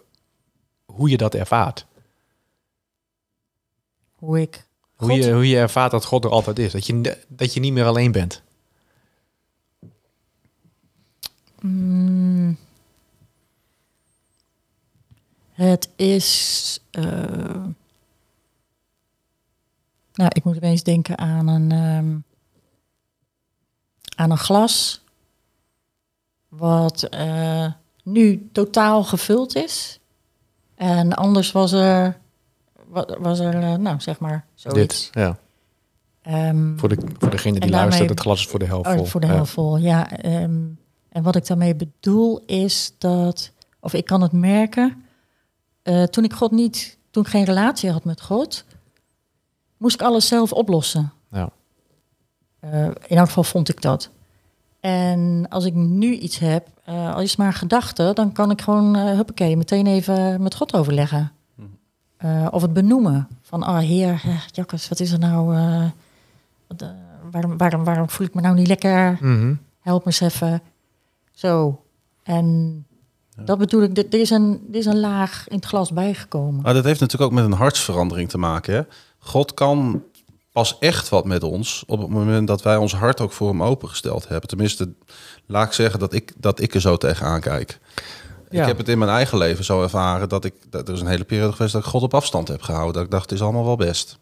hoe 0.85 1.09
je 1.09 1.17
dat 1.17 1.33
ervaart? 1.35 1.85
Hoe 4.15 4.41
ik. 4.41 4.67
Hoe 4.95 5.11
je, 5.13 5.33
hoe 5.33 5.47
je 5.47 5.57
ervaart 5.57 5.91
dat 5.91 6.05
God 6.05 6.23
er 6.23 6.29
altijd 6.31 6.59
is. 6.59 6.71
Dat 6.71 6.85
je, 6.85 7.17
dat 7.27 7.53
je 7.53 7.59
niet 7.59 7.73
meer 7.73 7.85
alleen 7.85 8.11
bent. 8.11 8.41
Mm. 11.61 12.57
het 15.51 15.89
is. 15.95 16.79
eh, 16.91 17.65
nou, 20.19 20.31
ik 20.33 20.43
moet 20.43 20.55
opeens 20.55 20.83
denken 20.83 21.17
aan 21.17 21.47
een. 21.47 21.71
ehm, 21.71 22.17
aan 24.15 24.31
een 24.31 24.37
glas. 24.37 25.01
Wat 26.47 27.03
eh, 27.03 27.71
nu 28.03 28.49
totaal 28.51 29.03
gevuld 29.03 29.55
is. 29.55 29.99
En 30.75 31.13
anders 31.13 31.51
was 31.51 31.71
er. 31.71 32.19
wa- 32.87 33.17
Was 33.19 33.39
er, 33.39 33.63
eh, 33.63 33.73
nou 33.75 33.99
zeg 34.01 34.19
maar, 34.19 34.45
zoiets. 34.53 35.11
Dit, 35.11 35.23
ja. 35.23 35.37
Ehm, 36.21 36.77
Voor, 36.77 36.89
de, 36.89 36.97
voor 37.17 37.29
degene 37.29 37.51
die 37.59 37.59
daarmee- 37.59 37.79
luistert, 37.79 38.09
het 38.09 38.19
glas 38.19 38.39
is 38.39 38.47
voor 38.47 38.59
de 38.59 38.65
helft 38.65 38.87
Oh, 38.89 38.95
vol. 38.95 39.05
voor 39.05 39.21
de 39.21 39.27
Ja. 39.27 39.33
helft 39.33 39.51
vol, 39.51 39.77
ja. 39.77 40.11
ehm, 40.11 40.59
en 41.09 41.23
wat 41.23 41.35
ik 41.35 41.47
daarmee 41.47 41.75
bedoel 41.75 42.43
is 42.45 42.93
dat, 42.97 43.51
of 43.79 43.93
ik 43.93 44.05
kan 44.05 44.21
het 44.21 44.31
merken, 44.31 45.03
eh, 45.81 46.03
toen 46.03 46.23
ik 46.23 46.33
God 46.33 46.51
niet, 46.51 46.97
toen 47.11 47.23
ik 47.23 47.29
geen 47.29 47.43
relatie 47.43 47.91
had 47.91 48.03
met 48.03 48.21
God, 48.21 48.65
moest 49.79 49.95
ik 49.95 50.07
alles 50.07 50.27
zelf 50.27 50.53
oplossen. 50.53 51.11
Ja. 51.31 51.49
Eh, 52.59 52.85
in 52.85 53.17
elk 53.17 53.27
geval 53.27 53.43
vond 53.43 53.69
ik 53.69 53.81
dat. 53.81 54.09
En 54.79 55.45
als 55.49 55.65
ik 55.65 55.73
nu 55.73 56.13
iets 56.13 56.37
heb, 56.37 56.67
eh 56.83 57.15
al 57.15 57.21
is 57.21 57.35
maar 57.35 57.47
een 57.47 57.53
gedachte, 57.53 58.11
dan 58.13 58.31
kan 58.31 58.51
ik 58.51 58.61
gewoon, 58.61 58.95
huppakee, 58.95 59.57
meteen 59.57 59.87
even 59.87 60.41
met 60.41 60.55
God 60.55 60.73
overleggen. 60.73 61.31
Eh, 62.17 62.47
of 62.51 62.61
het 62.61 62.73
benoemen. 62.73 63.27
Van, 63.41 63.67
oh 63.67 63.77
heer, 63.77 64.21
eh, 64.25 64.41
Jakkes, 64.51 64.89
wat 64.89 64.99
is 64.99 65.11
er 65.11 65.19
nou? 65.19 65.45
wat, 66.67 66.85
waarom, 67.31 67.57
waarom, 67.57 67.83
waarom 67.83 68.09
voel 68.09 68.27
ik 68.27 68.33
me 68.33 68.41
nou 68.41 68.55
niet 68.55 68.67
lekker? 68.67 69.17
Mhm. 69.21 69.53
Help 69.79 70.05
me 70.05 70.11
eens 70.11 70.19
even. 70.19 70.61
Zo. 71.31 71.83
En 72.23 72.85
dat 73.35 73.57
bedoel 73.57 73.83
ik, 73.83 73.97
er 73.97 74.05
er 74.09 74.19
is, 74.19 74.29
een, 74.29 74.67
er 74.71 74.77
is 74.77 74.85
een 74.85 74.99
laag 74.99 75.47
in 75.47 75.55
het 75.55 75.65
glas 75.65 75.91
bijgekomen. 75.91 76.61
Maar 76.61 76.73
dat 76.73 76.83
heeft 76.83 76.99
natuurlijk 76.99 77.31
ook 77.31 77.37
met 77.37 77.45
een 77.45 77.57
hartsverandering 77.57 78.29
te 78.29 78.37
maken. 78.37 78.73
Hè? 78.73 78.81
God 79.19 79.53
kan 79.53 80.03
pas 80.51 80.77
echt 80.79 81.09
wat 81.09 81.25
met 81.25 81.43
ons 81.43 81.83
op 81.87 81.99
het 81.99 82.09
moment 82.09 82.47
dat 82.47 82.61
wij 82.61 82.77
ons 82.77 82.93
hart 82.93 83.21
ook 83.21 83.31
voor 83.31 83.49
hem 83.49 83.63
opengesteld 83.63 84.27
hebben. 84.27 84.49
Tenminste, 84.49 84.93
laat 85.45 85.67
ik 85.67 85.73
zeggen 85.73 85.99
dat 85.99 86.13
ik, 86.13 86.33
dat 86.37 86.61
ik 86.61 86.73
er 86.73 86.81
zo 86.81 86.97
tegenaan 86.97 87.41
kijk. 87.41 87.79
Ja. 88.49 88.61
Ik 88.61 88.67
heb 88.67 88.77
het 88.77 88.89
in 88.89 88.97
mijn 88.97 89.11
eigen 89.11 89.37
leven 89.37 89.65
zo 89.65 89.81
ervaren 89.81 90.29
dat 90.29 90.45
ik, 90.45 90.53
dat 90.69 90.87
er 90.87 90.93
is 90.93 91.01
een 91.01 91.07
hele 91.07 91.23
periode 91.23 91.51
geweest 91.51 91.73
dat 91.73 91.83
ik 91.83 91.89
God 91.89 92.01
op 92.01 92.13
afstand 92.13 92.47
heb 92.47 92.61
gehouden. 92.61 92.93
Dat 92.93 93.03
ik 93.03 93.11
dacht, 93.11 93.29
het 93.29 93.39
is 93.39 93.41
allemaal 93.41 93.65
wel 93.65 93.75
best. 93.75 94.17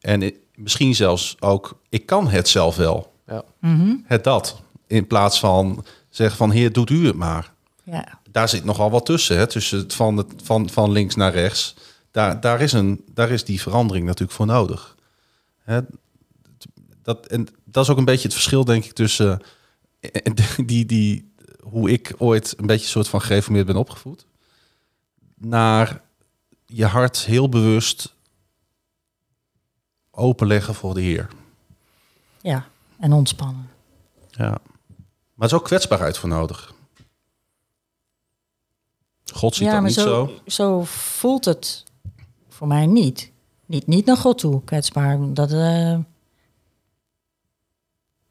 En 0.00 0.32
misschien 0.54 0.94
zelfs 0.94 1.36
ook, 1.40 1.80
ik 1.88 2.06
kan 2.06 2.28
het 2.28 2.48
zelf 2.48 2.76
wel. 2.76 3.12
Ja. 3.26 3.42
Mhm. 3.60 3.94
Het 4.04 4.24
dat. 4.24 4.60
In 4.86 5.06
plaats 5.06 5.38
van 5.38 5.84
zeggen 6.10 6.36
van, 6.36 6.50
heer, 6.50 6.72
doet 6.72 6.90
u 6.90 7.06
het 7.06 7.16
maar. 7.16 7.52
Ja. 7.82 8.18
Daar 8.30 8.48
zit 8.48 8.64
nogal 8.64 8.90
wat 8.90 9.06
tussen, 9.06 9.36
hè? 9.36 9.46
tussen 9.46 9.78
het 9.78 9.94
van, 9.94 10.16
het, 10.16 10.32
van, 10.42 10.70
van 10.70 10.90
links 10.90 11.14
naar 11.14 11.32
rechts. 11.32 11.74
Daar, 12.10 12.40
daar, 12.40 12.60
is 12.60 12.72
een, 12.72 13.04
daar 13.12 13.30
is 13.30 13.44
die 13.44 13.60
verandering 13.60 14.06
natuurlijk 14.06 14.32
voor 14.32 14.46
nodig. 14.46 14.96
Hè? 15.58 15.80
Dat, 17.02 17.26
en 17.26 17.48
dat 17.64 17.84
is 17.84 17.90
ook 17.90 17.98
een 17.98 18.04
beetje 18.04 18.22
het 18.22 18.32
verschil, 18.32 18.64
denk 18.64 18.84
ik, 18.84 18.92
tussen 18.92 19.40
eh, 20.00 20.32
die, 20.66 20.86
die, 20.86 21.32
hoe 21.60 21.90
ik 21.90 22.14
ooit 22.18 22.54
een 22.58 22.66
beetje 22.66 22.84
een 22.84 22.90
soort 22.90 23.08
van 23.08 23.20
gereformeerd 23.20 23.66
ben 23.66 23.76
opgevoed, 23.76 24.26
naar 25.34 26.00
je 26.66 26.86
hart 26.86 27.24
heel 27.24 27.48
bewust 27.48 28.14
openleggen 30.10 30.74
voor 30.74 30.94
de 30.94 31.00
Heer. 31.00 31.28
ja, 32.40 32.68
en 32.98 33.12
ontspannen. 33.12 33.70
Ja. 34.30 34.58
Maar 35.34 35.48
er 35.48 35.54
is 35.54 35.60
ook 35.60 35.64
kwetsbaarheid 35.64 36.18
voor 36.18 36.28
nodig. 36.28 36.74
God 39.32 39.54
ziet 39.54 39.66
ja, 39.66 39.72
dat 39.72 39.80
maar 39.80 39.90
niet 39.90 39.98
zo. 39.98 40.40
zo 40.46 40.84
voelt 40.84 41.44
het 41.44 41.84
voor 42.58 42.66
mij 42.66 42.86
niet. 42.86 43.32
Niet, 43.66 43.86
niet 43.86 44.06
naar 44.06 44.16
God 44.16 44.38
toe, 44.38 44.64
kwetsbaar. 44.64 45.18
Dat, 45.34 45.52
eh, 45.52 45.98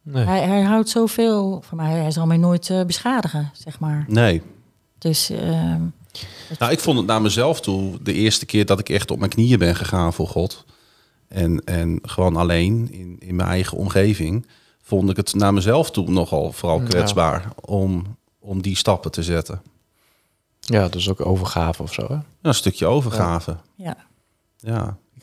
Nee. 0.02 0.26
hij, 0.26 0.42
hij 0.42 0.62
houdt 0.62 0.90
zoveel 0.90 1.62
van 1.66 1.78
mij. 1.78 1.92
Hij 1.92 2.12
zal 2.12 2.26
mij 2.26 2.38
nooit 2.38 2.70
eh, 2.70 2.86
beschadigen, 2.86 3.50
zeg 3.54 3.80
maar. 3.80 4.06
Nee. 4.08 4.42
Dus 4.98 5.30
ehm, 5.30 5.82
Nou, 6.60 6.72
ik 6.72 6.80
vond 6.80 6.98
het 6.98 7.08
naar 7.08 7.22
mezelf 7.22 7.62
toe 7.62 8.02
de 8.02 8.14
eerste 8.14 8.46
keer 8.46 8.66
dat 8.66 8.80
ik 8.80 8.90
echt 8.90 9.12
op 9.12 9.18
mijn 9.20 9.32
knieën 9.32 9.60
ben 9.60 9.76
gegaan 9.76 10.14
voor 10.14 10.28
God. 10.28 10.66
En, 11.28 11.64
en 11.64 12.00
gewoon 12.02 12.36
alleen 12.36 12.92
in, 12.92 13.16
in 13.20 13.36
mijn 13.36 13.50
eigen 13.50 13.78
omgeving. 13.78 14.48
Vond 14.82 15.10
ik 15.10 15.16
het 15.18 15.34
naar 15.34 15.54
mezelf 15.54 15.92
toe 15.92 16.10
nogal 16.10 16.52
vooral 16.52 16.80
Ja. 16.82 16.86
kwetsbaar 16.88 17.48
om, 17.66 18.18
om 18.40 18.62
die 18.62 18.76
stappen 18.78 19.12
te 19.12 19.24
zetten. 19.24 19.62
Ja, 20.60 20.88
dus 20.88 21.10
ook 21.10 21.26
overgave 21.26 21.84
of 21.84 21.94
zo. 21.94 22.06
Hè? 22.08 22.14
Ja, 22.14 22.24
een 22.42 22.54
stukje 22.54 22.86
overgave. 22.86 23.52
ja. 23.76 23.86
Ja. 23.86 24.06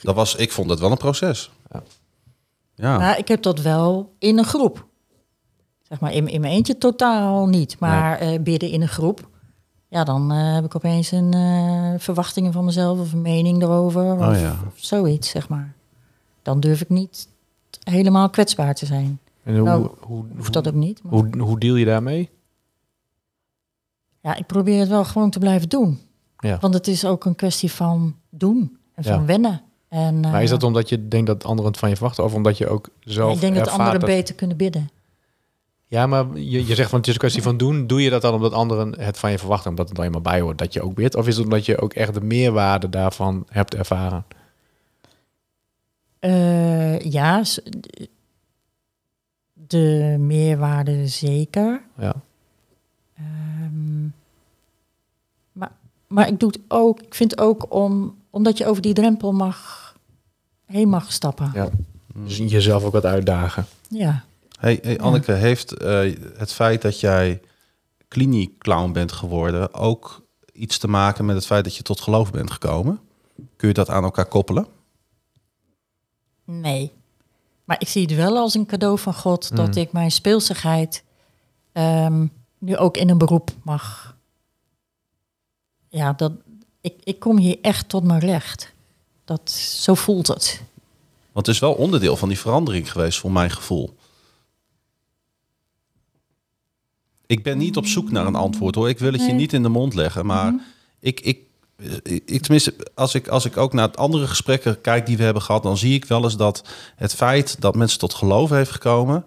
Dat 0.03 0.15
was, 0.15 0.35
ik 0.35 0.53
vond 0.53 0.71
het 0.71 0.79
wel 0.79 0.91
een 0.91 0.97
proces. 0.97 1.51
Ja. 1.73 1.83
Ja. 2.75 2.99
Maar 2.99 3.19
ik 3.19 3.29
heb 3.29 3.43
dat 3.43 3.61
wel 3.61 4.15
in 4.19 4.39
een 4.39 4.45
groep. 4.45 4.87
Zeg 5.83 6.01
maar, 6.01 6.13
in, 6.13 6.29
in 6.29 6.41
mijn 6.41 6.53
eentje 6.53 6.79
totaal 6.79 7.47
niet. 7.47 7.79
Maar 7.79 8.19
eh 8.19 8.41
bidden 8.41 8.71
in 8.71 8.83
een 8.83 8.89
groep. 8.89 9.29
Ja, 9.89 10.05
dan 10.05 10.33
eh, 10.33 10.55
heb 10.55 10.65
ik 10.65 10.75
opeens 10.77 11.11
een 11.11 11.33
eh, 11.33 11.95
verwachtingen 11.99 12.53
van 12.53 12.65
mezelf 12.65 12.99
of 12.99 13.13
een 13.13 13.23
mening 13.23 13.63
erover. 13.63 14.15
Of, 14.15 14.27
Oh 14.27 14.41
ja. 14.41 14.57
of 14.67 14.73
zoiets, 14.75 15.29
zeg 15.29 15.49
maar. 15.49 15.75
Dan 16.43 16.61
durf 16.61 16.81
ik 16.81 16.89
niet 16.89 17.29
helemaal 17.85 18.31
kwetsbaar 18.31 18.75
te 18.75 18.87
zijn. 18.87 19.21
En 19.43 19.55
hoe, 19.55 19.63
Nou, 19.65 19.91
hoe, 20.01 20.25
Hoeft 20.37 20.53
dat 20.53 20.69
ook 20.69 20.75
niet. 20.75 21.03
Maar, 21.03 21.13
hoe, 21.13 21.39
hoe 21.39 21.59
deal 21.59 21.77
je 21.77 21.85
daarmee? 21.85 22.31
ja, 24.21 24.35
ik 24.35 24.47
probeer 24.47 24.81
het 24.81 24.89
wel 24.89 25.05
gewoon 25.05 25.31
te 25.31 25.39
blijven 25.39 25.69
doen. 25.69 26.01
Ja. 26.39 26.59
Want 26.59 26.75
het 26.75 26.87
is 26.87 27.05
ook 27.05 27.25
een 27.25 27.35
kwestie 27.35 27.73
van 27.73 28.17
doen 28.31 28.79
en 28.95 29.05
van 29.05 29.27
wennen. 29.27 29.63
En, 29.89 30.21
Maar 30.21 30.43
is 30.43 30.51
eh, 30.51 30.59
dat 30.59 30.63
omdat 30.63 30.89
je 30.89 31.09
denkt 31.09 31.27
dat 31.27 31.45
anderen 31.45 31.71
het 31.71 31.81
van 31.81 31.89
je 31.89 31.95
verwachten? 31.97 32.25
Of 32.25 32.35
omdat 32.35 32.59
je 32.59 32.69
ook 32.69 32.89
zelf 33.01 33.35
ik 33.35 33.41
denk 33.41 33.55
dat 33.55 33.69
anderen 33.69 34.01
dat- 34.01 34.09
beter 34.09 34.35
kunnen 34.35 34.57
bidden. 34.57 34.89
Ja, 35.87 36.07
maar 36.07 36.39
je, 36.39 36.67
je 36.67 36.75
zegt 36.75 36.89
van 36.91 36.99
het 36.99 37.07
is 37.09 37.13
een 37.15 37.19
kwestie 37.21 37.43
van 37.43 37.57
doen. 37.57 37.87
Doe 37.87 38.03
je 38.03 38.11
dat 38.11 38.23
dan 38.23 38.35
omdat 38.35 38.53
anderen 38.53 39.01
het 39.01 39.19
van 39.19 39.31
je 39.31 39.39
verwachten? 39.39 39.71
Omdat 39.71 39.87
het 39.87 39.97
dan 39.97 40.05
helemaal 40.07 40.33
bij 40.33 40.41
hoort 40.41 40.59
dat 40.59 40.73
je 40.73 40.83
ook 40.83 40.95
bidt? 40.95 41.15
Of 41.17 41.27
is 41.27 41.37
het 41.37 41.45
omdat 41.45 41.67
je 41.67 41.81
ook 41.81 41.93
echt 41.93 42.15
de 42.15 42.21
meerwaarde 42.21 42.89
daarvan 42.89 43.47
hebt 43.49 43.75
ervaren? 43.75 44.25
Eh, 46.19 47.01
ja, 47.01 47.43
de 49.53 50.17
meerwaarde 50.19 51.07
zeker. 51.07 51.83
Ja. 51.99 52.15
Ehm, 53.17 54.03
maar, 55.53 55.73
maar 56.07 56.29
ik 56.29 56.41
doe 56.41 56.49
het 56.49 56.61
ook, 56.69 57.01
ik 57.01 57.15
vind 57.15 57.39
ook 57.39 57.75
om, 57.75 58.17
omdat 58.35 58.59
je 58.59 58.67
over 58.67 58.83
die 58.83 58.95
drempel 58.95 59.33
mag, 59.33 59.93
heen 60.65 60.89
mag 60.89 61.13
stappen. 61.13 61.51
Ja. 61.55 61.63
ja. 61.63 61.71
Dus 62.25 62.37
jezelf 62.37 62.85
ook 62.85 62.93
wat 62.93 63.05
uitdagen. 63.05 63.67
Hey, 64.59 64.79
hey, 64.83 65.01
Anneke, 65.01 65.33
heeft 65.33 65.73
eh, 65.73 66.17
het 66.37 66.53
feit 66.53 66.83
dat 66.83 67.01
jij 67.01 67.41
kliniekclown 68.09 68.93
bent 68.93 69.13
geworden 69.13 69.75
ook 69.75 70.27
iets 70.53 70.79
te 70.79 70.89
maken 70.89 71.25
met 71.25 71.37
het 71.37 71.47
feit 71.47 71.65
dat 71.65 71.77
je 71.77 71.83
tot 71.83 72.01
geloof 72.01 72.31
bent 72.31 72.51
gekomen? 72.51 73.01
Kun 73.57 73.69
je 73.69 73.75
dat 73.75 73.91
aan 73.91 74.05
elkaar 74.05 74.27
koppelen? 74.27 74.67
Nee. 76.45 76.93
Maar 77.65 77.81
ik 77.81 77.89
zie 77.89 78.03
het 78.03 78.15
wel 78.15 78.37
als 78.37 78.55
een 78.55 78.67
cadeau 78.67 78.99
van 78.99 79.15
God 79.15 79.57
dat 79.57 79.77
ik 79.77 79.93
mijn 79.93 80.11
speelsigheid 80.11 81.05
ehm, 81.73 82.27
nu 82.59 82.77
ook 82.77 82.97
in 82.97 83.11
een 83.11 83.19
beroep 83.19 83.51
mag. 83.63 84.17
Ja, 85.89 86.13
dat, 86.13 86.33
ik, 86.85 86.95
ik 87.05 87.19
kom 87.19 87.39
hier 87.39 87.59
echt 87.63 87.89
tot 87.89 88.05
mijn 88.05 88.21
recht. 88.21 88.73
Dat, 89.25 89.51
zo 89.51 89.95
voelt 89.95 90.27
het. 90.27 90.61
Want 91.33 91.47
het 91.47 91.55
is 91.55 91.61
wel 91.61 91.73
onderdeel 91.73 92.17
van 92.17 92.29
die 92.29 92.39
verandering 92.39 92.93
geweest, 92.93 93.19
voor 93.19 93.33
mijn 93.33 93.51
gevoel. 93.51 93.97
Ik 97.27 97.43
ben 97.43 97.59
niet 97.59 97.77
op 97.77 97.87
zoek 97.87 98.11
naar 98.11 98.27
een 98.27 98.35
antwoord 98.35 98.75
hoor. 98.75 98.89
Ik 98.89 98.99
wil 98.99 99.13
het 99.13 99.27
je 99.27 99.33
niet 99.33 99.53
in 99.53 99.63
de 99.63 99.69
mond 99.69 99.95
leggen. 99.95 100.27
Maar 100.27 100.55
ik, 101.01 101.21
ik, 101.21 101.39
ik, 102.03 102.23
ik, 102.29 102.43
tenminste, 102.43 102.75
als 102.95 103.15
ik, 103.15 103.29
als 103.29 103.45
ik 103.45 103.57
ook 103.57 103.73
naar 103.73 103.87
het 103.87 103.97
andere 103.97 104.27
gesprekken 104.27 104.81
kijk 104.81 105.07
die 105.07 105.17
we 105.17 105.23
hebben 105.23 105.43
gehad, 105.43 105.63
dan 105.63 105.77
zie 105.77 105.95
ik 105.95 106.05
wel 106.05 106.25
eens 106.25 106.37
dat 106.37 106.65
het 106.97 107.15
feit 107.15 107.61
dat 107.61 107.75
mensen 107.75 107.99
tot 107.99 108.15
geloof 108.15 108.51
heeft 108.51 108.71
gekomen, 108.71 109.25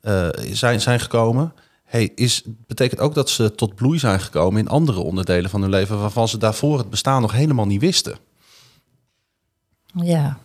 eh, 0.00 0.28
zijn, 0.52 0.80
zijn 0.80 1.00
gekomen, 1.00 1.52
hey, 1.94 2.12
is, 2.14 2.42
betekent 2.66 3.00
ook 3.00 3.14
dat 3.14 3.30
ze 3.30 3.54
tot 3.54 3.74
bloei 3.74 3.98
zijn 3.98 4.20
gekomen 4.20 4.60
in 4.60 4.68
andere 4.68 5.00
onderdelen 5.00 5.50
van 5.50 5.60
hun 5.60 5.70
leven 5.70 5.98
waarvan 6.00 6.28
ze 6.28 6.38
daarvoor 6.38 6.78
het 6.78 6.90
bestaan 6.90 7.20
nog 7.22 7.32
helemaal 7.32 7.66
niet 7.66 7.80
wisten. 7.80 8.16
Ja, 9.94 10.38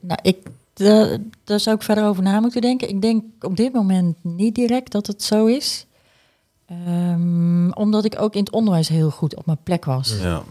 nou, 0.00 0.18
ik, 0.22 0.36
da- 0.72 1.16
daar 1.44 1.60
zou 1.60 1.76
ik 1.76 1.82
verder 1.82 2.04
over 2.04 2.22
na 2.22 2.40
moeten 2.40 2.60
denken. 2.60 2.88
Ik 2.88 3.02
denk 3.02 3.24
op 3.40 3.56
dit 3.56 3.72
moment 3.72 4.16
niet 4.22 4.54
direct 4.54 4.92
dat 4.92 5.06
het 5.06 5.22
zo 5.22 5.46
is. 5.46 5.86
Ehm, 6.66 7.70
omdat 7.70 8.04
ik 8.04 8.20
ook 8.20 8.34
in 8.34 8.40
het 8.44 8.52
onderwijs 8.52 8.88
heel 8.88 9.10
goed 9.10 9.36
op 9.36 9.46
mijn 9.46 9.62
plek 9.62 9.84
was. 9.84 10.18
Ja. 10.20 10.42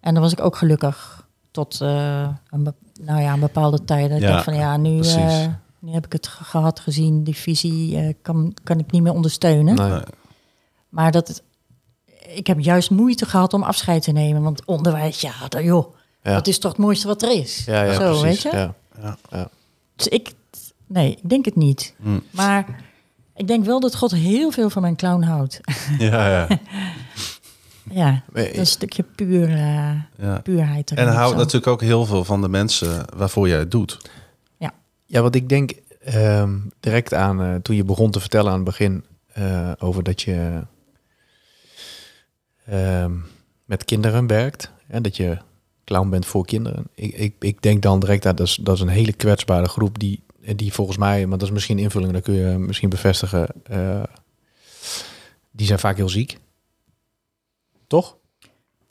En 0.00 0.14
dan 0.14 0.22
was 0.22 0.32
ik 0.32 0.40
ook 0.40 0.56
gelukkig 0.56 1.26
tot 1.50 1.80
eh, 1.80 2.28
een, 2.50 2.74
nou 3.00 3.20
ja, 3.20 3.32
een 3.32 3.40
bepaalde 3.40 3.84
tijd. 3.84 4.10
Dat 4.10 4.20
Ja, 4.20 4.26
ik 4.26 4.32
dacht 4.32 4.44
van 4.44 4.54
ja, 4.54 4.76
nu, 4.76 4.94
precies. 4.96 5.48
Nu 5.78 5.92
heb 5.92 6.04
ik 6.06 6.12
het 6.12 6.26
ge- 6.26 6.44
gehad, 6.44 6.80
gezien. 6.80 7.24
Die 7.24 7.36
visie 7.36 7.96
eh, 7.96 8.14
kan, 8.22 8.56
kan 8.64 8.78
ik 8.78 8.90
niet 8.90 9.02
meer 9.02 9.12
ondersteunen. 9.12 9.74
Nee. 9.74 10.00
Maar 10.88 11.12
dat 11.12 11.28
het, 11.28 11.42
ik 12.34 12.46
heb 12.46 12.60
juist 12.60 12.90
moeite 12.90 13.26
gehad 13.26 13.54
om 13.54 13.62
afscheid 13.62 14.02
te 14.02 14.12
nemen. 14.12 14.42
Want 14.42 14.64
onderwijs, 14.64 15.20
ja, 15.20 15.32
dat, 15.48 15.62
joh, 15.62 15.94
Ja. 16.22 16.32
dat 16.34 16.46
is 16.46 16.58
toch 16.58 16.70
het 16.72 16.80
mooiste 16.80 17.06
wat 17.06 17.22
er 17.22 17.30
is. 17.32 17.64
Ja, 17.64 17.82
ja, 17.82 17.92
Zo, 17.92 17.98
precies. 17.98 18.22
weet 18.22 18.42
je? 18.42 18.58
Ja. 18.58 18.74
Ja. 19.02 19.16
Ja. 19.30 19.48
Dus 19.96 20.08
ik, 20.08 20.32
nee, 20.86 21.10
ik 21.22 21.28
denk 21.28 21.44
het 21.44 21.56
niet. 21.56 21.94
Hm. 22.02 22.18
Maar 22.30 22.66
ik 23.34 23.46
denk 23.48 23.64
wel 23.64 23.80
dat 23.80 23.96
God 23.96 24.10
heel 24.10 24.50
veel 24.50 24.70
van 24.70 24.82
mijn 24.82 24.96
clown 24.96 25.22
houdt. 25.22 25.60
Ja, 25.98 26.28
ja. 26.30 26.48
ja, 27.90 28.22
een 28.32 28.66
stukje 28.66 29.02
puur, 29.02 29.48
eh, 29.50 29.90
ja. 30.18 30.38
puurheid. 30.42 30.90
erin 30.90 31.06
En 31.06 31.12
houdt 31.14 31.36
natuurlijk 31.36 31.66
ook 31.66 31.80
heel 31.80 32.04
veel 32.06 32.24
van 32.24 32.40
de 32.40 32.48
mensen 32.48 33.04
waarvoor 33.16 33.48
jij 33.48 33.58
het 33.58 33.70
doet. 33.70 33.98
Ja, 35.06 35.22
wat 35.22 35.34
ik 35.34 35.48
denk 35.48 35.72
ehm, 36.00 36.58
direct 36.80 37.14
aan 37.14 37.42
eh, 37.42 37.54
toen 37.54 37.76
je 37.76 37.84
begon 37.84 38.10
te 38.10 38.20
vertellen 38.20 38.50
aan 38.50 38.56
het 38.56 38.64
begin 38.64 39.04
eh, 39.32 39.72
over 39.78 40.02
dat 40.02 40.22
je 40.22 40.62
ehm, 42.66 43.12
met 43.64 43.84
kinderen 43.84 44.26
werkt 44.26 44.70
Hè, 44.86 45.00
dat 45.00 45.16
je 45.16 45.38
clown 45.84 46.08
bent 46.08 46.26
voor 46.26 46.46
kinderen. 46.46 46.86
Ik, 46.94 47.14
ik, 47.14 47.34
ik 47.38 47.62
denk 47.62 47.82
dan 47.82 48.00
direct 48.00 48.22
dat 48.22 48.36
dat 48.36 48.46
is, 48.46 48.54
dat 48.54 48.74
is 48.74 48.80
een 48.80 48.88
hele 48.88 49.12
kwetsbare 49.12 49.68
groep 49.68 49.98
die, 49.98 50.22
die 50.56 50.72
volgens 50.72 50.96
mij, 50.98 51.26
maar 51.26 51.38
dat 51.38 51.46
is 51.48 51.54
misschien 51.54 51.78
invulling, 51.78 52.12
dat 52.12 52.22
kun 52.22 52.34
je 52.34 52.58
misschien 52.58 52.88
bevestigen. 52.88 53.46
eh, 53.62 54.02
die 55.50 55.66
zijn 55.66 55.78
vaak 55.78 55.96
heel 55.96 56.08
ziek. 56.08 56.38
Toch? 57.86 58.16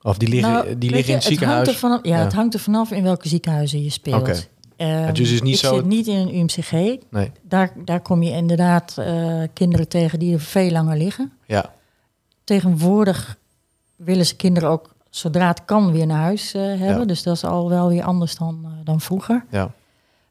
Of 0.02 0.18
die 0.18 0.28
liggen, 0.30 0.52
Nou, 0.52 0.78
die 0.78 0.90
liggen 0.90 0.90
je, 0.90 0.96
in 0.98 0.98
het 1.00 1.10
hangt 1.10 1.24
ziekenhuis. 1.24 1.68
er 1.68 1.76
vanaf, 1.76 2.00
ja, 2.04 2.18
Ja. 2.18 2.24
het 2.24 2.34
hangt 2.34 2.54
er 2.54 2.60
vanaf 2.60 2.92
in 2.92 3.04
welke 3.04 3.28
ziekenhuizen 3.28 3.84
je 3.84 3.90
speelt. 3.90 4.22
Oké. 4.22 4.40
Dus 4.78 4.88
het 5.08 5.18
is 5.20 5.42
niet 5.42 5.54
ik 5.54 5.60
zo- 5.60 5.76
zit 5.76 5.86
niet 5.86 6.08
in 6.08 6.16
een 6.16 6.36
UMCG. 6.36 6.72
Nee, 7.10 7.32
Daar, 7.42 7.72
daar 7.86 8.00
kom 8.02 8.24
je 8.24 8.32
inderdaad 8.32 8.98
eh, 8.98 9.42
kinderen 9.54 9.88
tegen 9.88 10.20
die 10.20 10.34
er 10.34 10.40
veel 10.40 10.72
langer 10.72 10.98
liggen. 10.98 11.32
ja. 11.46 11.74
Tegenwoordig 12.44 13.38
willen 13.96 14.26
ze 14.26 14.36
kinderen 14.36 14.70
ook 14.70 14.94
zodra 15.10 15.48
het 15.48 15.66
kan 15.66 15.92
weer 15.92 16.06
naar 16.06 16.22
huis 16.22 16.54
eh, 16.54 16.62
hebben. 16.62 17.00
Ja. 17.00 17.06
Dus 17.06 17.24
dat 17.24 17.36
is 17.36 17.44
al 17.44 17.70
wel 17.70 17.90
weer 17.90 18.04
anders 18.04 18.36
dan, 18.36 18.62
eh, 18.66 18.72
dan 18.84 19.02
vroeger. 19.02 19.46
ja. 19.52 19.72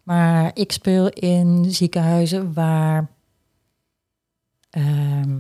Maar 0.03 0.51
ik 0.55 0.73
speel 0.73 1.09
in 1.09 1.65
ziekenhuizen 1.69 2.53
waar. 2.53 3.09
ehm, 4.71 5.39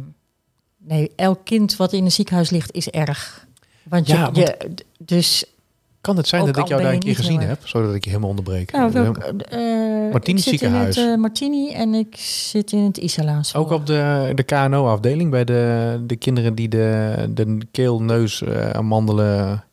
nee, 0.76 1.10
elk 1.16 1.44
kind 1.44 1.76
wat 1.76 1.92
in 1.92 2.04
een 2.04 2.12
ziekenhuis 2.12 2.50
ligt 2.50 2.72
is 2.72 2.88
erg. 2.90 3.46
Want 3.82 4.06
je, 4.06 4.12
Ja, 4.14 4.22
want- 4.22 4.36
je 4.36 4.74
dus. 4.98 5.44
Kan 6.04 6.16
het 6.16 6.28
zijn 6.28 6.42
Ook 6.42 6.46
dat 6.46 6.58
ik 6.58 6.66
jou 6.66 6.82
daar 6.82 6.92
een 6.92 6.98
keer 6.98 7.14
gezien 7.14 7.40
heb, 7.40 7.68
zodat 7.68 7.94
ik 7.94 8.04
je 8.04 8.08
helemaal 8.10 8.30
onderbreek? 8.30 8.72
Nou, 8.72 8.92
welk, 8.92 9.16
eh, 9.16 9.58
Martini 10.12 10.38
ik 10.38 10.44
zit 10.44 10.58
ziekenhuis. 10.58 10.96
in 10.96 11.02
het 11.02 11.12
eh, 11.12 11.20
Martini 11.20 11.72
en 11.72 11.94
ik 11.94 12.16
zit 12.16 12.72
in 12.72 12.84
het 12.84 12.96
Isalaans. 12.96 13.54
Ook 13.54 13.70
op 13.70 13.86
de, 13.86 14.32
de 14.34 14.42
KNO-afdeling 14.42 15.30
bij 15.30 15.44
de, 15.44 16.02
de 16.06 16.16
kinderen 16.16 16.54
die 16.54 16.68
de, 16.68 17.14
de 17.30 17.58
keel, 17.70 18.02
neus, 18.02 18.42
eh, 18.42 18.70
amandelen. 18.70 19.64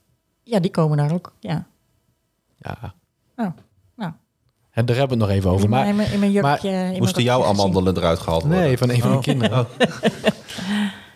Ja, 0.44 0.60
die 0.60 0.72
komen 0.72 0.98
daar 0.98 1.14
ook. 1.14 1.34
Ja. 1.40 1.68
Ja. 2.58 2.94
Oh, 3.36 3.48
nou. 3.96 4.12
En 4.72 4.86
daar 4.86 4.98
hebben 4.98 5.18
we 5.18 5.24
het 5.24 5.32
nog 5.32 5.38
even 5.38 5.50
over. 5.50 5.64
in, 5.64 5.70
Maar 5.70 5.96
mijn, 5.96 6.12
in 6.12 6.20
mijn 6.20 6.42
maar 6.42 6.66
in 6.66 6.98
Moesten 6.98 7.24
jouw 7.24 7.44
amandelen 7.44 7.98
eruit 7.98 8.20
gehaald 8.20 8.44
worden? 8.44 8.62
nee, 8.62 8.78
van 8.78 8.90
een 8.90 9.02
van 9.02 9.12
de 9.12 9.20
kinderen. 9.20 9.60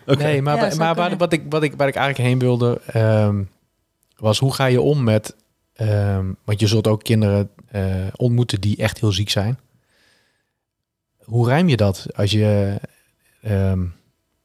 Oké. 0.06 0.22
Nee, 0.22 0.42
maar, 0.42 0.56
Ja, 0.56 0.94
maar, 0.94 1.16
wat 1.16 1.32
ik, 1.32 1.42
wat 1.48 1.62
ik, 1.62 1.74
waar 1.76 1.88
ik 1.88 1.94
eigenlijk 1.94 2.28
heen 2.28 2.38
wilde, 2.38 2.80
ehm, 2.86 3.42
was 4.16 4.38
hoe 4.38 4.52
ga 4.54 4.66
je 4.66 4.80
om 4.80 5.02
met... 5.04 5.34
ehm, 5.72 6.32
want 6.44 6.60
je 6.60 6.66
zult 6.66 6.86
ook 6.86 7.02
kinderen 7.02 7.50
eh, 7.68 8.06
ontmoeten 8.16 8.60
die 8.60 8.76
echt 8.76 9.00
heel 9.00 9.12
ziek 9.12 9.30
zijn. 9.30 9.58
Hoe 11.24 11.46
rijm 11.48 11.68
je 11.68 11.76
dat 11.76 12.06
als 12.14 12.30
je... 12.30 12.80
ehm, 13.42 13.84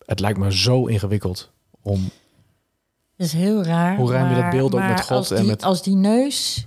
het 0.05 0.19
lijkt 0.19 0.39
me 0.39 0.53
zo 0.55 0.85
ingewikkeld 0.85 1.51
om... 1.81 2.09
Dat 3.17 3.27
is 3.27 3.33
heel 3.33 3.63
raar. 3.63 3.95
Hoe 3.97 4.11
ruim 4.11 4.35
je 4.35 4.41
dat 4.41 4.49
beeld 4.51 4.73
ook 4.75 4.81
met 4.87 5.01
God 5.01 5.31
en 5.31 5.45
met- 5.45 5.63
Als 5.63 5.83
die 5.83 5.95
neus... 5.95 6.65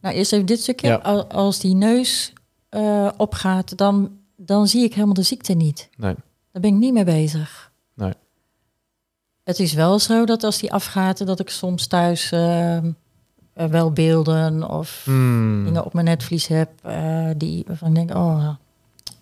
Nou, 0.00 0.14
eerst 0.14 0.32
even 0.32 0.46
dit 0.46 0.60
stukje. 0.60 0.86
Ja. 0.88 0.96
Als 1.28 1.58
die 1.58 1.74
neus 1.74 2.32
eh, 2.68 3.08
opgaat, 3.16 3.76
dan, 3.78 4.18
dan 4.36 4.66
zie 4.68 4.84
ik 4.84 4.94
helemaal 4.94 5.14
de 5.14 5.22
ziekte 5.22 5.52
niet. 5.52 5.88
Nee. 5.96 6.14
Daar 6.52 6.62
ben 6.62 6.70
ik 6.74 6.76
niet 6.80 6.92
mee 6.92 7.04
bezig. 7.04 7.65
Het 9.46 9.58
is 9.58 9.72
wel 9.72 9.98
zo 9.98 10.24
dat 10.24 10.42
als 10.44 10.58
die 10.58 10.72
afgaat, 10.72 11.26
dat 11.26 11.40
ik 11.40 11.50
soms 11.50 11.86
thuis 11.86 12.32
eh, 12.32 12.78
wel 13.52 13.92
beelden 13.92 14.70
of 14.70 15.02
Hmm, 15.04 15.64
dingen 15.64 15.84
op 15.84 15.92
mijn 15.92 16.06
netvlies 16.06 16.46
heb 16.46 16.70
eh, 16.82 17.30
die 17.36 17.64
ik 17.64 17.94
denk, 17.94 18.10
oh, 18.14 18.48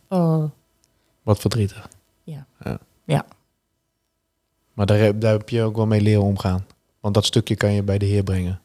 oh, 0.08 0.44
wat 1.22 1.38
verdrietig. 1.38 1.88
Ja. 2.22 2.46
ja. 2.64 2.78
Ja. 3.04 3.24
Maar 4.72 4.86
daar, 4.86 4.98
heb- 4.98 5.20
daar 5.20 5.32
heb 5.32 5.48
je 5.48 5.62
ook 5.62 5.76
wel 5.76 5.86
mee 5.86 6.00
leren 6.00 6.22
omgaan. 6.22 6.66
Want 7.00 7.14
dat 7.14 7.24
stukje 7.24 7.56
kan 7.56 7.72
je 7.72 7.82
bij 7.82 7.98
de 7.98 8.06
Heer 8.06 8.22
brengen. 8.22 8.60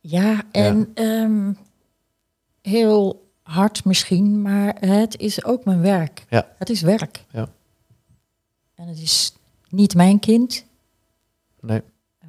Ja, 0.00 0.42
en 0.52 0.90
ehm, 0.94 1.52
heel 2.62 3.28
hard 3.42 3.84
misschien, 3.84 4.42
maar 4.42 4.76
het 4.80 5.16
is 5.18 5.44
ook 5.44 5.64
mijn 5.64 5.80
werk. 5.80 6.24
Ja. 6.28 6.46
Het 6.58 6.70
is 6.70 6.80
werk. 6.80 7.24
Ja. 7.30 7.48
En 8.74 8.88
het 8.88 8.98
is 8.98 9.32
niet 9.70 9.94
mijn 9.94 10.18
kind. 10.18 10.64
Nee. 11.60 11.82
Ehm, 12.20 12.28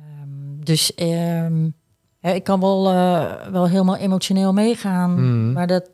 dus 0.64 0.94
ehm, 0.96 1.70
hè, 2.20 2.34
ik 2.34 2.44
kan 2.44 2.60
wel, 2.60 2.90
eh, 2.90 3.48
wel 3.52 3.68
helemaal 3.68 3.96
emotioneel 3.98 4.54
meegaan, 4.54 5.12
Mhm. 5.14 5.52
maar 5.54 5.68
dat 5.68 5.90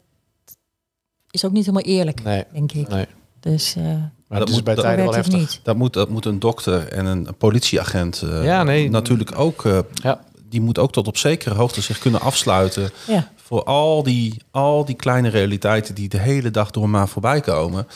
is 1.32 1.46
ook 1.46 1.52
niet 1.52 1.66
helemaal 1.66 1.88
eerlijk, 1.88 2.24
Nee. 2.24 2.44
denk 2.54 2.72
ik. 2.72 2.88
nee. 2.88 3.06
Dus 3.40 3.76
eh 3.76 3.84
Maar 3.84 4.00
dat 4.28 4.40
dat 4.40 4.50
is 4.50 4.56
moet- 4.56 4.64
bij 4.64 4.76
tijden 4.76 5.06
wel 5.06 5.14
heftig. 5.14 5.40
niet. 5.40 5.60
Dat 5.64 5.76
moet, 5.76 5.94
dat 5.94 6.10
moet 6.10 6.26
een 6.26 6.40
dokter 6.40 6.88
en 6.92 7.06
een 7.06 7.36
politieagent 7.38 8.22
eh, 8.22 8.44
Ja, 8.44 8.64
nee. 8.64 8.90
natuurlijk 8.90 9.40
ook... 9.40 9.66
eh, 9.66 9.80
Ja. 9.94 10.24
Die 10.50 10.62
moet 10.62 10.80
ook 10.80 10.92
tot 10.92 11.08
op 11.08 11.18
zekere 11.18 11.56
hoogte 11.56 11.82
zich 11.82 11.98
kunnen 12.00 12.22
afsluiten... 12.22 12.90
Ja, 13.08 13.32
voor 13.36 13.64
al 13.64 14.04
die, 14.04 14.42
al 14.52 14.86
die 14.86 14.96
kleine 14.96 15.28
realiteiten 15.30 15.96
die 15.96 16.10
de 16.10 16.18
hele 16.20 16.52
dag 16.52 16.72
door 16.72 16.90
maar 16.90 17.08
voorbij 17.08 17.42
komen. 17.42 17.88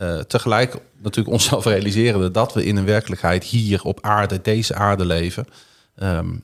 Eh, 0.00 0.18
tegelijk 0.18 0.76
natuurlijk 0.96 1.34
onszelf 1.34 1.64
realiseren 1.74 2.32
dat 2.32 2.54
we 2.54 2.64
in 2.64 2.76
een 2.76 2.84
werkelijkheid 2.84 3.44
hier 3.44 3.84
op 3.84 3.98
aarde, 4.00 4.40
deze 4.42 4.74
aarde 4.74 5.04
leven, 5.04 5.46
ehm, 5.94 6.36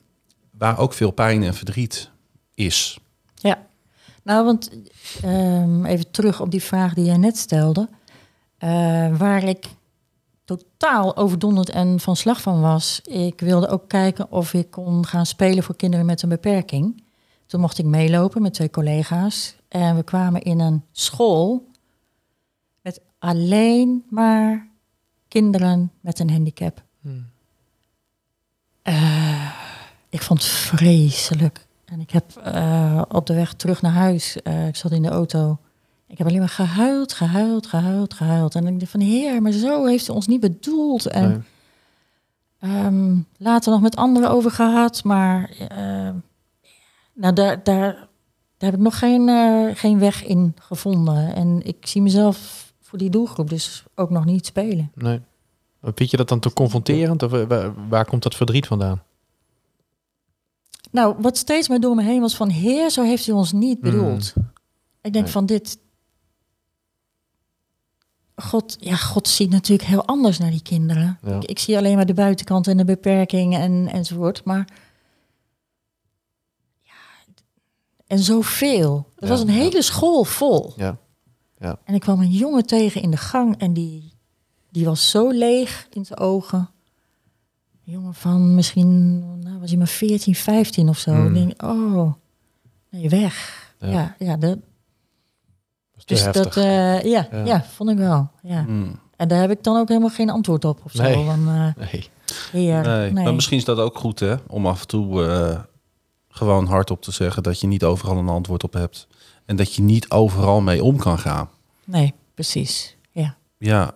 waar 0.51 0.77
ook 0.77 0.93
veel 0.93 1.11
pijn 1.11 1.43
en 1.43 1.53
verdriet 1.53 2.09
is. 2.53 2.99
Ja, 3.35 3.57
nou, 4.23 4.45
want 4.45 4.71
ehm, 5.21 5.85
even 5.85 6.11
terug 6.11 6.41
op 6.41 6.51
die 6.51 6.63
vraag 6.63 6.93
die 6.93 7.05
jij 7.05 7.17
net 7.17 7.37
stelde. 7.37 7.89
Eh, 8.57 9.17
waar 9.17 9.43
ik 9.43 9.65
totaal 10.45 11.15
overdonderd 11.15 11.69
en 11.69 11.99
van 11.99 12.15
slag 12.15 12.41
van 12.41 12.61
was. 12.61 13.01
Ik 13.03 13.39
wilde 13.39 13.67
ook 13.67 13.87
kijken 13.87 14.31
of 14.31 14.53
ik 14.53 14.71
kon 14.71 15.05
gaan 15.05 15.25
spelen 15.25 15.63
voor 15.63 15.75
kinderen 15.75 16.05
met 16.05 16.21
een 16.21 16.29
beperking. 16.29 17.03
Toen 17.45 17.61
mocht 17.61 17.77
ik 17.77 17.85
meelopen 17.85 18.41
met 18.41 18.53
twee 18.53 18.69
collega's. 18.69 19.55
En 19.67 19.95
we 19.95 20.03
kwamen 20.03 20.41
in 20.41 20.59
een 20.59 20.83
school 20.91 21.67
alleen 23.19 24.05
maar 24.09 24.67
kinderen 25.27 25.91
met 26.01 26.19
een 26.19 26.29
handicap. 26.31 26.83
Eh, 28.81 29.51
ik 30.09 30.21
vond 30.21 30.43
het 30.43 30.51
vreselijk. 30.51 31.65
En 31.85 31.99
ik 31.99 32.11
heb 32.11 32.35
eh, 32.43 33.01
op 33.09 33.25
de 33.25 33.33
weg 33.33 33.53
terug 33.53 33.81
naar 33.81 33.91
huis, 33.91 34.41
eh, 34.41 34.67
ik 34.67 34.75
zat 34.75 34.91
in 34.91 35.01
de 35.01 35.09
auto. 35.09 35.57
Ik 36.07 36.17
heb 36.17 36.27
alleen 36.27 36.39
maar 36.39 36.49
gehuild, 36.49 37.13
gehuild, 37.13 37.67
gehuild, 37.67 38.13
gehuild. 38.13 38.55
En 38.55 38.67
ik 38.67 38.79
dacht 38.79 38.91
van, 38.91 38.99
heer, 38.99 39.41
maar 39.41 39.51
zo 39.51 39.85
heeft 39.85 40.09
u 40.09 40.11
ons 40.11 40.27
niet 40.27 40.39
bedoeld. 40.39 41.05
En 41.07 41.45
Nee. 42.59 42.71
ehm, 42.71 43.17
later 43.37 43.71
nog 43.71 43.81
met 43.81 43.95
anderen 43.95 44.29
over 44.29 44.51
gehad. 44.51 45.03
Maar 45.03 45.49
nou, 47.13 47.33
daar, 47.33 47.63
daar, 47.63 47.93
daar 48.57 48.69
heb 48.69 48.73
ik 48.73 48.79
nog 48.79 48.99
geen, 48.99 49.29
geen 49.75 49.99
weg 49.99 50.23
in 50.25 50.55
gevonden. 50.59 51.35
En 51.35 51.61
ik 51.65 51.87
zie 51.87 52.01
mezelf 52.01 52.66
voor 52.87 52.97
die 52.97 53.09
doelgroep 53.09 53.49
dus 53.49 53.83
ook 53.95 54.09
nog 54.09 54.25
niet 54.25 54.45
spelen. 54.45 54.91
Nee. 54.95 55.21
Vind 55.81 56.11
je 56.11 56.17
dat 56.17 56.29
dan 56.29 56.39
te 56.39 56.53
confronterend? 56.53 57.23
Of 57.23 57.33
eh, 57.33 57.43
waar, 57.47 57.87
waar 57.89 58.05
komt 58.05 58.23
dat 58.23 58.35
verdriet 58.35 58.67
vandaan? 58.67 59.03
Nou, 60.91 61.15
wat 61.19 61.37
steeds 61.37 61.67
maar 61.67 61.79
door 61.79 61.95
me 61.95 62.03
heen 62.03 62.21
was 62.21 62.35
van... 62.35 62.49
Heer, 62.49 62.89
zo 62.89 63.03
heeft 63.03 63.27
u 63.27 63.31
ons 63.31 63.51
niet 63.51 63.79
Hmm. 63.81 63.91
bedoeld. 63.91 64.33
Ik 65.01 65.13
denk 65.13 65.23
Nee. 65.25 65.33
van 65.33 65.45
dit... 65.45 65.77
God, 68.35 68.77
ja, 68.79 68.95
God 68.95 69.27
ziet 69.27 69.49
natuurlijk 69.49 69.89
heel 69.89 70.05
anders 70.05 70.37
naar 70.37 70.51
die 70.51 70.61
kinderen. 70.61 71.19
Ja. 71.23 71.35
Ik, 71.35 71.43
ik 71.43 71.59
zie 71.59 71.77
alleen 71.77 71.95
maar 71.95 72.05
de 72.05 72.13
buitenkant 72.13 72.67
en 72.67 72.77
de 72.77 72.85
beperkingen 72.85 73.61
en, 73.61 73.87
enzovoort. 73.87 74.43
Maar... 74.43 74.67
Ja, 76.81 76.93
en 78.07 78.19
zoveel. 78.19 78.95
Het 79.15 79.23
Ja, 79.23 79.27
was 79.29 79.41
een 79.41 79.49
hele 79.49 79.81
school 79.81 80.23
vol. 80.23 80.73
Ja. 80.75 80.97
Ja. 81.59 81.79
En 81.83 81.93
ik 81.93 82.01
kwam 82.01 82.19
een 82.21 82.31
jongen 82.31 82.65
tegen 82.65 83.01
in 83.01 83.11
de 83.11 83.17
gang 83.17 83.57
en 83.57 83.73
die, 83.73 84.13
die 84.71 84.85
was 84.85 85.09
zo 85.09 85.29
leeg 85.29 85.87
in 85.89 86.05
zijn 86.05 86.19
ogen. 86.19 86.69
Een 87.85 87.93
jongen 87.93 88.13
van 88.13 88.55
misschien, 88.55 89.19
nou, 89.39 89.59
was 89.59 89.69
hij 89.69 89.77
maar 89.77 89.87
14, 89.87 90.35
15 90.35 90.89
of 90.89 90.97
zo. 90.97 91.25
Ik 91.27 91.33
denk, 91.33 91.63
oh, 91.63 92.13
nee, 92.89 93.09
weg. 93.09 93.65
Ja. 93.79 93.89
Ja, 93.89 94.15
ja, 94.19 94.37
dat, 94.37 94.57
dus 96.05 96.23
heftig. 96.23 96.43
dat, 96.43 96.57
eh, 96.57 97.01
ja, 97.01 97.27
Ja. 97.31 97.45
ja. 97.45 97.63
vond 97.63 97.89
ik 97.89 97.97
wel. 97.97 98.29
Ja. 98.41 98.63
Hmm. 98.63 98.99
En 99.15 99.27
daar 99.27 99.41
heb 99.41 99.51
ik 99.51 99.63
dan 99.63 99.77
ook 99.77 99.87
helemaal 99.87 100.09
geen 100.09 100.29
antwoord 100.29 100.65
op 100.65 100.79
of 100.83 100.91
zo. 100.91 101.03
Nee. 101.03 101.23
Want, 101.25 101.47
eh, 101.47 101.91
nee. 101.91 102.09
heer, 102.51 102.81
Nee, 102.81 103.11
nee. 103.11 103.23
Maar 103.23 103.33
misschien 103.35 103.57
is 103.57 103.65
dat 103.65 103.77
ook 103.77 103.97
goed 103.97 104.19
hè, 104.19 104.35
om 104.47 104.67
af 104.67 104.81
en 104.81 104.87
toe 104.87 105.25
eh, 105.25 105.59
gewoon 106.37 106.65
hardop 106.65 107.01
te 107.01 107.11
zeggen 107.11 107.43
dat 107.43 107.59
je 107.59 107.67
niet 107.67 107.83
overal 107.83 108.17
een 108.17 108.29
antwoord 108.29 108.63
op 108.63 108.73
hebt. 108.73 109.07
En 109.45 109.55
dat 109.55 109.73
je 109.73 109.81
niet 109.81 110.09
overal 110.09 110.61
mee 110.61 110.83
om 110.83 110.97
kan 110.97 111.19
gaan. 111.19 111.49
nee, 111.83 112.13
precies. 112.33 112.95
Ja. 113.11 113.37
Ja, 113.57 113.93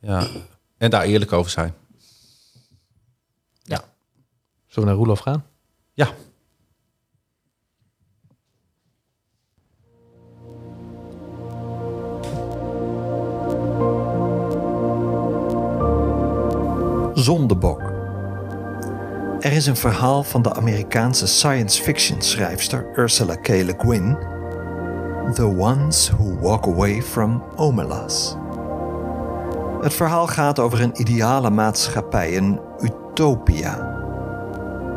ja. 0.00 0.26
En 0.78 0.90
daar 0.90 1.02
eerlijk 1.02 1.32
over 1.32 1.50
zijn. 1.50 1.74
Zullen 4.72 4.88
we 4.88 4.94
naar 4.94 5.04
Roelof 5.04 5.18
gaan? 5.18 5.44
Ja. 5.92 6.14
Zondebok. 17.14 17.91
Er 19.42 19.52
is 19.52 19.66
een 19.66 19.76
verhaal 19.76 20.22
van 20.22 20.42
de 20.42 20.54
Amerikaanse 20.54 21.26
science 21.26 21.82
fiction 21.82 22.20
schrijfster 22.20 22.86
Ursula 22.96 23.34
K. 23.34 23.48
Le 23.48 23.74
Guin. 23.78 24.18
The 25.34 25.46
Ones 25.58 26.10
Who 26.10 26.38
Walk 26.40 26.66
Away 26.66 27.02
from 27.02 27.42
Omelas. 27.56 28.36
Het 29.80 29.94
verhaal 29.94 30.26
gaat 30.26 30.58
over 30.58 30.80
een 30.80 31.00
ideale 31.00 31.50
maatschappij, 31.50 32.36
een 32.36 32.60
utopia. 32.80 33.96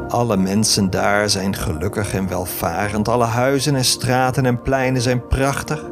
Alle 0.08 0.38
mensen 0.38 0.90
daar 0.90 1.30
zijn 1.30 1.56
gelukkig 1.56 2.14
en 2.14 2.28
welvarend. 2.28 3.08
Alle 3.08 3.26
huizen 3.26 3.76
en 3.76 3.86
straten 3.86 4.46
en 4.46 4.62
pleinen 4.62 5.02
zijn 5.02 5.28
prachtig. 5.28 5.84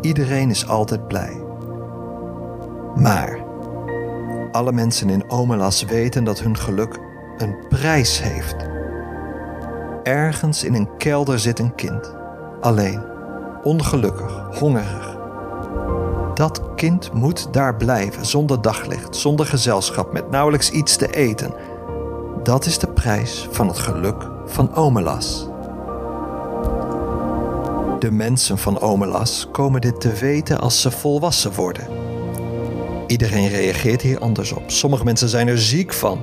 Iedereen 0.00 0.50
is 0.50 0.68
altijd 0.68 1.08
blij. 1.08 1.42
Maar 2.94 3.38
alle 4.52 4.72
mensen 4.72 5.10
in 5.10 5.30
Omelas 5.30 5.84
weten 5.84 6.24
dat 6.24 6.40
hun 6.40 6.56
geluk 6.56 7.08
een 7.40 7.56
prijs 7.68 8.22
heeft. 8.22 8.56
Ergens 10.02 10.64
in 10.64 10.74
een 10.74 10.96
kelder 10.96 11.38
zit 11.38 11.58
een 11.58 11.74
kind, 11.74 12.14
alleen, 12.60 13.02
ongelukkig, 13.62 14.58
hongerig. 14.58 15.18
Dat 16.34 16.62
kind 16.74 17.12
moet 17.12 17.52
daar 17.52 17.76
blijven, 17.76 18.26
zonder 18.26 18.62
daglicht, 18.62 19.16
zonder 19.16 19.46
gezelschap, 19.46 20.12
met 20.12 20.30
nauwelijks 20.30 20.70
iets 20.70 20.96
te 20.96 21.10
eten. 21.10 21.54
Dat 22.42 22.66
is 22.66 22.78
de 22.78 22.88
prijs 22.88 23.48
van 23.50 23.68
het 23.68 23.78
geluk 23.78 24.28
van 24.46 24.74
Omelas. 24.74 25.48
De 27.98 28.10
mensen 28.10 28.58
van 28.58 28.80
Omelas 28.80 29.48
komen 29.52 29.80
dit 29.80 30.00
te 30.00 30.12
weten 30.12 30.60
als 30.60 30.80
ze 30.80 30.90
volwassen 30.90 31.52
worden. 31.54 31.86
Iedereen 33.06 33.48
reageert 33.48 34.02
hier 34.02 34.18
anders 34.18 34.52
op. 34.52 34.62
Sommige 34.66 35.04
mensen 35.04 35.28
zijn 35.28 35.48
er 35.48 35.58
ziek 35.58 35.92
van, 35.92 36.20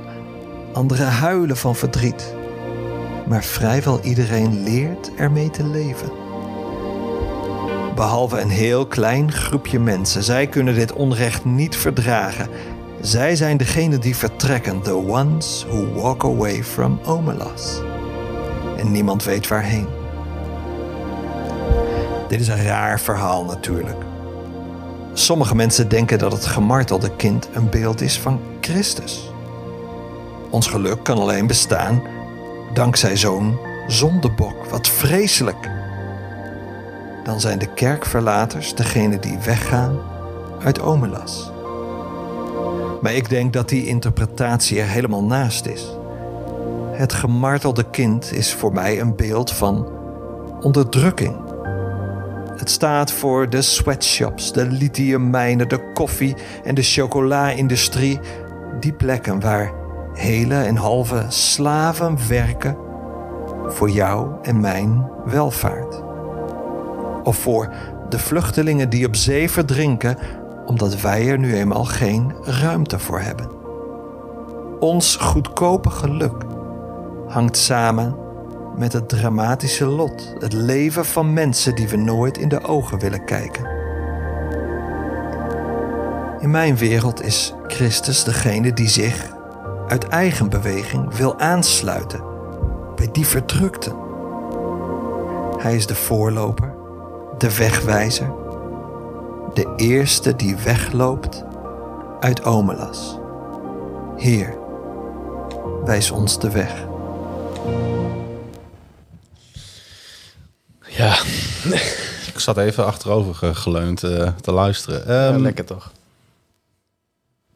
anderen 0.78 1.08
huilen 1.08 1.58
van 1.58 1.76
verdriet. 1.76 2.36
Maar 3.28 3.44
vrijwel 3.44 4.00
iedereen 4.02 4.64
leert 4.64 5.12
ermee 5.16 5.50
te 5.50 5.64
leven. 5.64 6.12
Behalve 7.96 8.40
een 8.40 8.50
heel 8.50 8.88
klein 8.88 9.32
groepje 9.32 9.80
mensen. 9.80 10.24
Zij 10.24 10.48
kunnen 10.48 10.74
dit 10.74 10.94
onrecht 10.94 11.46
niet 11.46 11.76
verdragen. 11.76 12.50
Zij 13.02 13.36
zijn 13.36 13.58
degene 13.58 13.98
die 13.98 14.16
vertrekken, 14.16 14.82
the 14.82 14.96
ones 14.96 15.66
who 15.70 15.94
walk 15.94 16.24
away 16.24 16.64
from 16.64 17.00
Omelas. 17.06 17.82
En 18.78 18.92
niemand 18.92 19.24
weet 19.24 19.48
waarheen. 19.48 19.88
Dit 22.28 22.40
is 22.40 22.48
een 22.48 22.64
raar 22.64 23.00
verhaal 23.00 23.46
natuurlijk. 23.46 24.02
Sommige 25.14 25.56
mensen 25.56 25.90
denken 25.90 26.20
dat 26.20 26.32
het 26.32 26.46
gemartelde 26.46 27.16
kind 27.16 27.50
een 27.54 27.70
beeld 27.70 28.02
is 28.02 28.20
van 28.20 28.40
Christus. 28.62 29.32
Ons 30.50 30.68
geluk 30.68 31.04
kan 31.04 31.18
alleen 31.18 31.48
bestaan 31.48 32.02
dankzij 32.74 33.18
zo'n 33.18 33.58
zondebok. 33.88 34.66
Wat 34.66 34.88
vreselijk. 34.88 35.70
Dan 37.24 37.40
zijn 37.40 37.60
de 37.60 37.74
kerkverlaters 37.74 38.76
degene 38.76 39.20
die 39.20 39.38
weggaan 39.38 40.00
uit 40.64 40.82
Omelas. 40.82 41.52
Maar 43.02 43.14
ik 43.14 43.30
denk 43.30 43.54
dat 43.54 43.70
die 43.70 43.86
interpretatie 43.86 44.80
er 44.80 44.88
helemaal 44.88 45.24
naast 45.24 45.66
is. 45.66 45.98
Het 46.92 47.14
gemartelde 47.14 47.90
kind 47.90 48.34
is 48.34 48.54
voor 48.54 48.74
mij 48.74 49.00
een 49.00 49.16
beeld 49.16 49.52
van 49.52 49.88
onderdrukking. 50.62 51.36
Het 52.58 52.70
staat 52.70 53.12
voor 53.12 53.50
de 53.50 53.62
sweatshops, 53.62 54.52
de 54.52 54.66
lithiummijnen, 54.66 55.70
de 55.70 55.92
koffie- 55.94 56.36
en 56.64 56.76
de 56.76 56.82
chocola-industrie. 56.82 58.20
Die 58.80 58.94
plekken 58.94 59.40
waar 59.40 59.77
hele 60.18 60.56
en 60.56 60.76
halve 60.76 61.26
slaven 61.28 62.18
werken 62.28 62.78
voor 63.68 63.90
jou 63.90 64.30
en 64.42 64.60
mijn 64.60 65.10
welvaart. 65.26 66.04
Of 67.24 67.38
voor 67.38 67.70
de 68.10 68.20
vluchtelingen 68.20 68.90
die 68.90 69.08
op 69.08 69.16
zee 69.16 69.52
verdrinken 69.52 70.18
omdat 70.66 71.02
wij 71.02 71.30
er 71.30 71.40
nu 71.40 71.56
eenmaal 71.56 71.86
geen 71.86 72.34
ruimte 72.44 73.00
voor 73.00 73.20
hebben. 73.20 73.50
Ons 74.80 75.16
goedkope 75.16 75.90
geluk 75.90 76.44
hangt 77.28 77.58
samen 77.58 78.16
met 78.78 78.94
het 78.94 79.10
dramatische 79.10 79.86
lot, 79.86 80.36
het 80.40 80.54
leven 80.54 81.06
van 81.06 81.34
mensen 81.34 81.76
die 81.76 81.88
we 81.88 81.98
nooit 81.98 82.38
in 82.38 82.50
de 82.50 82.64
ogen 82.64 83.00
willen 83.00 83.26
kijken. 83.26 83.68
In 86.40 86.52
mijn 86.52 86.78
wereld 86.78 87.24
is 87.24 87.54
Christus 87.68 88.24
degene 88.24 88.74
die 88.74 88.90
zich 88.90 89.37
uit 89.88 90.08
eigen 90.08 90.50
beweging 90.50 91.16
wil 91.16 91.40
aansluiten 91.40 92.22
bij 92.96 93.10
die 93.12 93.26
verdrukten. 93.28 93.96
Hij 95.58 95.76
is 95.76 95.86
de 95.88 95.96
voorloper, 95.96 96.74
de 97.38 97.56
wegwijzer, 97.58 98.34
de 99.54 99.74
eerste 99.76 100.36
die 100.36 100.56
wegloopt 100.56 101.44
uit 102.20 102.44
Omelas. 102.44 103.18
Heer, 104.18 104.58
wijs 105.86 106.12
ons 106.12 106.40
de 106.40 106.50
weg. 106.52 106.86
Ja, 110.88 111.18
Ik 112.34 112.40
zat 112.44 112.58
even 112.58 112.86
achterover 112.86 113.36
ge- 113.36 113.56
geleund 113.56 114.04
eh, 114.04 114.28
te 114.42 114.52
luisteren. 114.52 115.04
ja, 115.14 115.30
Ehm, 115.30 115.42
lekker 115.42 115.66
toch. 115.66 115.92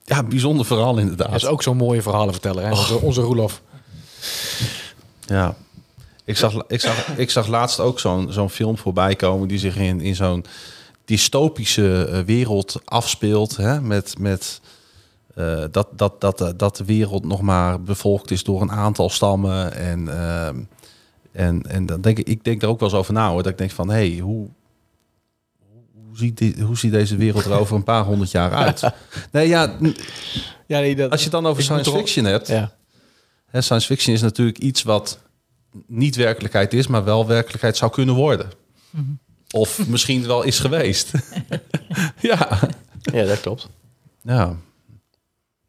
Ja, 0.04 0.24
bijzonder 0.24 0.66
verhaal 0.66 0.98
inderdaad. 0.98 1.28
Hij 1.28 1.36
is 1.36 1.46
ook 1.46 1.64
zo'n 1.64 1.78
mooie 1.78 2.02
verhalen 2.02 2.34
vertellen. 2.34 2.64
Hè? 2.64 2.70
Onze, 2.70 3.00
onze 3.00 3.22
Roelof. 3.22 3.62
Ja. 5.26 5.56
Ik 6.26 6.38
zag, 6.38 6.64
ik 6.68 6.82
zag, 6.82 7.08
ik 7.18 7.30
zag 7.30 7.48
laatst 7.48 7.80
ook 7.80 8.00
zo'n 8.00 8.32
zo'n 8.32 8.50
film 8.50 8.78
voorbij 8.78 9.16
komen 9.16 9.48
die 9.48 9.58
zich 9.60 9.78
in, 9.78 10.02
in 10.02 10.16
zo'n 10.16 10.46
dystopische 11.06 12.06
eh, 12.06 12.20
wereld 12.20 12.82
afspeelt. 12.86 13.58
Hè? 13.58 13.82
Met, 13.82 14.18
met 14.20 14.62
eh, 15.36 15.64
dat, 15.72 15.88
dat, 15.92 16.22
dat, 16.22 16.42
eh, 16.42 16.50
dat 16.58 16.76
de 16.76 16.86
wereld 16.86 17.26
nog 17.26 17.42
maar 17.42 17.82
bevolkt 17.82 18.32
is 18.32 18.44
door 18.44 18.62
een 18.62 18.72
aantal 18.72 19.10
stammen. 19.10 19.74
En, 19.74 20.08
ehm, 20.22 20.56
en, 21.32 21.62
en 21.68 21.86
dan 21.86 22.02
denk 22.02 22.18
ik, 22.18 22.28
ik 22.28 22.44
denk 22.44 22.62
er 22.62 22.68
ook 22.68 22.80
wel 22.80 22.90
eens 22.90 22.98
over 22.98 23.14
na 23.14 23.30
hoor. 23.30 23.44
Dat 23.44 23.52
ik 23.52 23.58
denk 23.58 23.72
van 23.72 23.90
hé, 23.90 24.10
hey, 24.10 24.20
hoe, 24.20 24.48
ziet 26.22 26.38
die, 26.38 26.64
hoe 26.64 26.78
ziet 26.78 26.92
deze 26.92 27.16
wereld 27.16 27.46
er 27.46 27.60
over 27.60 27.76
een 27.76 27.84
paar 27.84 28.04
honderd 28.04 28.32
jaar 28.32 28.52
uit? 28.54 28.82
Nee, 29.32 29.48
ja, 29.48 29.78
Ja, 30.68 30.80
nee, 30.80 30.96
dat, 30.96 31.12
als 31.12 31.20
je 31.20 31.26
het 31.26 31.34
dan 31.34 31.46
over 31.46 31.64
science 31.64 31.92
fiction 31.92 32.26
hebt. 32.26 32.48
Ja. 32.48 32.72
Hè, 33.46 33.62
science 33.62 33.88
fiction 33.88 34.16
is 34.16 34.22
natuurlijk 34.22 34.58
iets 34.58 34.84
wat 34.84 35.20
niet 35.88 36.16
werkelijkheid 36.16 36.74
is, 36.74 36.88
maar 36.88 37.04
wel 37.04 37.28
werkelijkheid 37.28 37.78
zou 37.78 37.92
kunnen 37.92 38.16
worden. 38.16 38.52
Of 39.52 39.88
misschien 39.88 40.26
wel 40.28 40.44
is 40.44 40.60
geweest. 40.60 41.12
ja. 42.32 42.60
ja, 43.02 43.26
dat 43.26 43.40
klopt. 43.42 43.70
ja. 44.22 44.46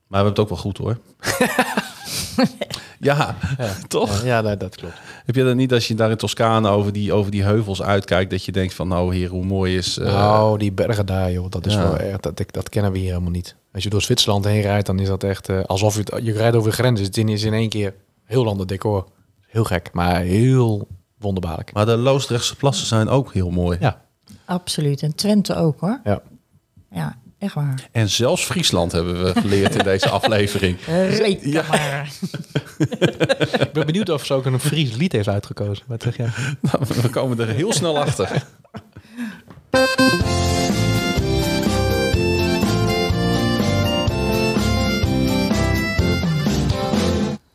Maar 0.07 0.25
we 0.25 0.29
hebben 0.29 0.33
het 0.33 0.39
ook 0.39 0.49
wel 0.49 0.73
goed 0.73 0.79
hoor. 0.79 0.99
ja, 3.05 3.37
Ja. 3.59 3.73
toch? 3.89 4.23
Ja, 4.25 4.43
ja 4.43 4.57
dat, 4.57 4.77
klopt. 4.77 4.95
Heb 5.25 5.35
je 5.35 5.45
dat 5.45 5.55
niet 5.55 5.73
als 5.73 5.89
je 5.89 5.95
daar 5.95 6.11
in 6.11 6.17
Toscane 6.17 6.69
over 6.69 6.93
die, 6.93 7.13
over 7.13 7.31
die 7.31 7.43
heuvels 7.43 7.83
uitkijkt, 7.83 8.31
dat 8.31 8.45
je 8.45 8.53
denkt 8.53 8.75
van 8.75 8.89
nou 8.89 9.15
heer, 9.15 9.29
hoe 9.29 9.45
mooi 9.45 9.77
is... 9.77 9.99
eh, 9.99 10.07
nou, 10.07 10.59
die 10.59 10.73
bergen 10.73 11.07
daar, 11.07 11.33
joh, 11.33 11.47
dat 11.51 11.67
is 11.67 11.75
Ja. 11.75 11.83
wel 11.83 11.97
echt, 11.97 12.23
dat, 12.23 12.43
dat 12.47 12.69
kennen 12.69 12.93
we 12.93 12.99
hier 12.99 13.09
helemaal 13.09 13.31
niet. 13.31 13.57
Als 13.73 13.83
je 13.83 13.91
door 13.91 14.03
Zwitserland 14.03 14.45
heen 14.45 14.61
rijdt, 14.63 14.87
dan 14.87 14.99
is 14.99 15.09
dat 15.09 15.25
echt 15.25 15.49
eh, 15.49 15.61
alsof 15.63 15.95
je, 15.95 16.01
het- 16.05 16.25
je 16.25 16.33
rijdt 16.33 16.57
over 16.57 16.71
de 16.71 16.77
grens. 16.77 17.01
Het 17.01 17.17
is 17.17 17.43
in 17.45 17.53
één 17.53 17.69
keer 17.69 17.95
heel 18.25 18.47
ander 18.49 18.67
decor. 18.67 19.07
Heel 19.47 19.65
gek, 19.65 19.91
maar 19.93 20.21
heel 20.21 20.89
wonderbaarlijk. 21.19 21.73
Maar 21.73 21.87
de 21.87 21.97
Loosdrechtse 21.97 22.57
plassen 22.57 22.87
zijn 22.87 23.09
ook 23.09 23.33
heel 23.33 23.51
mooi. 23.51 23.77
Ja, 23.81 24.01
Absoluut. 24.45 25.03
En 25.03 25.15
Twente 25.15 25.55
ook 25.55 25.81
hoor. 25.81 26.01
ja. 26.05 26.23
Ja, 26.91 27.17
echt 27.43 27.55
waar. 27.55 27.89
En 27.93 28.09
zelfs 28.09 28.45
Friesland 28.45 28.93
hebben 28.93 29.25
we 29.25 29.41
geleerd 29.41 29.75
in 29.75 29.85
deze 29.85 30.09
aflevering. 30.09 30.79
Reken 31.19 31.65
maar. 31.69 32.13
Ik 33.61 33.73
ben 33.73 33.87
benieuwd 33.87 34.09
of 34.09 34.27
ze 34.27 34.35
ook 34.35 34.45
een 34.45 34.61
Fries 34.61 34.95
lied 34.95 35.13
heeft 35.13 35.29
uitgekozen. 35.29 35.85
Wat 35.87 36.03
zeg 36.03 36.17
jij? 36.17 36.31
Nou, 36.61 36.85
we 37.03 37.09
komen 37.11 37.41
er 37.41 37.49
heel 37.49 37.73
snel 37.73 37.99
achter. 37.99 38.45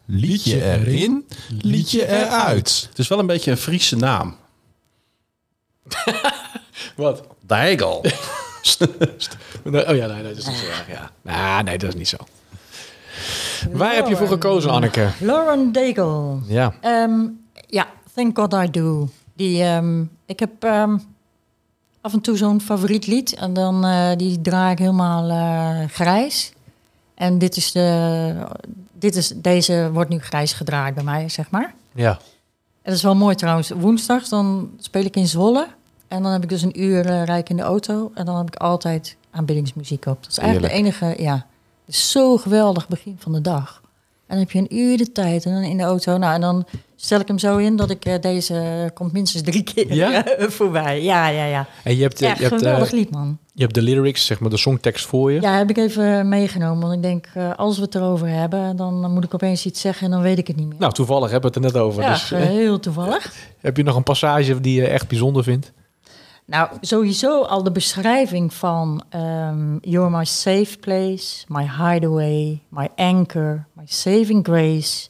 Liedje 0.05 0.63
erin, 0.63 1.27
liedje 1.61 2.07
eruit. 2.07 2.85
Het 2.89 2.99
is 2.99 3.07
wel 3.07 3.19
een 3.19 3.25
beetje 3.25 3.51
een 3.51 3.57
Friese 3.57 3.95
naam. 3.95 4.35
Wat? 6.95 7.27
Dijgel. 7.45 8.05
Oh 9.89 9.95
ja, 9.95 10.07
nee, 10.07 10.23
dat 10.23 10.37
is 10.37 10.47
niet 10.47 10.55
zo 10.55 10.65
erg, 10.65 10.87
ja. 10.87 11.11
Nou, 11.21 11.63
nee, 11.63 11.77
dat 11.77 11.89
is 11.89 11.95
niet 11.95 12.07
zo. 12.07 12.17
Waar 13.71 13.95
heb 13.95 14.07
je 14.07 14.15
voor 14.15 14.27
gekozen, 14.27 14.71
Anneke? 14.71 15.09
Lauren 15.19 15.71
Daigle. 15.71 16.37
Ja. 16.45 16.73
Ehm, 16.81 17.25
ja, 17.67 17.87
Thank 18.17 18.37
God 18.37 18.53
I 18.53 18.71
Do. 18.71 19.09
Die, 19.33 19.63
ehm, 19.63 20.03
ik 20.25 20.39
heb 20.39 20.63
ehm, 20.63 20.97
af 22.01 22.13
en 22.13 22.21
toe 22.21 22.37
zo'n 22.37 22.61
favoriet 22.61 23.07
lied. 23.07 23.35
En 23.35 23.53
dan 23.53 23.85
eh, 23.85 24.15
die 24.15 24.41
draai 24.41 24.71
ik 24.71 24.79
helemaal 24.79 25.29
eh, 25.29 25.89
grijs. 25.89 26.53
En 27.13 27.37
dit 27.37 27.55
is 27.55 27.71
de, 27.71 28.33
dit 28.93 29.15
is, 29.15 29.27
deze 29.35 29.89
wordt 29.93 30.09
nu 30.09 30.19
grijs 30.19 30.53
gedraaid 30.53 30.95
bij 30.95 31.03
mij, 31.03 31.29
zeg 31.29 31.49
maar. 31.49 31.73
Ja. 31.91 32.09
En 32.81 32.83
dat 32.83 32.93
is 32.93 33.03
wel 33.03 33.15
mooi 33.15 33.35
trouwens. 33.35 33.69
Woensdags 33.69 34.29
dan 34.29 34.71
speel 34.79 35.03
ik 35.03 35.15
in 35.15 35.27
Zwolle. 35.27 35.67
En 36.07 36.23
dan 36.23 36.31
heb 36.31 36.43
ik 36.43 36.49
dus 36.49 36.61
een 36.61 36.81
uur 36.81 37.05
eh, 37.05 37.23
rijk 37.23 37.49
in 37.49 37.57
de 37.57 37.63
auto. 37.63 38.11
En 38.13 38.25
dan 38.25 38.37
heb 38.37 38.47
ik 38.47 38.55
altijd 38.55 39.17
aanbiddingsmuziek 39.31 40.05
op. 40.05 40.17
Dat 40.21 40.31
is 40.31 40.37
eigenlijk 40.37 40.73
de 40.73 40.79
enige, 40.79 41.15
ja. 41.17 41.45
Het 41.85 41.95
is 41.95 42.11
zo 42.11 42.37
geweldig 42.37 42.87
begin 42.87 43.15
van 43.19 43.31
de 43.33 43.41
dag. 43.41 43.81
En 44.27 44.35
dan 44.35 44.37
heb 44.37 44.51
je 44.51 44.59
een 44.59 44.77
uur 44.77 44.97
de 44.97 45.11
tijd 45.11 45.45
en 45.45 45.53
dan 45.53 45.63
in 45.63 45.77
de 45.77 45.83
auto. 45.83 46.17
Nou, 46.17 46.33
en 46.33 46.41
dan 46.41 46.65
stel 46.95 47.19
ik 47.19 47.27
hem 47.27 47.39
zo 47.39 47.57
in 47.57 47.75
dat 47.75 47.89
ik 47.89 48.05
eh, 48.05 48.21
deze 48.21 48.91
komt 48.93 49.11
minstens 49.13 49.43
drie 49.43 49.63
keer 49.63 49.93
Ja? 49.93 50.23
voorbij. 50.59 51.03
Ja, 51.03 51.27
ja, 51.27 51.45
ja. 51.45 51.67
En 51.83 51.95
je 51.95 52.01
hebt, 52.01 52.21
eh, 52.21 52.35
je, 52.35 52.41
hebt, 52.43 52.53
eh, 52.53 52.59
geweldig 52.59 52.91
lied, 52.91 53.09
man. 53.11 53.37
je 53.53 53.61
hebt 53.61 53.73
de 53.75 53.81
lyrics, 53.81 54.25
zeg 54.25 54.39
maar 54.39 54.49
de 54.49 54.57
songtekst 54.57 55.05
voor 55.05 55.31
je. 55.31 55.41
Ja, 55.41 55.57
heb 55.57 55.69
ik 55.69 55.77
even 55.77 56.29
meegenomen. 56.29 56.81
Want 56.81 56.93
ik 56.93 57.01
denk, 57.01 57.27
eh, 57.33 57.55
als 57.55 57.77
we 57.77 57.83
het 57.83 57.95
erover 57.95 58.27
hebben, 58.27 58.75
dan 58.75 59.11
moet 59.11 59.23
ik 59.23 59.33
opeens 59.33 59.65
iets 59.65 59.81
zeggen 59.81 60.05
en 60.05 60.11
dan 60.11 60.21
weet 60.21 60.37
ik 60.37 60.47
het 60.47 60.55
niet 60.55 60.67
meer. 60.67 60.79
Nou, 60.79 60.93
toevallig 60.93 61.31
hebben 61.31 61.51
we 61.51 61.57
het 61.57 61.65
er 61.65 61.73
net 61.73 61.83
over. 61.83 62.03
ja, 62.03 62.09
Dus, 62.11 62.31
eh, 62.31 62.39
heel 62.39 62.79
toevallig. 62.79 63.33
heb 63.61 63.77
je 63.77 63.83
nog 63.83 63.95
een 63.95 64.03
passage 64.03 64.61
die 64.61 64.81
je 64.81 64.87
echt 64.87 65.07
bijzonder 65.07 65.43
vindt? 65.43 65.71
Nou, 66.47 66.69
sowieso 66.81 67.41
al 67.43 67.63
de 67.63 67.71
beschrijving 67.71 68.53
van 68.53 69.03
ehm, 69.09 69.77
You're 69.81 70.09
my 70.17 70.25
safe 70.25 70.77
place, 70.79 71.45
my 71.47 71.63
hideaway, 71.77 72.61
my 72.69 72.87
anchor, 72.95 73.65
my 73.73 73.83
saving 73.85 74.45
grace. 74.45 75.09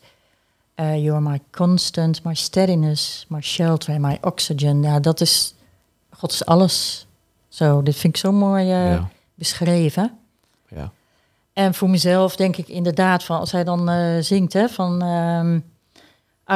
Uh, 0.80 1.04
you're 1.04 1.22
my 1.22 1.40
constant, 1.52 2.24
my 2.24 2.34
steadiness, 2.36 3.26
my 3.30 3.42
shelter 3.42 3.94
and 3.94 4.02
my 4.02 4.18
oxygen. 4.22 4.82
Ja, 4.84 5.00
dat 5.00 5.22
is, 5.22 5.56
God 6.10 6.32
is 6.32 6.46
alles. 6.46 7.08
Zo, 7.48 7.82
dit 7.84 7.96
vind 7.96 8.14
ik 8.16 8.20
zo 8.20 8.32
mooi 8.32 8.64
eh, 8.72 8.92
Ja. 8.92 9.10
beschreven. 9.36 10.18
Ja. 10.68 10.92
En 11.54 11.74
voor 11.74 11.90
mezelf 11.90 12.36
denk 12.36 12.58
ik 12.58 12.68
inderdaad 12.68 13.24
van, 13.24 13.40
als 13.40 13.52
hij 13.52 13.64
dan 13.64 13.90
eh, 13.90 14.18
zingt, 14.20 14.54
hè, 14.54 14.70
van 14.70 15.02
ehm, 15.02 15.56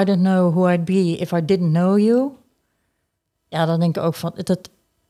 I 0.01 0.03
don't 0.03 0.21
know 0.21 0.53
who 0.53 0.69
I'd 0.69 0.85
be 0.85 1.17
if 1.17 1.31
I 1.31 1.45
didn't 1.45 1.71
know 1.73 1.99
you. 1.99 2.29
Ja, 3.51 3.65
dan 3.65 3.79
denk 3.79 3.97
ik 3.97 4.03
ook 4.03 4.15
van, 4.15 4.33
dat, 4.43 4.69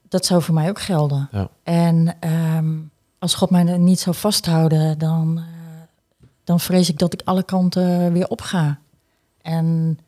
dat 0.09 0.25
zou 0.25 0.41
voor 0.41 0.53
mij 0.53 0.69
ook 0.69 0.81
gelden. 0.81 1.29
Ja. 1.31 1.49
En 1.63 2.15
ehm, 2.19 2.77
als 3.19 3.33
God 3.33 3.49
mij 3.49 3.77
niet 3.77 3.99
zou 3.99 4.15
vasthouden, 4.15 4.97
dan, 4.97 5.37
eh, 5.37 5.43
dan 6.43 6.59
vrees 6.59 6.89
ik 6.89 6.97
dat 6.97 7.13
ik 7.13 7.21
alle 7.23 7.43
kanten 7.43 8.13
weer 8.13 8.27
opga. 8.27 8.79
En 9.41 9.99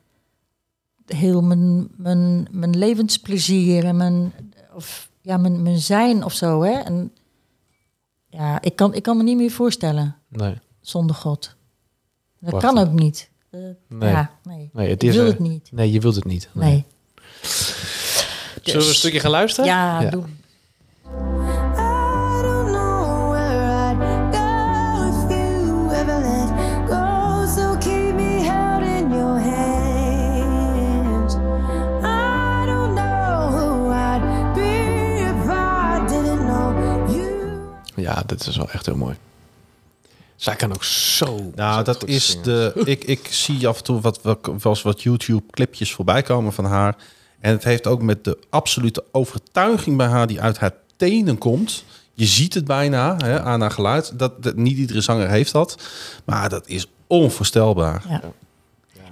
heel 1.06 1.42
mijn, 1.42 1.88
mijn, 1.96 2.48
mijn 2.52 2.78
levensplezier 2.78 3.86
en 3.86 3.98
mijn, 3.98 4.34
of, 4.74 5.10
ja, 5.22 5.38
mijn, 5.38 5.62
mijn 5.62 5.78
zijn 5.80 6.24
of 6.24 6.34
zo. 6.34 6.62
Hè? 6.64 6.72
En, 6.80 7.12
ja, 8.30 8.62
ik 8.62 8.76
kan, 8.76 8.94
ik 8.94 9.04
kan 9.04 9.18
me 9.18 9.24
niet 9.24 9.38
meer 9.38 9.52
voorstellen 9.52 10.16
Nee. 10.28 10.60
zonder 10.82 11.16
God. 11.16 11.56
Dat 12.40 12.52
Wacht 12.52 12.66
kan 12.66 12.78
ook 12.78 12.92
niet. 12.92 13.30
Eh, 13.50 13.60
Nee. 13.88 14.10
Ja, 14.12 14.32
nee. 14.44 14.70
Nee, 14.74 14.90
het 14.90 15.04
ik 15.04 15.10
is, 15.10 15.16
wil 15.16 15.26
het 15.26 15.40
niet. 15.40 15.72
Nee, 15.72 15.92
je 15.92 16.00
wilt 16.00 16.16
het 16.16 16.26
niet. 16.26 16.50
Nee. 16.54 16.86
Zullen 18.64 18.80
we 18.80 18.86
een 18.86 18.91
Dus- 18.91 18.97
stukje 18.97 19.20
gaan 19.20 19.32
luisteren? 19.32 19.70
Ja, 19.70 20.09
doe. 20.09 20.24
I 20.24 21.05
don't 22.41 22.68
know 22.72 23.30
where 23.32 23.61
I'd 23.89 23.97
go 24.36 24.49
if 25.07 25.30
you 25.30 25.91
ever 25.93 26.20
let 26.20 26.49
go. 26.89 27.45
So 27.55 27.78
keep 27.78 28.14
me 28.16 28.39
held 28.41 28.84
in 28.84 29.09
your 29.09 29.39
hands. 29.39 31.34
I 32.03 32.66
don't 32.66 32.95
know 32.95 33.49
who 33.51 33.91
I'd 33.91 34.53
be 34.53 34.72
if 35.20 35.49
I 35.49 36.05
didn't 36.07 36.45
know 36.45 37.09
you. 37.16 37.32
Ja, 37.95 38.24
dit 38.26 38.47
is 38.47 38.55
wel 38.57 38.70
echt 38.70 38.86
heel 38.86 38.95
mooi. 38.95 39.16
Zij 40.36 40.55
kan 40.55 40.74
ook 40.74 40.84
zo. 40.84 41.51
Nou, 41.55 41.84
dat 41.84 42.05
is 42.07 42.26
zingen. 42.30 42.43
de. 42.43 42.72
Ik, 42.86 43.03
ik 43.03 43.28
zie 43.30 43.68
af 43.68 43.78
en 43.78 43.84
toe 43.84 44.01
wat, 44.01 44.20
wat, 44.22 44.82
wat 44.82 45.01
YouTube-clipjes 45.01 45.91
voorbij 45.93 46.22
komen 46.22 46.53
van 46.53 46.66
haar. 46.66 46.95
En 47.44 47.52
het 47.52 47.64
heeft 47.64 47.88
ook 47.88 48.02
met 48.02 48.24
de 48.24 48.38
absolute 48.50 49.04
overtuiging 49.12 49.98
bij 49.98 50.08
haar 50.08 50.28
die 50.28 50.41
uit 50.41 50.58
haar 50.58 50.72
tenen 50.96 51.38
komt. 51.38 51.84
Je 52.14 52.26
ziet 52.26 52.54
het 52.54 52.66
bijna 52.66 53.18
hè, 53.18 53.41
aan 53.41 53.62
haar 53.62 53.72
geluid. 53.72 54.20
Dat, 54.20 54.44
dat, 54.44 54.56
niet 54.56 54.78
iedere 54.78 55.02
zanger 55.02 55.30
heeft 55.30 55.52
dat. 55.52 55.78
Maar 56.26 56.50
dat 56.50 56.68
is 56.68 56.88
onvoorstelbaar. 57.08 58.04
Ja. 58.10 58.22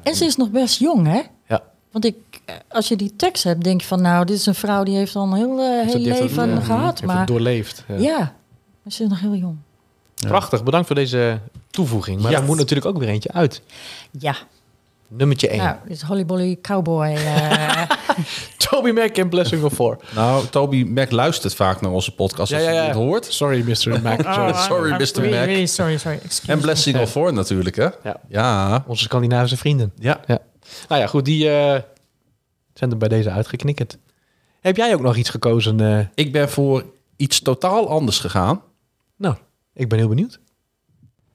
En 0.03 0.15
ze 0.15 0.25
is 0.25 0.35
nog 0.35 0.49
best 0.49 0.79
jong, 0.79 1.07
hè? 1.07 1.21
Ja. 1.47 1.63
Want 1.91 2.05
ik, 2.05 2.15
eh, 2.45 2.55
als 2.69 2.87
je 2.87 2.95
die 2.95 3.15
tekst 3.15 3.43
hebt, 3.43 3.63
denk 3.63 3.81
je 3.81 3.87
van... 3.87 4.01
nou, 4.01 4.25
dit 4.25 4.37
is 4.37 4.45
een 4.45 4.55
vrouw 4.55 4.83
die 4.83 4.95
heeft 4.95 5.15
al 5.15 5.23
een 5.23 5.33
heel, 5.33 5.59
eh, 5.59 5.65
heel 5.65 5.93
het- 5.93 6.01
leven 6.01 6.49
ja, 6.49 6.59
gehad. 6.59 6.85
heeft 6.85 6.97
het 6.99 7.05
Maar 7.05 7.25
doorleefd. 7.25 7.83
Ja. 7.87 7.95
ja, 7.97 8.17
maar 8.83 8.93
ze 8.93 9.03
is 9.03 9.09
nog 9.09 9.19
heel 9.19 9.35
jong. 9.35 9.57
Prachtig, 10.15 10.63
bedankt 10.63 10.87
voor 10.87 10.95
deze 10.95 11.39
toevoeging. 11.69 12.21
Maar 12.21 12.31
Ja. 12.31 12.37
er 12.39 12.43
moet 12.43 12.57
natuurlijk 12.57 12.87
ook 12.87 12.97
weer 12.97 13.07
eentje 13.09 13.31
uit. 13.31 13.61
Ja, 14.19 14.35
Nummertje 15.13 15.47
1. 15.47 15.57
nou, 15.63 15.75
dit 15.83 15.91
is 15.91 16.01
Holly 16.01 16.25
Bolly 16.25 16.57
Cowboy. 16.61 17.07
eh, 17.13 17.81
Toby 18.69 18.91
Mac 18.91 19.17
en 19.17 19.29
Blessing 19.29 19.63
of 19.63 19.73
Four. 19.73 19.97
Nou, 20.15 20.45
Toby 20.47 20.83
Mac 20.83 21.11
luistert 21.11 21.55
vaak 21.55 21.81
naar 21.81 21.91
onze 21.91 22.15
podcast. 22.15 22.53
Als 22.53 22.61
je 22.61 22.67
het 22.67 22.95
hoort. 22.95 23.25
Sorry, 23.25 23.63
Mr. 23.69 24.01
Mac. 24.03 24.21
Sorry. 24.21 24.53
Sorry, 24.53 24.89
I'm 24.91 24.97
Mr. 24.97 25.21
Mac. 25.21 25.45
really 25.45 25.65
sorry, 25.65 25.97
sorry. 25.97 26.19
Excuse 26.23 26.51
En 26.51 26.57
me. 26.57 26.63
Blessing 26.63 26.99
of 26.99 27.11
Four 27.11 27.33
natuurlijk, 27.33 27.75
hè? 27.75 27.87
Ja. 28.03 28.15
Ja. 28.27 28.83
Onze 28.87 29.03
Scandinavische 29.03 29.57
vrienden. 29.57 29.91
ja. 29.97 30.19
Ja. 30.27 30.39
Nou 30.87 31.01
ja, 31.01 31.07
goed, 31.07 31.25
die 31.25 31.49
eh, 31.49 31.81
zijn 32.73 32.91
er 32.91 32.97
bij 32.97 33.07
deze 33.07 33.29
uitgeknikkerd. 33.29 33.97
Heb 34.61 34.77
jij 34.77 34.93
ook 34.93 35.01
nog 35.01 35.15
iets 35.15 35.29
gekozen? 35.29 35.79
eh? 35.79 36.05
Ik 36.15 36.31
ben 36.31 36.49
voor 36.49 36.85
iets 37.15 37.41
totaal 37.41 37.89
anders 37.89 38.19
gegaan. 38.19 38.61
Nou, 39.17 39.35
ik 39.73 39.89
ben 39.89 39.97
heel 39.99 40.07
benieuwd. 40.07 40.39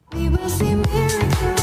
We 0.09 0.19
will 0.31 0.49
see 0.49 1.55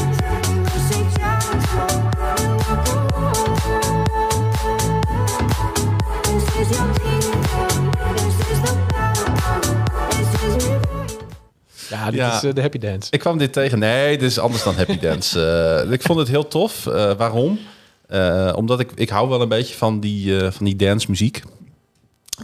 Ja, 11.94 12.10
dit 12.10 12.14
Ja. 12.20 12.36
is 12.36 12.42
eh, 12.42 12.54
de 12.54 12.60
Happy 12.60 12.78
Dance. 12.78 13.08
Ik 13.10 13.18
kwam 13.20 13.38
dit 13.38 13.52
tegen. 13.52 13.78
Nee, 13.78 14.18
dit 14.18 14.30
is 14.30 14.38
anders 14.38 14.62
dan 14.62 14.74
Happy 14.74 14.98
Dance. 14.98 15.40
Eh, 15.84 15.92
ik 15.92 16.02
vond 16.02 16.18
het 16.18 16.28
heel 16.28 16.48
tof. 16.48 16.86
Eh, 16.86 17.12
waarom? 17.12 17.58
Omdat 18.54 18.80
ik, 18.80 18.90
ik 18.94 19.08
hou 19.08 19.28
wel 19.28 19.40
een 19.40 19.48
beetje 19.48 19.74
van 19.74 20.00
die, 20.00 20.40
van 20.50 20.64
die 20.64 20.76
dance 20.76 21.06
muziek. 21.10 21.42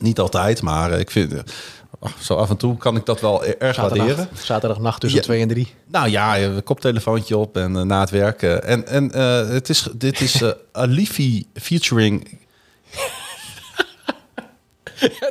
Niet 0.00 0.18
altijd, 0.18 0.62
maar 0.62 0.92
ik 0.98 1.10
vind... 1.10 1.32
eh, 1.34 1.40
zo 2.20 2.34
af 2.34 2.50
en 2.50 2.56
toe 2.56 2.76
kan 2.76 2.96
ik 2.96 3.06
dat 3.06 3.20
wel 3.20 3.44
e- 3.44 3.54
erg 3.58 3.76
waarderen. 3.76 4.08
Zaterdag, 4.08 4.44
zaterdagnacht 4.44 5.00
tussen 5.00 5.18
Ja. 5.20 5.24
2 5.26 5.40
en 5.40 5.48
3. 5.48 5.74
Nou 5.86 6.08
ja, 6.08 6.38
een 6.38 6.62
koptelefoontje 6.62 7.36
op 7.36 7.56
en 7.56 7.86
na 7.86 8.00
het 8.00 8.10
werken. 8.10 8.64
En, 8.64 8.86
en 8.86 9.08
het 9.52 9.68
is, 9.68 9.88
dit 9.94 10.20
is 10.20 10.42
eh 10.42 10.50
Alifi 10.72 11.46
featuring... 11.54 12.38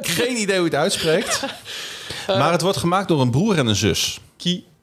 Geen 0.02 0.38
idee 0.38 0.56
hoe 0.60 0.70
je 0.70 0.76
het 0.76 0.76
uitspreekt. 0.76 1.46
Maar 2.28 2.52
het 2.52 2.62
wordt 2.62 2.78
gemaakt 2.78 3.08
door 3.08 3.22
een 3.22 3.32
broer 3.32 3.58
en 3.58 3.68
een 3.68 3.76
zus. 3.76 4.20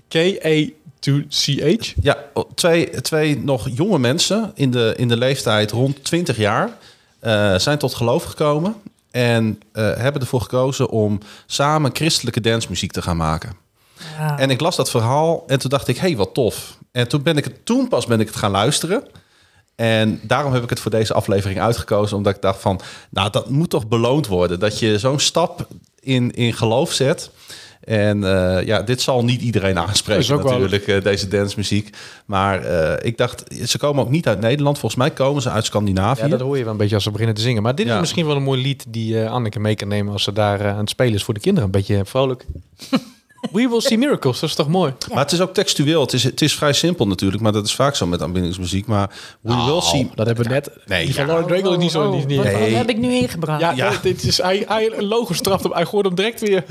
K-A-2-C-H. 0.08 1.92
Ja, 2.02 2.16
twee, 2.54 2.90
twee 3.00 3.38
nog 3.38 3.68
jonge 3.72 3.98
mensen 3.98 4.52
in 4.54 4.70
de, 4.70 4.94
in 4.96 5.08
de 5.08 5.16
leeftijd 5.16 5.70
rond 5.70 6.04
20 6.04 6.36
jaar 6.36 6.70
eh, 7.18 7.58
zijn 7.58 7.78
tot 7.78 7.94
geloof 7.94 8.24
gekomen. 8.24 8.74
En 9.10 9.60
eh, 9.72 9.96
hebben 9.96 10.20
ervoor 10.20 10.40
gekozen 10.40 10.90
om 10.90 11.18
samen 11.46 11.90
christelijke 11.92 12.40
dancemuziek 12.40 12.92
te 12.92 13.02
gaan 13.02 13.16
maken. 13.16 13.56
Ja. 14.18 14.38
En 14.38 14.50
ik 14.50 14.60
las 14.60 14.76
dat 14.76 14.90
verhaal 14.90 15.44
en 15.46 15.58
toen 15.58 15.70
dacht 15.70 15.88
ik, 15.88 15.96
hé, 15.96 16.06
hey, 16.06 16.16
wat 16.16 16.34
tof. 16.34 16.78
En 16.92 17.08
toen, 17.08 17.22
ben 17.22 17.36
ik 17.36 17.44
het, 17.44 17.66
toen 17.66 17.88
pas 17.88 18.06
ben 18.06 18.20
ik 18.20 18.26
het 18.26 18.36
gaan 18.36 18.50
luisteren. 18.50 19.04
En 19.74 20.20
daarom 20.22 20.52
heb 20.52 20.62
ik 20.62 20.70
het 20.70 20.80
voor 20.80 20.90
deze 20.90 21.14
aflevering 21.14 21.60
uitgekozen. 21.60 22.16
Omdat 22.16 22.34
ik 22.34 22.42
dacht 22.42 22.60
van, 22.60 22.80
nou, 23.10 23.30
dat 23.30 23.50
moet 23.50 23.70
toch 23.70 23.88
beloond 23.88 24.26
worden. 24.26 24.60
Dat 24.60 24.78
je 24.78 24.98
zo'n 24.98 25.20
stap 25.20 25.66
in, 26.06 26.30
in 26.34 26.52
geloof 26.52 26.92
zet. 26.92 27.30
En 27.80 28.24
eh, 28.24 28.66
ja, 28.66 28.82
dit 28.82 29.00
zal 29.00 29.24
niet 29.24 29.40
iedereen 29.42 29.78
aanspreken 29.78 30.34
ook 30.34 30.42
wel- 30.42 30.52
natuurlijk, 30.52 30.86
eh, 30.86 31.02
deze 31.02 31.28
dancemuziek. 31.28 31.96
Maar 32.24 32.64
eh, 32.64 33.06
ik 33.06 33.16
dacht, 33.18 33.44
ze 33.64 33.78
komen 33.78 34.02
ook 34.04 34.10
niet 34.10 34.28
uit 34.28 34.40
Nederland. 34.40 34.78
Volgens 34.78 35.00
mij 35.00 35.10
komen 35.10 35.42
ze 35.42 35.50
uit 35.50 35.64
Scandinavië. 35.64 36.22
Ja, 36.22 36.28
dat 36.28 36.40
hoor 36.40 36.56
je 36.58 36.62
wel 36.62 36.72
een 36.72 36.78
beetje 36.78 36.94
als 36.94 37.04
ze 37.04 37.10
beginnen 37.10 37.34
te 37.34 37.40
zingen. 37.40 37.62
Maar 37.62 37.74
dit 37.74 37.86
is 37.86 37.98
misschien 37.98 38.26
wel 38.26 38.36
een 38.36 38.42
mooi 38.42 38.62
lied 38.62 38.84
die 38.88 39.20
eh, 39.22 39.30
Anneke 39.32 39.60
mee 39.60 39.74
kan 39.76 39.88
nemen 39.88 40.12
als 40.12 40.22
ze 40.22 40.32
daar 40.32 40.66
aan 40.66 40.78
het 40.78 40.90
spelen 40.90 41.14
is 41.14 41.24
voor 41.24 41.34
de 41.34 41.40
kinderen. 41.40 41.64
Een 41.64 41.70
beetje 41.80 42.04
vrolijk. 42.04 42.46
We 43.52 43.68
will 43.68 43.80
see 43.80 43.98
miracles, 43.98 44.40
dat 44.40 44.48
is 44.50 44.54
toch 44.56 44.68
mooi? 44.68 44.92
Maar 45.12 45.22
het 45.22 45.32
is 45.32 45.40
ook 45.40 45.54
textueel. 45.54 46.00
Het 46.00 46.12
is, 46.12 46.22
het 46.24 46.42
is 46.42 46.54
vrij 46.54 46.72
simpel 46.72 47.06
natuurlijk, 47.06 47.42
maar 47.42 47.52
dat 47.52 47.66
is 47.66 47.74
vaak 47.74 47.94
zo 47.96 48.06
met 48.06 48.22
aanbiddingsmuziek. 48.22 48.86
Maar 48.86 49.10
we 49.40 49.54
will 49.64 49.80
see... 49.80 50.10
Dat 50.14 50.26
hebben 50.26 50.44
we 50.44 50.50
net. 50.50 50.70
Nee, 50.86 51.04
die 51.06 51.14
van. 51.14 51.26
Lauren 51.26 51.46
Drake 51.46 51.70
is 51.70 51.76
niet 51.76 51.90
zo. 51.90 52.08
Oh, 52.10 52.14
niet, 52.14 52.26
Nee. 52.42 52.74
heb 52.74 52.88
ik 52.88 52.98
nu 52.98 53.12
ingebracht? 53.14 53.60
Ja, 53.60 53.70
Ja. 53.72 53.90
dat- 53.90 54.02
dit 54.02 54.22
is, 54.22 54.42
hij, 54.42 54.64
hij 54.68 54.90
straft 55.30 55.62
hem. 55.62 55.72
Hij 55.72 55.84
gooit 55.86 56.04
hem 56.06 56.14
direct 56.14 56.40
weer 56.40 56.64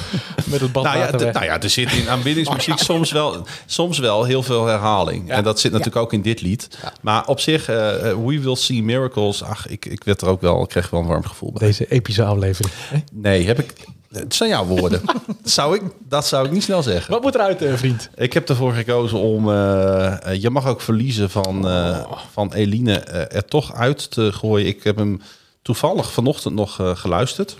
met 0.50 0.60
het 0.60 0.72
Nou 0.72 0.98
ja, 0.98 1.10
nou 1.32 1.44
ja, 1.44 1.60
er 1.60 1.70
zit 1.70 1.92
in 1.92 2.08
aanbiddingsmuziek 2.08 2.78
soms, 2.90 3.12
wel, 3.12 3.46
soms 3.66 3.98
wel 3.98 4.24
heel 4.24 4.42
veel 4.42 4.66
herhaling. 4.66 5.28
Ja. 5.28 5.34
En 5.34 5.44
dat 5.44 5.60
zit 5.60 5.70
natuurlijk 5.72 5.98
ook 5.98 6.12
in 6.12 6.22
dit 6.22 6.40
lied. 6.40 6.68
Maar 7.00 7.26
op 7.26 7.40
zich, 7.40 7.68
eh, 7.68 8.10
eh, 8.10 8.16
We 8.26 8.40
Will 8.40 8.54
See 8.56 8.82
Miracles, 8.82 9.42
ach, 9.42 9.66
ik, 9.68 9.86
ik 9.86 10.04
werd 10.04 10.20
er 10.22 10.28
ook 10.28 10.40
wel, 10.40 10.62
ik 10.62 10.68
kreeg 10.68 10.90
wel 10.90 11.00
een 11.00 11.06
warm 11.06 11.24
gevoel 11.24 11.52
bij. 11.52 11.66
Deze 11.66 11.86
epische 11.88 12.24
aflevering. 12.24 12.74
Nee, 13.12 13.46
heb 13.46 13.58
ik, 13.58 13.72
Het 14.12 14.34
zijn 14.34 14.48
jouw 14.50 14.64
woorden. 14.64 15.00
dat, 15.26 15.36
zou 15.42 15.74
ik, 15.74 15.82
dat 16.08 16.26
zou 16.26 16.46
ik 16.46 16.52
niet 16.52 16.62
snel 16.62 16.82
zeggen. 16.82 17.12
Wat 17.12 17.22
moet 17.22 17.34
eruit, 17.34 17.62
eh, 17.62 17.74
vriend? 17.74 18.10
Ik 18.14 18.32
heb 18.32 18.48
ervoor 18.48 18.72
gekozen 18.72 19.18
om... 19.18 19.50
eh, 19.50 20.26
eh, 20.32 20.42
je 20.42 20.50
mag 20.50 20.66
ook 20.66 20.80
verliezen 20.80 21.30
van, 21.30 21.68
eh, 21.68 22.04
van 22.32 22.52
Eline 22.54 22.98
eh, 22.98 23.36
er 23.36 23.44
toch 23.44 23.74
uit 23.74 24.10
te 24.10 24.32
gooien. 24.32 24.66
Ik 24.66 24.82
heb 24.82 24.96
hem 24.96 25.20
toevallig 25.62 26.12
vanochtend 26.12 26.54
nog 26.54 26.80
eh, 26.80 26.96
geluisterd. 26.96 27.56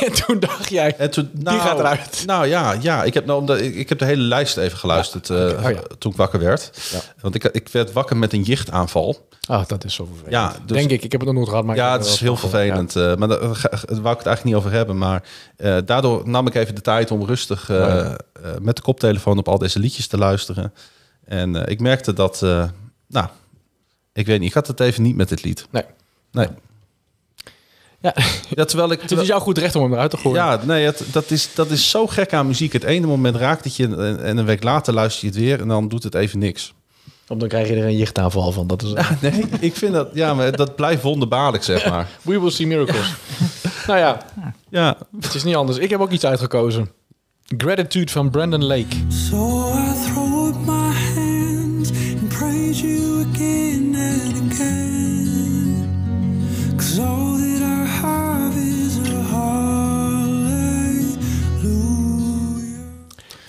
En 0.06 0.12
toen 0.12 0.38
dacht 0.40 0.68
jij, 0.70 0.96
En 0.96 1.10
toen, 1.10 1.30
nou, 1.32 1.58
gaat 1.60 1.78
eruit. 1.78 2.22
Nou 2.26 2.46
ja, 2.46 2.72
ja 2.80 3.04
ik, 3.04 3.14
heb, 3.14 3.26
nou, 3.26 3.40
omdat- 3.40 3.60
ik, 3.60 3.74
ik 3.74 3.88
heb 3.88 3.98
de 3.98 4.04
hele 4.04 4.22
lijst 4.22 4.56
even 4.56 4.78
geluisterd 4.78 5.30
eh. 5.30 5.36
Oh 5.36 5.70
ja. 5.70 5.80
toen 5.98 6.10
ik 6.10 6.16
wakker 6.16 6.38
werd. 6.40 6.70
Ja. 6.92 6.98
Want 7.20 7.34
ik, 7.34 7.44
ik 7.44 7.68
werd 7.68 7.92
wakker 7.92 8.16
met 8.16 8.32
een 8.32 8.42
jichtaanval. 8.42 9.28
ah, 9.46 9.66
dat 9.66 9.84
is 9.84 9.94
zo 9.94 10.04
vervelend. 10.04 10.32
Ja, 10.32 10.54
dus- 10.66 10.76
Denk 10.76 10.90
ik, 10.90 11.02
ik 11.02 11.12
heb 11.12 11.20
het 11.20 11.28
nog 11.28 11.34
nooit 11.38 11.48
gehad. 11.48 11.64
Maar 11.64 11.76
Ja, 11.76 11.92
het 11.92 12.06
is 12.06 12.20
heel 12.20 12.36
vervelend. 12.36 12.96
eh, 12.96 13.14
maar 13.16 13.28
daar 13.28 13.54
ga- 13.54 13.68
daar 13.70 13.80
wou 14.00 14.12
ik 14.12 14.18
het 14.18 14.26
eigenlijk 14.26 14.44
niet 14.44 14.54
over 14.54 14.70
hebben. 14.72 14.98
Maar 14.98 15.22
eh, 15.56 15.76
daardoor 15.84 16.28
nam 16.28 16.46
ik 16.46 16.54
even 16.54 16.74
de 16.74 16.80
tijd 16.80 17.10
om 17.10 17.24
rustig 17.24 17.70
eh, 17.70 18.04
eh, 18.10 18.14
met 18.60 18.76
de 18.76 18.82
koptelefoon 18.82 19.38
op 19.38 19.48
al 19.48 19.58
deze 19.58 19.78
liedjes 19.78 20.06
te 20.06 20.18
luisteren. 20.18 20.72
En 21.24 21.56
eh, 21.56 21.72
ik 21.72 21.80
merkte 21.80 22.12
dat, 22.12 22.42
eh, 22.42 22.64
nou, 23.08 23.26
ik 24.12 24.26
weet 24.26 24.38
niet, 24.40 24.48
ik 24.48 24.54
had 24.54 24.66
het 24.66 24.80
even 24.80 25.02
niet 25.02 25.16
met 25.16 25.28
dit 25.28 25.42
lied. 25.44 25.66
Nee. 25.70 25.84
Nee. 26.32 26.48
Ja. 28.04 28.14
Ja, 28.54 28.64
terwijl 28.64 28.90
ik... 28.92 29.00
Het 29.00 29.10
is 29.10 29.26
jouw 29.26 29.38
goed 29.38 29.58
recht 29.58 29.76
om 29.76 29.82
hem 29.82 29.92
eruit 29.92 30.10
te 30.10 30.16
gooien. 30.16 30.44
Ja, 30.44 30.60
nee, 30.64 30.84
het, 30.84 31.04
dat, 31.12 31.30
is, 31.30 31.48
dat 31.54 31.70
is 31.70 31.90
zo 31.90 32.06
gek 32.06 32.32
aan 32.32 32.46
muziek. 32.46 32.72
Het 32.72 32.84
ene 32.84 33.06
moment 33.06 33.36
raakt 33.36 33.64
het 33.64 33.76
je 33.76 33.84
en, 33.84 34.22
en 34.22 34.36
een 34.36 34.44
week 34.44 34.62
later 34.62 34.94
luister 34.94 35.24
je 35.26 35.30
het 35.34 35.40
weer 35.40 35.60
en 35.60 35.68
dan 35.68 35.88
doet 35.88 36.02
het 36.02 36.14
even 36.14 36.38
niks. 36.38 36.74
Of 37.28 37.38
dan 37.38 37.48
krijg 37.48 37.68
je 37.68 37.74
er 37.74 37.84
een 37.84 37.96
jichtaanval 37.96 38.52
van. 38.52 38.66
Dat 38.66 38.82
is, 38.82 38.92
Nee, 39.20 39.44
ik 39.60 39.76
vind 39.76 39.92
dat, 39.92 40.08
ja, 40.12 40.34
maar 40.34 40.56
dat 40.56 40.76
blijft 40.76 41.02
wonderbaarlijk, 41.02 41.64
zeg 41.64 41.88
maar. 41.88 42.08
We 42.22 42.40
will 42.40 42.50
see 42.50 42.66
miracles. 42.66 43.14
nou 43.86 43.98
ja, 43.98 44.22
Ja, 44.68 44.96
het 45.20 45.34
is 45.34 45.44
niet 45.44 45.56
anders. 45.56 45.78
Ik 45.78 45.90
heb 45.90 46.00
ook 46.00 46.10
iets 46.10 46.26
uitgekozen. 46.26 46.90
Gratitude 47.56 48.12
van 48.12 48.30
Brandon 48.30 48.64
Lake. 48.64 48.96
So 49.08 49.53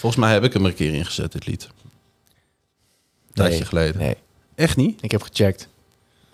volgens 0.06 0.26
mij 0.26 0.34
heb 0.34 0.44
ik 0.44 0.54
hem 0.54 0.66
een 0.66 0.74
keer 0.74 0.94
ingezet, 0.94 1.32
dit 1.32 1.46
lied. 1.46 1.64
Een 1.64 3.34
tijdje 3.34 3.66
geleden. 3.66 3.98
Nee, 4.02 4.16
Echt 4.56 4.78
niet? 4.78 5.02
ik 5.02 5.12
heb 5.12 5.22
gecheckt. 5.22 5.68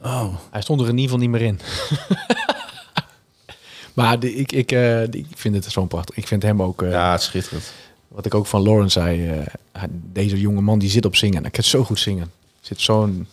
Oh. 0.02 0.36
Hij 0.50 0.62
stond 0.62 0.82
er 0.82 0.88
in 0.88 0.98
ieder 0.98 1.12
geval 1.12 1.28
niet 1.28 1.30
meer 1.30 1.48
in. 1.48 1.60
maar 3.94 4.20
de, 4.20 4.36
ik, 4.36 4.52
ik, 4.52 4.72
eh, 4.72 5.04
ik 5.04 5.26
vind 5.36 5.56
het 5.56 5.72
zo 5.72 5.86
prachtig. 5.86 6.16
Ik 6.16 6.28
vind 6.28 6.44
hem 6.44 6.62
ook, 6.62 6.82
eh, 6.82 6.92
Ja, 6.92 7.12
het 7.12 7.22
schitterend. 7.22 7.74
wat 8.08 8.26
ik 8.26 8.34
ook 8.34 8.48
van 8.48 8.64
Lauren 8.64 8.92
zei, 8.92 9.30
eh, 9.30 9.84
deze 9.92 10.40
jonge 10.40 10.62
man 10.62 10.80
die 10.80 10.90
zit 10.90 11.06
op 11.06 11.16
zingen. 11.16 11.42
Hij 11.42 11.52
kan 11.52 11.64
zo 11.64 11.84
goed 11.84 12.00
zingen. 12.00 12.32
Zit 12.62 12.82
zo'n, 12.82 13.28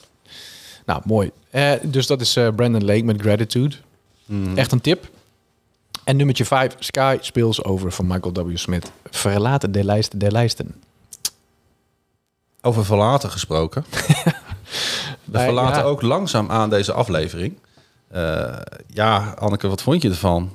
nou 0.87 1.03
mooi. 1.05 1.31
Dus 1.83 2.07
dat 2.07 2.21
is 2.21 2.33
Brandon 2.33 2.85
Lake 2.85 3.05
met 3.05 3.21
Gratitude. 3.21 3.77
Echt 4.55 4.73
een 4.73 4.81
tip. 4.81 5.11
En 6.09 6.17
nummertje 6.17 6.45
5, 6.45 6.75
Sky 6.79 7.17
Spills 7.21 7.65
Over 7.65 7.93
van 7.93 8.07
Michael 8.07 8.33
W. 8.33 8.57
Smith. 8.57 8.91
Verlaten 9.11 9.73
de 9.73 9.85
lijsten 9.85 10.19
der 10.19 10.33
lijsten. 10.33 10.83
Over 12.61 12.85
verlaten 12.85 13.31
gesproken. 13.31 13.85
We 15.25 15.39
verlaten 15.39 15.83
ja. 15.83 15.89
ook 15.89 16.03
langzaam 16.03 16.51
aan 16.51 16.71
deze 16.71 16.93
aflevering. 16.93 17.59
Eh, 18.09 18.57
ja, 18.87 19.35
Anneke, 19.39 19.69
wat 19.69 19.83
vond 19.83 20.03
je 20.03 20.09
ervan? 20.09 20.51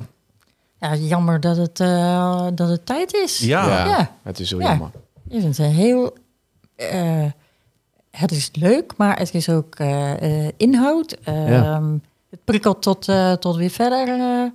Ja, 0.80 0.96
jammer 0.96 1.40
dat 1.40 1.58
het, 1.58 1.80
eh, 1.80 2.48
dat 2.56 2.70
het 2.70 2.86
tijd 2.86 3.14
is. 3.14 3.40
Ja. 3.40 3.86
Ja. 3.86 4.12
het 4.24 4.40
is 4.40 4.50
zo 4.50 4.58
Ja. 4.60 4.68
jammer. 4.68 4.90
Ik 5.30 5.42
vind 5.42 5.58
het 5.58 5.68
heel... 5.68 6.18
eh, 6.76 7.26
het 8.12 8.32
is 8.32 8.50
leuk, 8.54 8.94
maar 8.98 9.18
het 9.18 9.34
is 9.34 9.50
ook 9.50 9.76
inhoud. 10.58 11.12
Eh, 11.24 11.50
Ja. 11.50 11.82
Het 12.30 12.44
prikkelt 12.44 12.82
tot, 12.82 13.08
eh, 13.08 13.34
tot 13.34 13.56
weer 13.56 13.70
verder 13.70 14.08
eh 14.08 14.46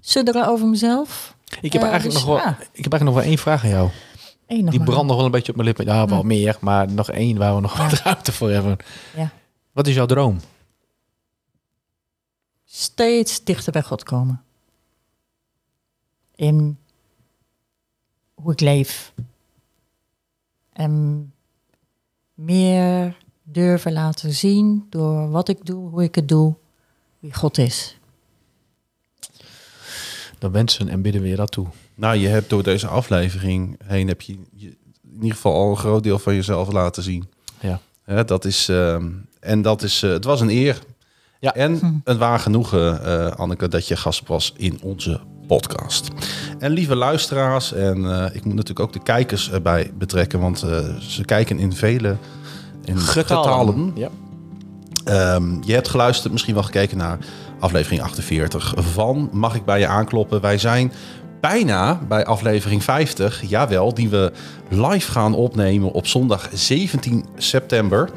sudderen 0.00 0.46
over 0.48 0.66
mezelf. 0.66 1.36
Ik 1.60 1.72
heb, 1.72 1.82
Eh, 1.82 1.88
eigenlijk 1.88 2.18
dus 2.18 2.24
nog 2.26 2.36
wel, 2.36 2.46
ja. 2.46 2.50
ik 2.72 2.84
heb 2.84 2.92
eigenlijk 2.92 3.04
nog 3.04 3.14
wel 3.14 3.22
één 3.22 3.38
vraag 3.38 3.62
aan 3.64 3.70
jou. 3.70 3.90
Eén 4.46 4.64
nog 4.64 4.74
Die 4.74 4.82
brandt 4.84 5.06
nog 5.06 5.16
wel 5.16 5.24
een 5.24 5.30
beetje 5.30 5.48
op 5.52 5.54
mijn 5.54 5.68
lippen. 5.68 5.84
Ja, 5.86 6.06
wel 6.06 6.22
meer, 6.22 6.56
maar 6.60 6.92
nog 6.92 7.10
één 7.10 7.38
waar 7.38 7.54
we 7.54 7.60
nog 7.60 7.76
wat 7.76 7.92
ruimte 7.92 8.32
voor 8.32 8.50
hebben. 8.50 8.76
Ja. 9.16 9.30
Wat 9.72 9.86
is 9.86 9.94
jouw 9.94 10.06
droom? 10.06 10.40
Steeds 12.64 13.44
dichter 13.44 13.72
bij 13.72 13.82
God 13.82 14.02
komen. 14.02 14.42
In 16.34 16.78
hoe 18.34 18.52
ik 18.52 18.60
leef. 18.60 19.12
En 20.72 21.32
meer 22.34 23.16
durven 23.42 23.92
laten 23.92 24.32
zien 24.32 24.86
door 24.90 25.30
wat 25.30 25.48
ik 25.48 25.66
doe, 25.66 25.88
hoe 25.88 26.02
ik 26.02 26.14
het 26.14 26.28
doe, 26.28 26.54
wie 27.18 27.34
God 27.34 27.58
is. 27.58 27.98
Dan 30.40 30.52
wensen 30.52 30.88
en 30.88 31.02
bidden 31.02 31.22
we 31.22 31.28
je 31.28 31.36
dat 31.36 31.50
toe. 31.50 31.66
Nou, 31.94 32.16
je 32.16 32.28
hebt 32.28 32.50
door 32.50 32.62
deze 32.62 32.86
aflevering 32.86 33.78
heen 33.84 34.08
heb 34.08 34.20
je, 34.20 34.38
je 34.52 34.66
in 35.02 35.14
ieder 35.14 35.34
geval 35.34 35.54
al 35.54 35.70
een 35.70 35.76
groot 35.76 36.02
deel 36.02 36.18
van 36.18 36.34
jezelf 36.34 36.72
laten 36.72 37.02
zien. 37.02 37.28
Ja. 37.60 37.80
Hè, 38.04 38.24
dat 38.24 38.44
is, 38.44 38.68
ehm, 38.68 39.08
en 39.40 39.62
dat 39.62 39.82
is, 39.82 40.02
eh, 40.02 40.10
het 40.10 40.24
was 40.24 40.40
een 40.40 40.50
eer. 40.50 40.78
Ja. 41.40 41.54
En 41.54 42.02
een 42.04 42.18
waar 42.18 42.38
genoegen, 42.38 43.04
eh, 43.04 43.36
Anneke, 43.36 43.68
dat 43.68 43.88
je 43.88 43.96
gast 43.96 44.28
was 44.28 44.52
in 44.56 44.78
onze 44.82 45.20
podcast. 45.46 46.08
En 46.58 46.70
lieve 46.70 46.94
luisteraars, 46.94 47.72
en 47.72 48.10
eh, 48.10 48.34
ik 48.34 48.44
moet 48.44 48.54
natuurlijk 48.54 48.80
ook 48.80 48.92
de 48.92 49.02
kijkers 49.02 49.50
erbij 49.50 49.90
betrekken, 49.98 50.40
want 50.40 50.62
eh, 50.62 50.96
ze 50.98 51.24
kijken 51.24 51.58
in 51.58 51.72
vele 51.72 52.16
in 52.84 52.98
getallen. 52.98 53.92
Ja. 53.94 54.08
Ehm, 55.04 55.62
je 55.62 55.72
hebt 55.72 55.88
geluisterd, 55.88 56.32
misschien 56.32 56.54
wel 56.54 56.62
gekeken 56.62 56.96
naar 56.96 57.18
aflevering 57.60 58.02
48 58.02 58.74
van 58.76 59.28
Mag 59.32 59.54
ik 59.54 59.64
bij 59.64 59.78
je 59.78 59.86
aankloppen? 59.86 60.40
Wij 60.40 60.58
zijn 60.58 60.92
bijna 61.40 62.00
bij 62.08 62.24
aflevering 62.24 62.84
50, 62.84 63.42
jawel, 63.48 63.94
die 63.94 64.08
we 64.08 64.32
live 64.68 65.10
gaan 65.10 65.34
opnemen 65.34 65.92
op 65.92 66.06
zondag 66.06 66.48
17 66.52 67.24
september. 67.36 68.10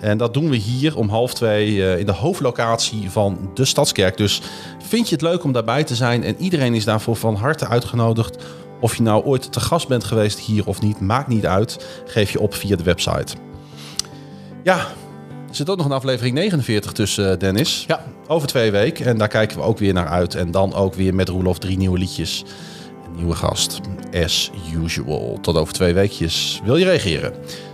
En 0.00 0.18
dat 0.18 0.34
doen 0.34 0.50
we 0.50 0.56
hier 0.56 0.96
om 0.96 1.08
half 1.08 1.34
twee 1.34 1.84
eh, 1.84 1.98
in 1.98 2.06
de 2.06 2.12
hoofdlocatie 2.12 3.10
van 3.10 3.50
de 3.54 3.64
Stadskerk. 3.64 4.16
Dus 4.16 4.42
vind 4.82 5.08
je 5.08 5.14
het 5.14 5.24
leuk 5.24 5.44
om 5.44 5.52
daarbij 5.52 5.84
te 5.84 5.94
zijn? 5.94 6.24
En 6.24 6.36
iedereen 6.38 6.74
is 6.74 6.84
daarvoor 6.84 7.16
van 7.16 7.34
harte 7.34 7.66
uitgenodigd. 7.66 8.44
Of 8.80 8.96
je 8.96 9.02
nou 9.02 9.24
ooit 9.24 9.52
te 9.52 9.60
gast 9.60 9.88
bent 9.88 10.04
geweest 10.04 10.38
hier 10.38 10.66
of 10.66 10.80
niet, 10.80 11.00
maakt 11.00 11.28
niet 11.28 11.46
uit. 11.46 12.02
Geef 12.06 12.30
je 12.30 12.40
op 12.40 12.54
via 12.54 12.76
de 12.76 12.82
website. 12.82 13.36
Ja, 14.62 14.86
er 15.48 15.54
zit 15.54 15.70
ook 15.70 15.76
nog 15.76 15.86
een 15.86 15.92
aflevering 15.92 16.34
49 16.34 16.92
tussen, 16.92 17.30
eh, 17.30 17.38
Dennis. 17.38 17.84
Ja. 17.86 18.04
Over 18.26 18.48
twee 18.48 18.70
weken. 18.70 19.06
En 19.06 19.18
daar 19.18 19.28
kijken 19.28 19.56
we 19.56 19.62
ook 19.62 19.78
weer 19.78 19.92
naar 19.92 20.06
uit. 20.08 20.34
En 20.34 20.50
dan 20.50 20.74
ook 20.74 20.94
weer 20.94 21.14
met 21.14 21.28
Roelof 21.28 21.58
drie 21.58 21.76
nieuwe 21.76 21.98
liedjes. 21.98 22.44
Een 23.06 23.16
nieuwe 23.16 23.34
gast. 23.34 23.80
As 24.24 24.50
usual. 24.82 25.38
Tot 25.40 25.56
over 25.56 25.72
twee 25.72 25.94
weekjes. 25.94 26.60
Wil 26.64 26.76
je 26.76 26.84
reageren? 26.84 27.32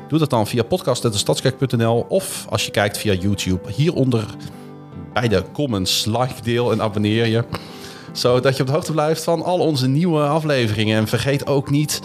Doe 0.08 0.18
dat 0.18 0.30
dan 0.30 0.46
via 0.46 0.62
podcast.destadskerk.nl 0.62 2.06
of 2.08 2.46
als 2.48 2.64
je 2.64 2.70
kijkt 2.70 2.98
via 2.98 3.12
YouTube. 3.12 3.72
Hieronder 3.72 4.24
bij 5.12 5.28
de 5.28 5.42
comments 5.52 6.04
like, 6.04 6.42
deel 6.42 6.72
en 6.72 6.82
abonneer 6.82 7.26
je. 7.26 7.44
Zodat 8.12 8.56
je 8.56 8.62
op 8.62 8.68
de 8.68 8.74
hoogte 8.74 8.92
blijft 8.92 9.24
van 9.24 9.42
al 9.42 9.58
onze 9.58 9.88
nieuwe 9.88 10.20
afleveringen. 10.20 10.98
En 10.98 11.08
vergeet 11.08 11.46
ook 11.46 11.70
niet 11.70 12.00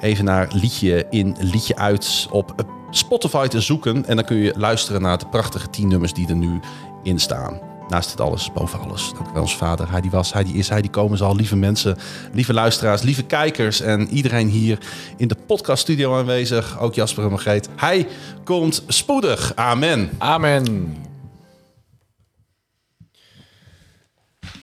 even 0.00 0.24
naar 0.24 0.50
liedje 0.52 1.06
in, 1.10 1.36
liedje 1.40 1.76
uit 1.76 2.26
op 2.30 2.64
Spotify 2.96 3.46
te 3.46 3.60
zoeken. 3.60 4.06
En 4.06 4.16
dan 4.16 4.24
kun 4.24 4.36
je 4.36 4.54
luisteren 4.56 5.02
naar 5.02 5.18
de 5.18 5.26
prachtige 5.26 5.70
10 5.70 5.88
nummers 5.88 6.12
die 6.12 6.28
er 6.28 6.36
nu 6.36 6.60
in 7.02 7.18
staan. 7.18 7.60
Naast 7.88 8.10
dit 8.10 8.20
alles, 8.20 8.52
boven 8.52 8.80
alles. 8.80 9.12
Dank 9.14 9.32
wel 9.32 9.42
ons 9.42 9.56
vader. 9.56 9.90
Hij 9.90 10.00
die 10.00 10.10
was, 10.10 10.32
hij 10.32 10.44
die 10.44 10.54
is, 10.54 10.68
hij 10.68 10.80
die 10.80 10.90
komen 10.90 11.18
zal. 11.18 11.36
Lieve 11.36 11.56
mensen, 11.56 11.96
lieve 12.32 12.52
luisteraars, 12.52 13.02
lieve 13.02 13.22
kijkers 13.22 13.80
en 13.80 14.08
iedereen 14.08 14.48
hier 14.48 14.78
in 15.16 15.28
de 15.28 15.36
podcaststudio 15.46 16.18
aanwezig. 16.18 16.80
Ook 16.80 16.94
Jasper 16.94 17.24
en 17.24 17.30
Margreet. 17.30 17.68
Hij 17.76 18.06
komt 18.44 18.82
spoedig. 18.86 19.52
Amen. 19.54 20.10
Amen. 20.18 20.96